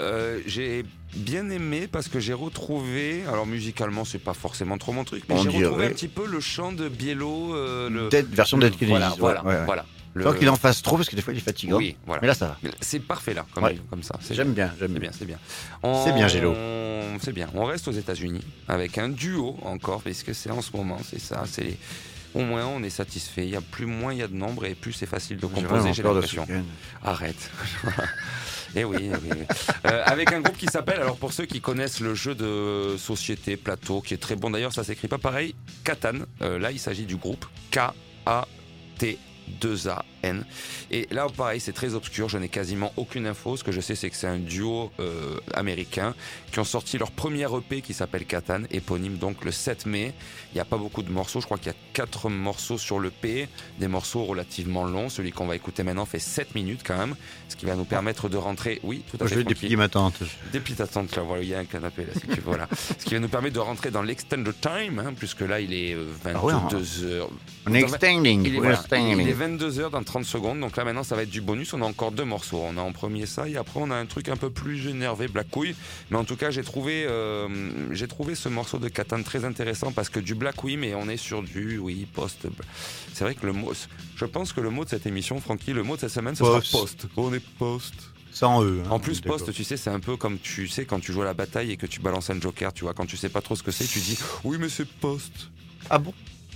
Euh, 0.00 0.38
j'ai 0.46 0.84
bien 1.16 1.50
aimé 1.50 1.88
parce 1.90 2.06
que 2.06 2.20
j'ai 2.20 2.34
retrouvé, 2.34 3.24
alors 3.26 3.46
musicalement 3.46 4.04
c'est 4.04 4.20
pas 4.22 4.34
forcément 4.34 4.78
trop 4.78 4.92
mon 4.92 5.02
truc, 5.02 5.24
mais 5.28 5.36
j'ai 5.42 5.48
retrouvé 5.48 5.86
un 5.86 5.90
petit 5.90 6.06
peu 6.06 6.28
le 6.28 6.38
chant 6.38 6.70
de 6.70 6.88
Biello. 6.88 7.56
euh, 7.56 7.90
le, 7.90 8.08
Dead- 8.10 8.28
version 8.32 8.58
Dead 8.58 8.76
Kennedys, 8.76 8.92
Voilà, 8.92 9.14
voilà, 9.18 9.44
ouais, 9.44 9.54
ouais. 9.56 9.64
voilà. 9.64 9.86
Le- 10.14 10.24
Sans 10.24 10.32
qu'il 10.32 10.48
en 10.48 10.56
fasse 10.56 10.82
trop, 10.82 10.96
parce 10.96 11.08
que 11.08 11.14
des 11.16 11.22
fois 11.22 11.32
il 11.32 11.36
est 11.36 11.40
fatigant. 11.40 11.76
Oui, 11.76 11.96
voilà. 12.04 12.20
Mais 12.22 12.28
là, 12.28 12.34
ça 12.34 12.46
va. 12.48 12.70
C'est 12.80 12.98
parfait 13.00 13.32
là, 13.34 13.46
comme, 13.54 13.62
Ouais. 13.64 13.78
comme 13.90 14.02
ça. 14.02 14.18
J'aime 14.30 14.52
bien, 14.52 14.72
j'aime 14.78 14.98
bien. 14.98 15.10
c'est 15.16 15.24
bien. 15.24 15.38
C'est 16.04 16.12
bien, 16.12 16.26
Gélo. 16.28 16.52
On- 16.52 17.18
C'est 17.20 17.32
bien. 17.32 17.48
On 17.54 17.64
reste 17.64 17.86
aux 17.88 17.92
États-Unis 17.92 18.40
avec 18.68 18.96
un 18.98 19.08
duo 19.08 19.56
encore, 19.62 20.00
puisque 20.02 20.34
c'est 20.34 20.50
en 20.50 20.62
ce 20.62 20.74
moment, 20.76 20.98
c'est 21.04 21.20
ça. 21.20 21.42
C'est 21.46 21.76
au 22.34 22.40
moins 22.40 22.64
on 22.66 22.82
est 22.82 22.90
satisfait. 22.90 23.44
Il 23.44 23.50
y 23.50 23.56
a 23.56 23.60
plus 23.60 23.86
moins 23.86 24.12
il 24.12 24.20
y 24.20 24.22
a 24.22 24.28
de 24.28 24.34
nombres 24.34 24.64
et 24.64 24.74
plus 24.74 24.92
c'est 24.92 25.06
facile 25.06 25.36
de 25.38 25.46
composer. 25.46 25.92
J'ai 25.92 26.02
l'impression. 26.02 26.46
Arrête. 27.04 27.50
Et 28.76 28.84
oui, 28.84 28.98
eh 29.02 29.10
oui, 29.16 29.28
oui. 29.32 29.44
Euh, 29.86 30.02
avec 30.06 30.32
un 30.32 30.40
groupe 30.40 30.56
qui 30.56 30.66
s'appelle, 30.66 31.00
alors 31.00 31.16
pour 31.16 31.32
ceux 31.32 31.44
qui 31.44 31.60
connaissent 31.60 31.98
le 31.98 32.14
jeu 32.14 32.36
de 32.36 32.94
société 32.98 33.56
plateau, 33.56 34.00
qui 34.00 34.14
est 34.14 34.18
très 34.18 34.36
bon 34.36 34.50
d'ailleurs, 34.50 34.72
ça 34.72 34.84
s'écrit 34.84 35.08
pas 35.08 35.18
pareil, 35.18 35.56
Catan. 35.82 36.20
Euh, 36.40 36.56
là, 36.60 36.70
il 36.70 36.78
s'agit 36.78 37.04
du 37.04 37.16
groupe 37.16 37.44
2A 39.60 40.09
et 40.90 41.06
là, 41.10 41.26
pareil, 41.34 41.60
c'est 41.60 41.72
très 41.72 41.94
obscur. 41.94 42.28
Je 42.28 42.38
n'ai 42.38 42.48
quasiment 42.48 42.92
aucune 42.96 43.26
info. 43.26 43.56
Ce 43.56 43.64
que 43.64 43.72
je 43.72 43.80
sais, 43.80 43.94
c'est 43.94 44.10
que 44.10 44.16
c'est 44.16 44.26
un 44.26 44.38
duo 44.38 44.90
euh, 45.00 45.38
américain 45.54 46.14
qui 46.52 46.58
ont 46.58 46.64
sorti 46.64 46.98
leur 46.98 47.10
premier 47.10 47.44
EP 47.44 47.80
qui 47.80 47.94
s'appelle 47.94 48.24
Catan, 48.24 48.62
éponyme 48.70 49.16
donc 49.16 49.44
le 49.44 49.52
7 49.52 49.86
mai. 49.86 50.12
Il 50.52 50.56
n'y 50.56 50.60
a 50.60 50.64
pas 50.64 50.76
beaucoup 50.76 51.02
de 51.02 51.10
morceaux. 51.10 51.40
Je 51.40 51.46
crois 51.46 51.58
qu'il 51.58 51.68
y 51.68 51.74
a 51.74 51.78
4 51.92 52.28
morceaux 52.28 52.78
sur 52.78 53.00
l'EP, 53.00 53.48
des 53.78 53.88
morceaux 53.88 54.24
relativement 54.24 54.84
longs. 54.84 55.08
Celui 55.08 55.32
qu'on 55.32 55.46
va 55.46 55.56
écouter 55.56 55.82
maintenant 55.82 56.06
fait 56.06 56.18
7 56.18 56.54
minutes 56.54 56.80
quand 56.84 56.98
même, 56.98 57.14
ce 57.48 57.56
qui 57.56 57.66
va 57.66 57.76
nous 57.76 57.84
permettre 57.84 58.28
de 58.28 58.36
rentrer. 58.36 58.80
Oui, 58.82 59.02
tout 59.10 59.16
à 59.24 59.28
fait. 59.28 59.36
Je 59.36 59.40
déplie 59.40 59.76
ma 59.76 59.88
tante. 59.88 60.20
Déplie 60.52 60.74
ta 60.74 60.86
tante, 60.86 61.14
là. 61.16 61.22
Voilà, 61.22 61.42
il 61.42 61.48
y 61.48 61.54
a 61.54 61.58
un 61.60 61.64
canapé 61.64 62.02
là, 62.02 62.12
si 62.14 62.26
tu 62.26 62.40
veux. 62.40 62.42
Voilà. 62.50 62.68
ce 62.98 63.04
qui 63.04 63.14
va 63.14 63.20
nous 63.20 63.28
permettre 63.28 63.54
de 63.54 63.60
rentrer 63.60 63.90
dans 63.90 64.02
l'extended 64.02 64.54
time, 64.60 64.98
hein, 64.98 65.14
puisque 65.16 65.42
là, 65.42 65.60
il 65.60 65.72
est 65.72 65.94
22h. 65.94 66.34
Ah 66.34 66.68
hein. 66.72 67.04
heures. 67.04 67.30
On 67.66 67.74
est 67.74 67.80
extending. 67.80 68.44
Il 68.46 68.56
est, 68.56 68.58
voilà, 68.58 68.82
il 68.92 69.28
est 69.28 69.34
22h 69.34 69.90
dans 69.90 70.02
30 70.10 70.24
secondes, 70.24 70.58
donc 70.60 70.76
là 70.76 70.84
maintenant 70.84 71.04
ça 71.04 71.14
va 71.16 71.22
être 71.22 71.30
du 71.30 71.40
bonus. 71.40 71.72
On 71.72 71.80
a 71.82 71.84
encore 71.86 72.10
deux 72.10 72.24
morceaux. 72.24 72.60
On 72.64 72.76
a 72.76 72.80
en 72.80 72.92
premier 72.92 73.26
ça 73.26 73.48
et 73.48 73.56
après 73.56 73.78
on 73.80 73.90
a 73.90 73.94
un 73.94 74.06
truc 74.06 74.28
un 74.28 74.36
peu 74.36 74.50
plus 74.50 74.88
énervé, 74.88 75.28
Black 75.28 75.48
Couille. 75.50 75.74
Mais 76.10 76.16
en 76.16 76.24
tout 76.24 76.36
cas, 76.36 76.50
j'ai 76.50 76.62
trouvé, 76.64 77.04
euh, 77.06 77.48
j'ai 77.92 78.08
trouvé 78.08 78.34
ce 78.34 78.48
morceau 78.48 78.78
de 78.78 78.88
Catan 78.88 79.22
très 79.22 79.44
intéressant 79.44 79.92
parce 79.92 80.08
que 80.08 80.18
du 80.20 80.34
Black 80.34 80.62
oui, 80.64 80.76
mais 80.76 80.94
on 80.94 81.08
est 81.08 81.16
sur 81.16 81.42
du 81.42 81.78
oui 81.78 82.06
post. 82.12 82.46
C'est 83.14 83.24
vrai 83.24 83.34
que 83.34 83.46
le 83.46 83.52
mot, 83.52 83.72
je 84.16 84.24
pense 84.24 84.52
que 84.52 84.60
le 84.60 84.70
mot 84.70 84.84
de 84.84 84.90
cette 84.90 85.06
émission, 85.06 85.40
Francky, 85.40 85.72
le 85.72 85.82
mot 85.84 85.94
de 85.96 86.00
cette 86.00 86.10
semaine, 86.10 86.34
ce 86.34 86.42
Post. 86.42 86.66
sera 86.66 86.80
post. 86.82 87.06
On 87.16 87.32
est 87.32 87.44
post. 87.58 87.94
Sans 88.32 88.62
eux. 88.64 88.82
hein, 88.86 88.90
En 88.90 88.98
plus, 89.00 89.20
poste, 89.20 89.52
tu 89.52 89.64
sais, 89.64 89.76
c'est 89.76 89.90
un 89.90 89.98
peu 90.00 90.16
comme 90.16 90.38
tu 90.38 90.68
sais 90.68 90.84
quand 90.84 91.00
tu 91.00 91.12
joues 91.12 91.22
à 91.22 91.24
la 91.24 91.34
bataille 91.34 91.72
et 91.72 91.76
que 91.76 91.86
tu 91.86 92.00
balances 92.00 92.30
un 92.30 92.40
joker, 92.40 92.72
tu 92.72 92.84
vois, 92.84 92.94
quand 92.94 93.06
tu 93.06 93.16
sais 93.16 93.28
pas 93.28 93.40
trop 93.42 93.56
ce 93.56 93.62
que 93.62 93.70
c'est, 93.72 93.86
tu 93.86 93.98
dis 94.00 94.18
oui, 94.44 94.56
mais 94.60 94.68
c'est 94.68 94.86
poste. 94.88 95.50
Ah 95.88 95.98
bon? 95.98 96.12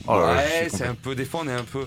Oh 0.06 0.18
là 0.18 0.34
ouais, 0.36 0.68
c'est 0.70 0.86
un 0.86 0.94
peu. 0.94 1.14
Des 1.14 1.24
fois, 1.24 1.42
on 1.44 1.48
est 1.48 1.52
un 1.52 1.64
peu. 1.64 1.86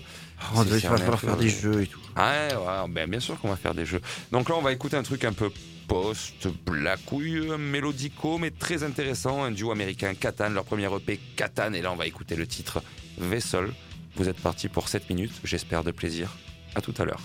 Oh, 0.56 0.64
Si, 0.64 0.70
il 0.70 0.80
si, 0.82 0.88
va 0.88 0.98
falloir 0.98 1.20
peu- 1.20 1.28
faire 1.28 1.38
des 1.38 1.50
jeux 1.50 1.82
et 1.82 1.88
tout. 1.88 2.00
Ouais, 2.16 2.54
ouais, 2.56 2.88
ben, 2.90 3.10
bien 3.10 3.20
sûr 3.20 3.40
qu'on 3.40 3.50
va 3.50 3.56
faire 3.56 3.74
des 3.74 3.86
jeux. 3.86 4.02
Donc 4.32 4.50
là, 4.50 4.56
on 4.58 4.62
va 4.62 4.72
écouter 4.72 4.96
un 4.98 5.04
truc 5.04 5.24
un 5.26 5.34
peu 5.34 5.50
post, 5.88 6.48
blacouille, 6.66 7.48
mélodico, 7.58 8.38
mais 8.38 8.52
très 8.52 8.84
intéressant. 8.84 9.44
Un 9.44 9.52
duo 9.52 9.72
américain, 9.72 10.14
Catan, 10.14 10.50
leur 10.50 10.64
premier 10.66 10.86
EP, 10.94 11.20
Catan. 11.36 11.74
Et 11.74 11.82
là, 11.82 11.92
on 11.92 11.96
va 11.96 12.06
écouter 12.08 12.36
le 12.36 12.46
titre 12.48 12.82
Vessel. 13.18 13.70
Vous 14.16 14.28
êtes 14.30 14.40
parti 14.40 14.68
pour 14.68 14.90
7 14.90 15.10
minutes, 15.10 15.34
j'espère 15.44 15.84
de 15.84 15.92
plaisir. 15.92 16.36
À 16.76 16.82
tout 16.82 16.94
à 16.98 17.06
l'heure. 17.06 17.22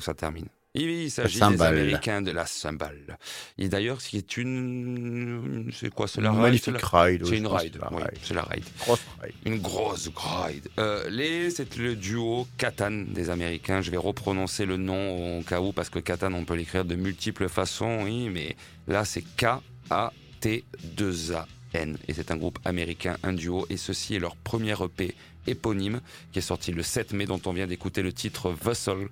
Que 0.00 0.04
ça 0.04 0.14
termine. 0.14 0.46
Il 0.72 1.10
s'agit 1.10 1.40
des. 1.40 1.62
Américains 1.62 2.22
de 2.22 2.30
la 2.30 2.46
cymbale. 2.46 3.18
Et 3.58 3.68
d'ailleurs, 3.68 4.00
c'est 4.00 4.36
une... 4.36 5.68
C'est 5.74 5.90
quoi 5.92 6.06
C'est 6.06 6.20
la 6.20 6.30
ride, 6.30 6.40
magnifique 6.40 6.76
c'est 6.80 6.92
la- 6.92 7.00
ride. 7.02 7.26
C'est 7.26 7.36
une 7.38 7.46
ride, 7.48 7.72
c'est 7.74 7.80
la 7.80 7.92
oui, 7.92 8.02
ride. 8.04 8.18
c'est 8.22 8.34
la 8.34 8.42
ride. 8.42 8.64
Grosse 8.78 9.00
ride. 9.20 9.34
Une 9.46 9.58
grosse 9.58 10.08
ride. 10.14 10.68
Euh, 10.78 11.10
les, 11.10 11.50
c'est 11.50 11.74
le 11.76 11.96
duo 11.96 12.46
Catan 12.56 13.02
des 13.08 13.30
Américains. 13.30 13.80
Je 13.80 13.90
vais 13.90 13.96
reprononcer 13.96 14.64
le 14.64 14.76
nom 14.76 15.40
au 15.40 15.42
cas 15.42 15.60
où, 15.60 15.72
parce 15.72 15.90
que 15.90 15.98
Catan, 15.98 16.32
on 16.34 16.44
peut 16.44 16.54
l'écrire 16.54 16.84
de 16.84 16.94
multiples 16.94 17.48
façons, 17.48 18.04
oui, 18.04 18.28
mais 18.28 18.54
là, 18.86 19.04
c'est 19.04 19.24
K-A-T-2-A-N. 19.36 21.98
Et 22.08 22.14
c'est 22.14 22.30
un 22.30 22.36
groupe 22.36 22.58
américain, 22.64 23.16
un 23.22 23.32
duo, 23.32 23.66
et 23.70 23.76
ceci 23.76 24.14
est 24.14 24.18
leur 24.20 24.36
premier 24.36 24.74
EP 24.80 25.14
éponyme, 25.46 26.00
qui 26.32 26.38
est 26.38 26.42
sorti 26.42 26.70
le 26.70 26.82
7 26.82 27.12
mai, 27.12 27.26
dont 27.26 27.40
on 27.46 27.52
vient 27.52 27.66
d'écouter 27.66 28.02
le 28.02 28.12
titre 28.12 28.52
Vessel. 28.52 29.08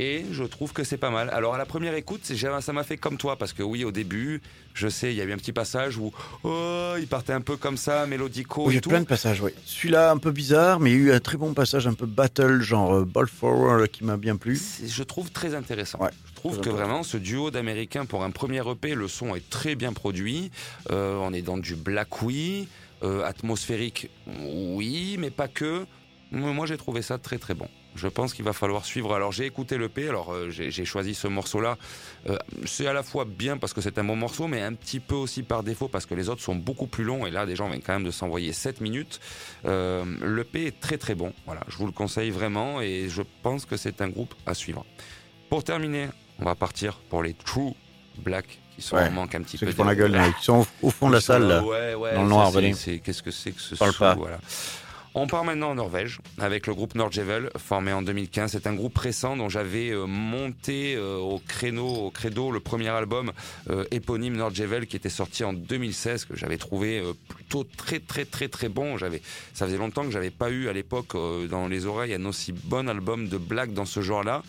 Et 0.00 0.24
je 0.32 0.44
trouve 0.44 0.72
que 0.72 0.82
c'est 0.82 0.96
pas 0.96 1.10
mal. 1.10 1.28
Alors 1.28 1.54
à 1.54 1.58
la 1.58 1.66
première 1.66 1.92
écoute, 1.94 2.24
ça 2.24 2.72
m'a 2.72 2.84
fait 2.84 2.96
comme 2.96 3.18
toi, 3.18 3.36
parce 3.36 3.52
que 3.52 3.62
oui, 3.62 3.84
au 3.84 3.92
début, 3.92 4.40
je 4.72 4.88
sais, 4.88 5.12
il 5.12 5.16
y 5.16 5.20
a 5.20 5.24
eu 5.24 5.32
un 5.32 5.36
petit 5.36 5.52
passage 5.52 5.98
où 5.98 6.10
oh, 6.42 6.94
il 6.98 7.06
partait 7.06 7.34
un 7.34 7.42
peu 7.42 7.58
comme 7.58 7.76
ça, 7.76 8.06
mélodico 8.06 8.64
Oui, 8.64 8.72
il 8.72 8.76
y 8.76 8.78
a 8.78 8.80
plein 8.80 9.00
de 9.00 9.06
passages, 9.06 9.42
oui. 9.42 9.50
Celui-là, 9.66 10.10
un 10.10 10.16
peu 10.16 10.30
bizarre, 10.30 10.80
mais 10.80 10.90
il 10.90 10.96
y 10.96 10.96
a 10.96 11.02
eu 11.02 11.12
un 11.12 11.20
très 11.20 11.36
bon 11.36 11.52
passage, 11.52 11.86
un 11.86 11.92
peu 11.92 12.06
battle, 12.06 12.62
genre 12.62 12.94
euh, 12.94 13.04
Ball 13.04 13.28
Forward, 13.28 13.88
qui 13.88 14.04
m'a 14.04 14.16
bien 14.16 14.36
plu. 14.36 14.58
Je 14.82 15.02
trouve 15.02 15.30
très 15.32 15.54
intéressant. 15.54 15.98
Ouais, 15.98 16.10
je 16.30 16.34
trouve 16.34 16.62
que 16.62 16.70
vraiment 16.70 17.02
ce 17.02 17.18
duo 17.18 17.50
d'Américains 17.50 18.06
pour 18.06 18.24
un 18.24 18.30
premier 18.30 18.66
EP, 18.66 18.94
le 18.94 19.06
son 19.06 19.34
est 19.34 19.50
très 19.50 19.74
bien 19.74 19.92
produit. 19.92 20.50
Euh, 20.90 21.18
on 21.20 21.34
est 21.34 21.42
dans 21.42 21.58
du 21.58 21.74
black 21.74 22.22
oui, 22.22 22.68
euh, 23.02 23.22
atmosphérique 23.22 24.08
oui, 24.26 25.16
mais 25.18 25.28
pas 25.28 25.48
que. 25.48 25.84
Moi 26.32 26.64
j'ai 26.64 26.78
trouvé 26.78 27.02
ça 27.02 27.18
très 27.18 27.36
très 27.36 27.54
bon. 27.54 27.68
Je 27.96 28.08
pense 28.08 28.34
qu'il 28.34 28.44
va 28.44 28.52
falloir 28.52 28.84
suivre. 28.84 29.14
Alors 29.14 29.32
j'ai 29.32 29.46
écouté 29.46 29.76
l'EP, 29.76 30.08
alors 30.08 30.32
euh, 30.32 30.50
j'ai 30.50 30.84
choisi 30.84 31.14
ce 31.14 31.26
morceau-là. 31.26 31.76
Euh, 32.28 32.36
c'est 32.64 32.86
à 32.86 32.92
la 32.92 33.02
fois 33.02 33.24
bien 33.24 33.56
parce 33.56 33.72
que 33.72 33.80
c'est 33.80 33.98
un 33.98 34.04
bon 34.04 34.16
morceau, 34.16 34.46
mais 34.46 34.62
un 34.62 34.74
petit 34.74 35.00
peu 35.00 35.14
aussi 35.14 35.42
par 35.42 35.62
défaut 35.62 35.88
parce 35.88 36.06
que 36.06 36.14
les 36.14 36.28
autres 36.28 36.42
sont 36.42 36.54
beaucoup 36.54 36.86
plus 36.86 37.04
longs. 37.04 37.26
Et 37.26 37.30
là, 37.30 37.46
des 37.46 37.56
gens 37.56 37.68
viennent 37.68 37.82
quand 37.82 37.92
même 37.92 38.04
de 38.04 38.10
s'envoyer 38.10 38.52
7 38.52 38.80
minutes. 38.80 39.20
Euh, 39.66 40.04
L'EP 40.24 40.66
est 40.66 40.80
très 40.80 40.98
très 40.98 41.14
bon. 41.14 41.32
Voilà, 41.46 41.62
je 41.68 41.76
vous 41.76 41.86
le 41.86 41.92
conseille 41.92 42.30
vraiment 42.30 42.80
et 42.80 43.08
je 43.08 43.22
pense 43.42 43.66
que 43.66 43.76
c'est 43.76 44.00
un 44.00 44.08
groupe 44.08 44.34
à 44.46 44.54
suivre. 44.54 44.84
Pour 45.48 45.64
terminer, 45.64 46.08
on 46.38 46.44
va 46.44 46.54
partir 46.54 46.98
pour 47.10 47.22
les 47.22 47.34
True 47.34 47.74
Black 48.18 48.60
qui 48.76 48.82
sont 48.82 48.96
Ouais, 48.96 49.08
en 49.08 49.10
manque 49.10 49.34
un 49.34 49.42
petit 49.42 49.58
Ceux 49.58 49.66
peu. 49.66 49.72
qui 49.72 49.76
font 49.76 49.84
la 49.84 49.94
gueule, 49.94 50.18
qui 50.38 50.44
sont 50.44 50.66
au, 50.82 50.90
fond 50.90 51.08
de 51.08 51.14
la 51.14 51.18
Ils 51.18 51.22
salle, 51.22 51.48
là. 51.48 51.62
Ouais, 51.62 51.94
ouais, 51.94 52.14
dans 52.14 52.22
le 52.22 52.28
noir, 52.28 52.52
Qu'est-ce 52.52 53.22
que 53.22 53.30
c'est 53.30 53.52
que 53.52 53.60
ce 53.60 53.76
sou, 53.76 53.84
voilà. 54.16 54.38
On 55.14 55.26
part 55.26 55.44
maintenant 55.44 55.70
en 55.70 55.74
Norvège 55.74 56.20
avec 56.38 56.68
le 56.68 56.74
groupe 56.74 56.94
Nordjevel, 56.94 57.50
formé 57.58 57.92
en 57.92 58.00
2015. 58.00 58.52
C'est 58.52 58.68
un 58.68 58.74
groupe 58.74 58.96
récent 58.96 59.36
dont 59.36 59.48
j'avais 59.48 59.90
euh, 59.90 60.06
monté 60.06 60.94
euh, 60.94 61.16
au 61.16 61.40
créneau, 61.40 61.88
au 61.88 62.10
credo, 62.12 62.52
le 62.52 62.60
premier 62.60 62.90
album 62.90 63.32
euh, 63.70 63.84
éponyme 63.90 64.36
Nordjevel 64.36 64.86
qui 64.86 64.94
était 64.94 65.08
sorti 65.08 65.42
en 65.42 65.52
2016 65.52 66.26
que 66.26 66.36
j'avais 66.36 66.58
trouvé 66.58 67.00
euh, 67.00 67.12
plutôt 67.28 67.64
très 67.64 67.98
très 67.98 68.24
très 68.24 68.46
très 68.46 68.68
bon. 68.68 68.98
J'avais, 68.98 69.20
ça 69.52 69.66
faisait 69.66 69.78
longtemps 69.78 70.04
que 70.04 70.12
j'avais 70.12 70.30
pas 70.30 70.50
eu 70.50 70.68
à 70.68 70.72
l'époque 70.72 71.16
dans 71.48 71.66
les 71.66 71.86
oreilles 71.86 72.14
un 72.14 72.24
aussi 72.24 72.52
bon 72.52 72.88
album 72.88 73.28
de 73.28 73.36
black 73.36 73.74
dans 73.74 73.86
ce 73.86 74.02
genre-là. 74.02 74.44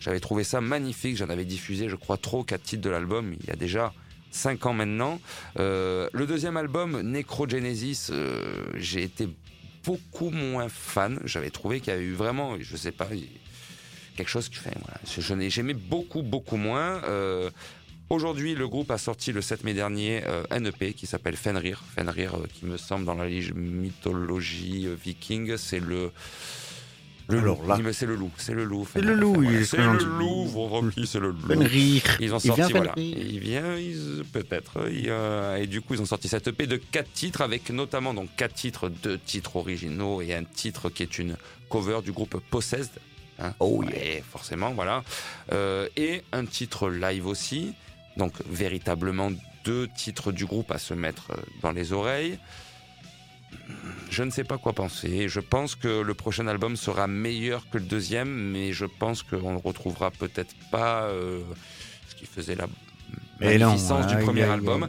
J'avais 0.00 0.20
trouvé 0.20 0.44
ça 0.44 0.62
magnifique. 0.62 1.18
J'en 1.18 1.28
avais 1.28 1.44
diffusé, 1.44 1.90
je 1.90 1.96
crois, 1.96 2.16
trop 2.16 2.42
quatre 2.42 2.62
titres 2.62 2.82
de 2.82 2.90
l'album. 2.90 3.34
Il 3.40 3.46
y 3.48 3.50
a 3.50 3.56
déjà 3.56 3.92
cinq 4.36 4.66
ans 4.66 4.74
maintenant. 4.74 5.20
Euh, 5.58 6.08
le 6.12 6.26
deuxième 6.26 6.56
album, 6.56 7.00
Necrogenesis, 7.00 8.10
euh, 8.10 8.66
j'ai 8.74 9.02
été 9.02 9.28
beaucoup 9.86 10.30
moins 10.30 10.68
fan. 10.68 11.20
J'avais 11.24 11.50
trouvé 11.50 11.80
qu'il 11.80 11.92
y 11.92 11.96
avait 11.96 12.04
eu 12.04 12.12
vraiment, 12.14 12.56
je 12.60 12.76
sais 12.76 12.92
pas, 12.92 13.08
quelque 14.16 14.28
chose 14.28 14.48
qui 14.48 14.56
fait. 14.56 14.72
Je, 15.18 15.34
n'ai- 15.34 15.50
j'aimais 15.50 15.74
beaucoup, 15.74 16.22
beaucoup 16.22 16.56
moins. 16.56 17.02
Euh, 17.04 17.50
Aujourd'hui, 18.08 18.54
le 18.54 18.68
groupe 18.68 18.92
a 18.92 18.98
sorti 18.98 19.32
le 19.32 19.42
7 19.42 19.64
mai 19.64 19.74
dernier 19.74 20.22
euh, 20.26 20.44
un 20.50 20.64
EP 20.64 20.92
qui 20.92 21.08
s'appelle 21.08 21.34
Fenrir. 21.36 21.82
Fenrir, 21.96 22.36
euh, 22.36 22.46
qui 22.54 22.64
me 22.64 22.76
semble 22.76 23.04
dans 23.04 23.14
la 23.14 23.26
mythologie 23.26 24.86
euh, 24.86 24.94
viking, 24.94 25.56
c'est 25.56 25.80
le. 25.80 26.12
Le 27.28 27.38
Alors 27.40 27.60
loup. 27.62 27.68
là. 27.68 27.74
Il 27.78 27.84
me- 27.84 27.92
C'est 27.92 28.06
le 28.06 28.14
loup, 28.14 28.30
c'est 28.36 28.52
le 28.54 28.64
loup. 28.64 28.86
C'est 28.92 29.00
le 29.00 29.14
loup, 29.14 29.34
Voilà, 29.34 29.50
il 29.50 29.56
est 29.56 29.64
C'est 29.64 29.78
le 29.78 29.92
loup, 30.18 30.44
vos 30.46 30.66
replis, 30.68 31.06
c'est 31.08 31.18
le 31.18 31.30
loup. 31.30 31.46
Fenrir. 31.48 32.02
Ils 32.20 32.32
ont 32.32 32.38
Il 32.38 32.46
sorti, 32.46 32.60
vient 32.62 32.68
voilà. 32.68 32.92
Il 32.96 33.40
vient, 33.40 33.76
ils- 33.76 34.22
peut-être. 34.32 34.88
il, 34.90 35.06
euh, 35.08 35.56
et 35.56 35.66
du 35.66 35.80
coup, 35.80 35.94
ils 35.94 36.00
ont 36.02 36.06
sorti 36.06 36.28
cette 36.28 36.46
EP 36.48 36.66
de 36.68 36.76
quatre 36.76 37.12
titres, 37.12 37.40
avec 37.40 37.70
notamment 37.70 38.14
donc 38.14 38.28
quatre 38.36 38.54
titres, 38.54 38.88
deux 38.88 39.18
titres 39.18 39.56
originaux 39.56 40.22
et 40.22 40.34
un 40.34 40.44
titre 40.44 40.88
qui 40.88 41.02
est 41.02 41.18
une 41.18 41.36
cover 41.68 42.00
du 42.04 42.12
groupe 42.12 42.38
Possessed. 42.50 42.90
hein. 43.40 43.54
Oh 43.58 43.82
Ouais, 43.82 44.22
forcément, 44.30 44.70
voilà. 44.72 45.02
Euh, 45.52 45.88
et 45.96 46.22
un 46.32 46.44
titre 46.46 46.88
live 46.90 47.26
aussi. 47.26 47.72
Donc, 48.16 48.32
véritablement 48.48 49.30
deux 49.64 49.88
titres 49.96 50.30
du 50.32 50.46
groupe 50.46 50.70
à 50.70 50.78
se 50.78 50.94
mettre 50.94 51.32
euh, 51.32 51.36
dans 51.60 51.72
les 51.72 51.92
oreilles. 51.92 52.38
Je 54.10 54.22
ne 54.22 54.30
sais 54.30 54.44
pas 54.44 54.58
quoi 54.58 54.72
penser. 54.72 55.28
Je 55.28 55.40
pense 55.40 55.74
que 55.74 56.00
le 56.00 56.14
prochain 56.14 56.46
album 56.46 56.76
sera 56.76 57.06
meilleur 57.06 57.68
que 57.68 57.78
le 57.78 57.84
deuxième, 57.84 58.28
mais 58.28 58.72
je 58.72 58.86
pense 58.86 59.22
qu'on 59.22 59.52
ne 59.52 59.58
retrouvera 59.58 60.10
peut-être 60.10 60.54
pas 60.70 61.04
euh, 61.04 61.40
ce 62.08 62.14
qui 62.14 62.26
faisait 62.26 62.54
la 62.54 62.66
non. 62.66 62.72
magnificence 63.40 64.06
du 64.06 64.16
premier 64.18 64.44
album. 64.44 64.88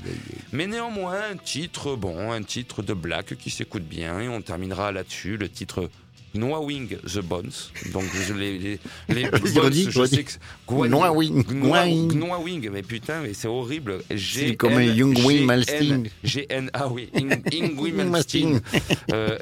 Mais 0.51 0.67
néanmoins, 0.67 1.19
un 1.31 1.37
titre 1.37 1.95
bon, 1.95 2.31
un 2.31 2.43
titre 2.43 2.83
de 2.83 2.93
black 2.93 3.35
qui 3.37 3.49
s'écoute 3.49 3.83
bien, 3.83 4.19
et 4.19 4.29
on 4.29 4.41
terminera 4.41 4.91
là-dessus, 4.91 5.37
le 5.37 5.49
titre 5.49 5.89
Gnawing 6.35 6.89
the 6.89 7.19
Bones. 7.21 7.71
Donc 7.93 8.03
je- 8.13 8.33
les, 8.33 8.57
les, 8.59 8.79
les 9.09 9.23
bones, 9.55 9.73
je 9.73 10.05
sais 10.05 10.23
que 10.23 10.31
c'est- 10.31 10.39
Gwa- 10.67 10.87
Gnawing, 10.87 11.43
Gnoa- 11.43 11.85
gnawing. 11.85 12.11
Gnawing, 12.13 12.69
mais 12.69 12.83
putain, 12.83 13.21
mais 13.21 13.33
c'est 13.33 13.47
horrible. 13.47 14.01
G 14.11 14.55
comme 14.55 14.73
un 14.73 14.83
Youngwing 14.83 15.45
Malstein. 15.45 16.03
G-N, 16.23 16.69
ah 16.73 16.87
oui, 16.89 17.09
Ing- 17.15 17.41
Ingwi 17.53 17.91
Malstein. 17.93 18.61
Euh, 19.13 19.37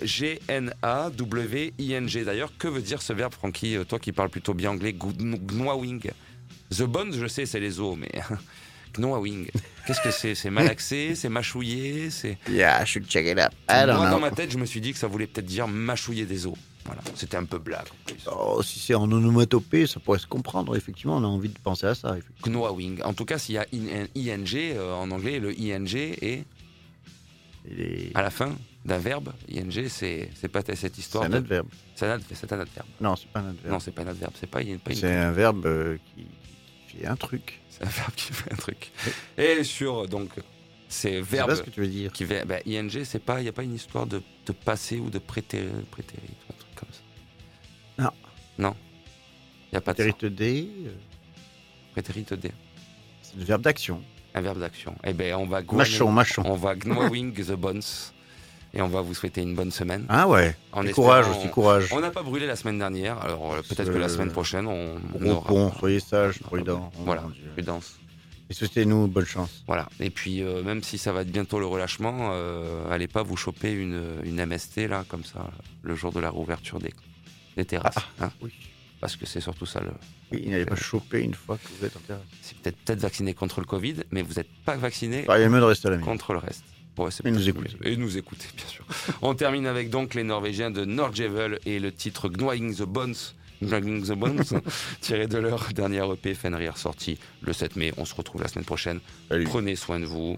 G-N-A-W-I-N-G. 0.89 2.23
D'ailleurs, 2.23 2.51
que 2.57 2.67
veut 2.67 2.81
dire 2.81 3.01
ce 3.01 3.13
verbe, 3.13 3.33
Francky, 3.33 3.75
euh, 3.75 3.83
toi 3.83 3.99
qui 3.99 4.11
parles 4.11 4.29
plutôt 4.29 4.53
bien 4.53 4.71
anglais, 4.71 4.93
gn- 4.97 5.39
gnawing? 5.47 6.01
The 6.75 6.83
bones, 6.83 7.13
je 7.19 7.27
sais, 7.27 7.45
c'est 7.45 7.59
les 7.59 7.79
os, 7.79 7.95
mais 7.97 8.11
gnawing. 8.97 9.47
Qu'est-ce 9.85 10.01
que 10.01 10.11
c'est? 10.11 10.33
C'est 10.35 10.49
malaxé, 10.49 11.15
c'est 11.15 11.29
mâchouillé, 11.29 12.09
c'est. 12.09 12.37
Yeah, 12.49 12.81
I 12.81 12.85
should 12.85 13.07
check 13.07 13.25
it 13.27 13.37
up. 13.39 13.51
I 13.69 13.85
don't 13.85 13.97
Moi, 13.97 14.09
dans 14.09 14.19
ma 14.19 14.31
tête, 14.31 14.51
je 14.51 14.57
me 14.57 14.65
suis 14.65 14.81
dit 14.81 14.91
que 14.93 14.97
ça 14.99 15.07
voulait 15.07 15.27
peut-être 15.27 15.45
dire 15.45 15.67
mâchouiller 15.67 16.25
des 16.25 16.47
os. 16.47 16.53
Voilà, 16.85 17.01
c'était 17.15 17.37
un 17.37 17.45
peu 17.45 17.57
blague. 17.57 17.81
en 17.89 18.05
plus. 18.05 18.17
Oh, 18.31 18.61
si 18.61 18.79
c'est 18.79 18.93
en 18.93 19.11
onomatopée, 19.11 19.87
ça 19.87 19.99
pourrait 19.99 20.19
se 20.19 20.27
comprendre. 20.27 20.75
Effectivement, 20.77 21.17
on 21.17 21.23
a 21.23 21.27
envie 21.27 21.49
de 21.49 21.57
penser 21.57 21.87
à 21.87 21.95
ça. 21.95 22.15
effectivement. 22.17 22.67
Gnawing. 22.67 23.01
En 23.03 23.13
tout 23.13 23.25
cas, 23.25 23.39
s'il 23.39 23.55
y 23.55 23.57
a 23.57 23.65
ing 23.73 24.07
euh, 24.55 24.93
en 24.93 25.09
anglais, 25.11 25.39
le 25.39 25.59
ing 25.59 25.95
est 26.21 26.45
les- 27.67 28.11
à 28.13 28.21
la 28.21 28.29
fin 28.29 28.55
d'un 28.85 28.99
verbe. 28.99 29.31
ing, 29.49 29.87
c'est 29.89 30.29
c'est 30.35 30.47
pas 30.47 30.61
cette 30.61 30.77
C'est 30.77 30.97
histoire. 30.99 31.23
un 31.25 31.29
de- 31.29 31.37
adverbe. 31.37 31.67
C'est 31.95 32.05
un, 32.07 32.17
adv- 32.17 32.23
c'est 32.33 32.53
un 32.53 32.59
adverbe. 32.59 32.87
Non, 33.01 33.15
c'est 33.15 33.29
pas 33.29 33.39
un 33.39 33.49
adverbe. 33.49 33.73
Non, 33.73 33.79
c'est 33.79 33.91
pas 33.91 34.01
un 34.03 34.07
adverbe. 34.07 34.33
C'est 34.39 34.47
pas, 34.49 34.59
C'est 34.93 35.11
un 35.15 35.31
verbe 35.31 35.65
euh, 35.65 35.97
qui 36.15 36.27
qui 36.91 36.97
fait 36.97 37.07
un 37.07 37.15
truc. 37.15 37.61
C'est 37.77 37.85
un 37.85 37.89
verbe 37.89 38.13
qui 38.15 38.31
fait 38.31 38.53
un 38.53 38.55
truc. 38.55 38.91
Et 39.37 39.63
sur 39.63 40.07
donc 40.07 40.29
ces 40.87 41.19
verbes 41.21 41.49
pas 41.49 41.55
ce 41.55 41.61
que 41.63 41.69
tu 41.69 41.81
veux 41.81 41.87
dire. 41.87 42.11
qui 42.11 42.25
bah, 42.25 42.59
ing, 42.65 43.03
c'est 43.03 43.19
pas, 43.19 43.41
il 43.41 43.45
y 43.45 43.49
a 43.49 43.51
pas 43.51 43.63
une 43.63 43.75
histoire 43.75 44.05
de, 44.05 44.21
de 44.45 44.51
passé 44.53 44.97
ou 44.97 45.09
de 45.09 45.19
prétérit, 45.19 45.67
prétérit, 45.91 46.23
un 46.49 46.53
truc 46.53 46.75
comme 46.75 46.89
ça. 46.91 48.03
Non. 48.03 48.11
Non. 48.57 48.75
Il 49.71 49.75
y 49.75 49.77
a 49.77 49.81
pas 49.81 49.93
de 49.93 50.29
D, 50.29 50.69
euh, 50.85 50.91
Prétérit 51.91 52.23
D. 52.23 52.51
c'est 53.21 53.35
le 53.37 53.43
verbe 53.43 53.61
d'action. 53.61 54.01
Un 54.33 54.41
verbe 54.41 54.59
d'action. 54.59 54.95
Eh 55.03 55.13
ben, 55.13 55.35
on 55.35 55.45
va 55.45 55.61
Machon, 55.63 56.11
machon. 56.11 56.43
on 56.45 56.55
va 56.55 56.75
gnawing 56.75 57.33
the 57.33 57.53
bones 57.53 58.13
et 58.75 58.81
on 58.81 58.87
va 58.87 59.01
vous 59.01 59.13
souhaiter 59.13 59.41
une 59.41 59.55
bonne 59.55 59.71
semaine. 59.71 60.05
Ah 60.09 60.27
ouais. 60.27 60.55
En 60.73 60.83
courage 60.85 61.27
aussi, 61.29 61.49
courage. 61.49 61.87
On 61.91 61.99
n'a 62.01 62.11
pas 62.11 62.21
brûlé 62.23 62.45
la 62.45 62.55
semaine 62.55 62.77
dernière, 62.77 63.17
alors 63.19 63.53
euh, 63.53 63.61
peut-être 63.61 63.91
que 63.91 63.97
la 63.97 64.09
semaine 64.09 64.31
prochaine 64.31 64.67
on, 64.67 64.95
on 65.21 65.35
pont, 65.41 65.71
soyez 65.79 65.99
sages, 65.99 66.39
prudents. 66.39 66.91
Oh, 66.99 67.01
Voilà, 67.05 67.23
prudence. 67.53 67.97
Et 68.49 68.53
souhaitez-nous 68.53 69.07
bonne 69.07 69.25
chance. 69.25 69.63
Voilà. 69.65 69.89
Et 69.99 70.11
puis, 70.11 70.43
euh, 70.43 70.61
même 70.61 70.83
si 70.83 70.99
ça 70.99 71.11
va 71.11 71.21
être 71.21 71.31
bientôt 71.31 71.57
le 71.59 71.65
relâchement, 71.65 72.29
euh, 72.33 72.87
allez 72.91 73.07
pas 73.07 73.23
vous 73.23 73.35
choper 73.35 73.71
une, 73.71 73.99
une 74.23 74.45
MST, 74.45 74.87
là, 74.87 75.03
comme 75.07 75.23
ça, 75.23 75.49
le 75.81 75.95
jour 75.95 76.11
de 76.11 76.19
la 76.19 76.29
réouverture 76.29 76.77
des, 76.77 76.93
des 77.57 77.65
terrasses. 77.65 77.95
hein, 78.21 78.29
Oui. 78.43 78.51
parce 79.01 79.15
que 79.15 79.25
c'est 79.25 79.41
surtout 79.41 79.65
ça. 79.65 79.79
Le... 79.79 79.89
Oui, 80.31 80.41
il 80.43 80.51
n'allait 80.51 80.65
pas 80.67 80.75
choper 80.75 81.21
une 81.21 81.33
fois 81.33 81.57
que 81.57 81.67
vous 81.79 81.85
êtes 81.87 81.97
en 81.97 82.01
terrasse. 82.01 82.21
C'est 82.43 82.55
peut-être 82.59 82.77
peut-être 82.85 82.99
vacciné 82.99 83.33
contre 83.33 83.61
le 83.61 83.65
Covid, 83.65 83.95
mais 84.11 84.21
vous 84.21 84.35
n'êtes 84.35 84.49
pas 84.63 84.75
vacciné 84.77 85.25
Ah, 85.27 85.39
il 85.39 85.49
mieux 85.49 85.59
de 85.59 85.65
rester 85.65 85.87
à 85.87 85.91
la 85.91 85.97
contre 85.97 86.33
le 86.33 86.39
reste. 86.39 86.63
Et 87.25 87.31
nous 87.31 87.49
écouter. 87.49 87.69
Et 87.83 87.97
nous 87.97 88.17
écouter, 88.17 88.47
bien 88.55 88.65
sûr. 88.67 88.85
On 89.21 89.35
termine 89.35 89.65
avec 89.67 89.89
donc 89.89 90.13
les 90.13 90.23
Norvégiens 90.23 90.71
de 90.71 90.85
Nordjevel 90.85 91.59
et 91.65 91.79
le 91.79 91.91
titre 91.91 92.29
Gnawing 92.29 92.75
the 92.75 92.83
Bones. 92.83 93.15
Gnawing 93.61 94.03
the 94.03 94.11
Bones, 94.13 94.43
tiré 95.01 95.27
de 95.27 95.37
leur 95.37 95.71
dernière 95.73 96.11
EP 96.11 96.33
Fenrir 96.33 96.77
sorti 96.77 97.17
le 97.41 97.53
7 97.53 97.75
mai. 97.77 97.93
On 97.97 98.05
se 98.05 98.13
retrouve 98.15 98.41
la 98.41 98.47
semaine 98.47 98.65
prochaine. 98.65 98.99
Salut. 99.29 99.45
Prenez 99.45 99.75
soin 99.75 99.99
de 99.99 100.05
vous. 100.05 100.37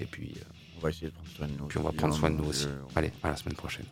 Et 0.00 0.04
puis, 0.04 0.32
euh, 0.36 0.40
On 0.78 0.80
va 0.80 0.90
essayer 0.90 1.08
de 1.08 1.12
prendre 1.12 1.28
soin 1.36 1.46
de 1.48 1.52
nous. 1.58 1.66
puis 1.66 1.78
on 1.78 1.82
va 1.82 1.92
prendre 1.92 2.14
soin 2.14 2.30
de 2.30 2.36
nous 2.36 2.44
aussi. 2.48 2.66
Euh, 2.66 2.82
Allez, 2.94 3.12
à 3.22 3.30
la 3.30 3.36
semaine 3.36 3.56
prochaine. 3.56 3.86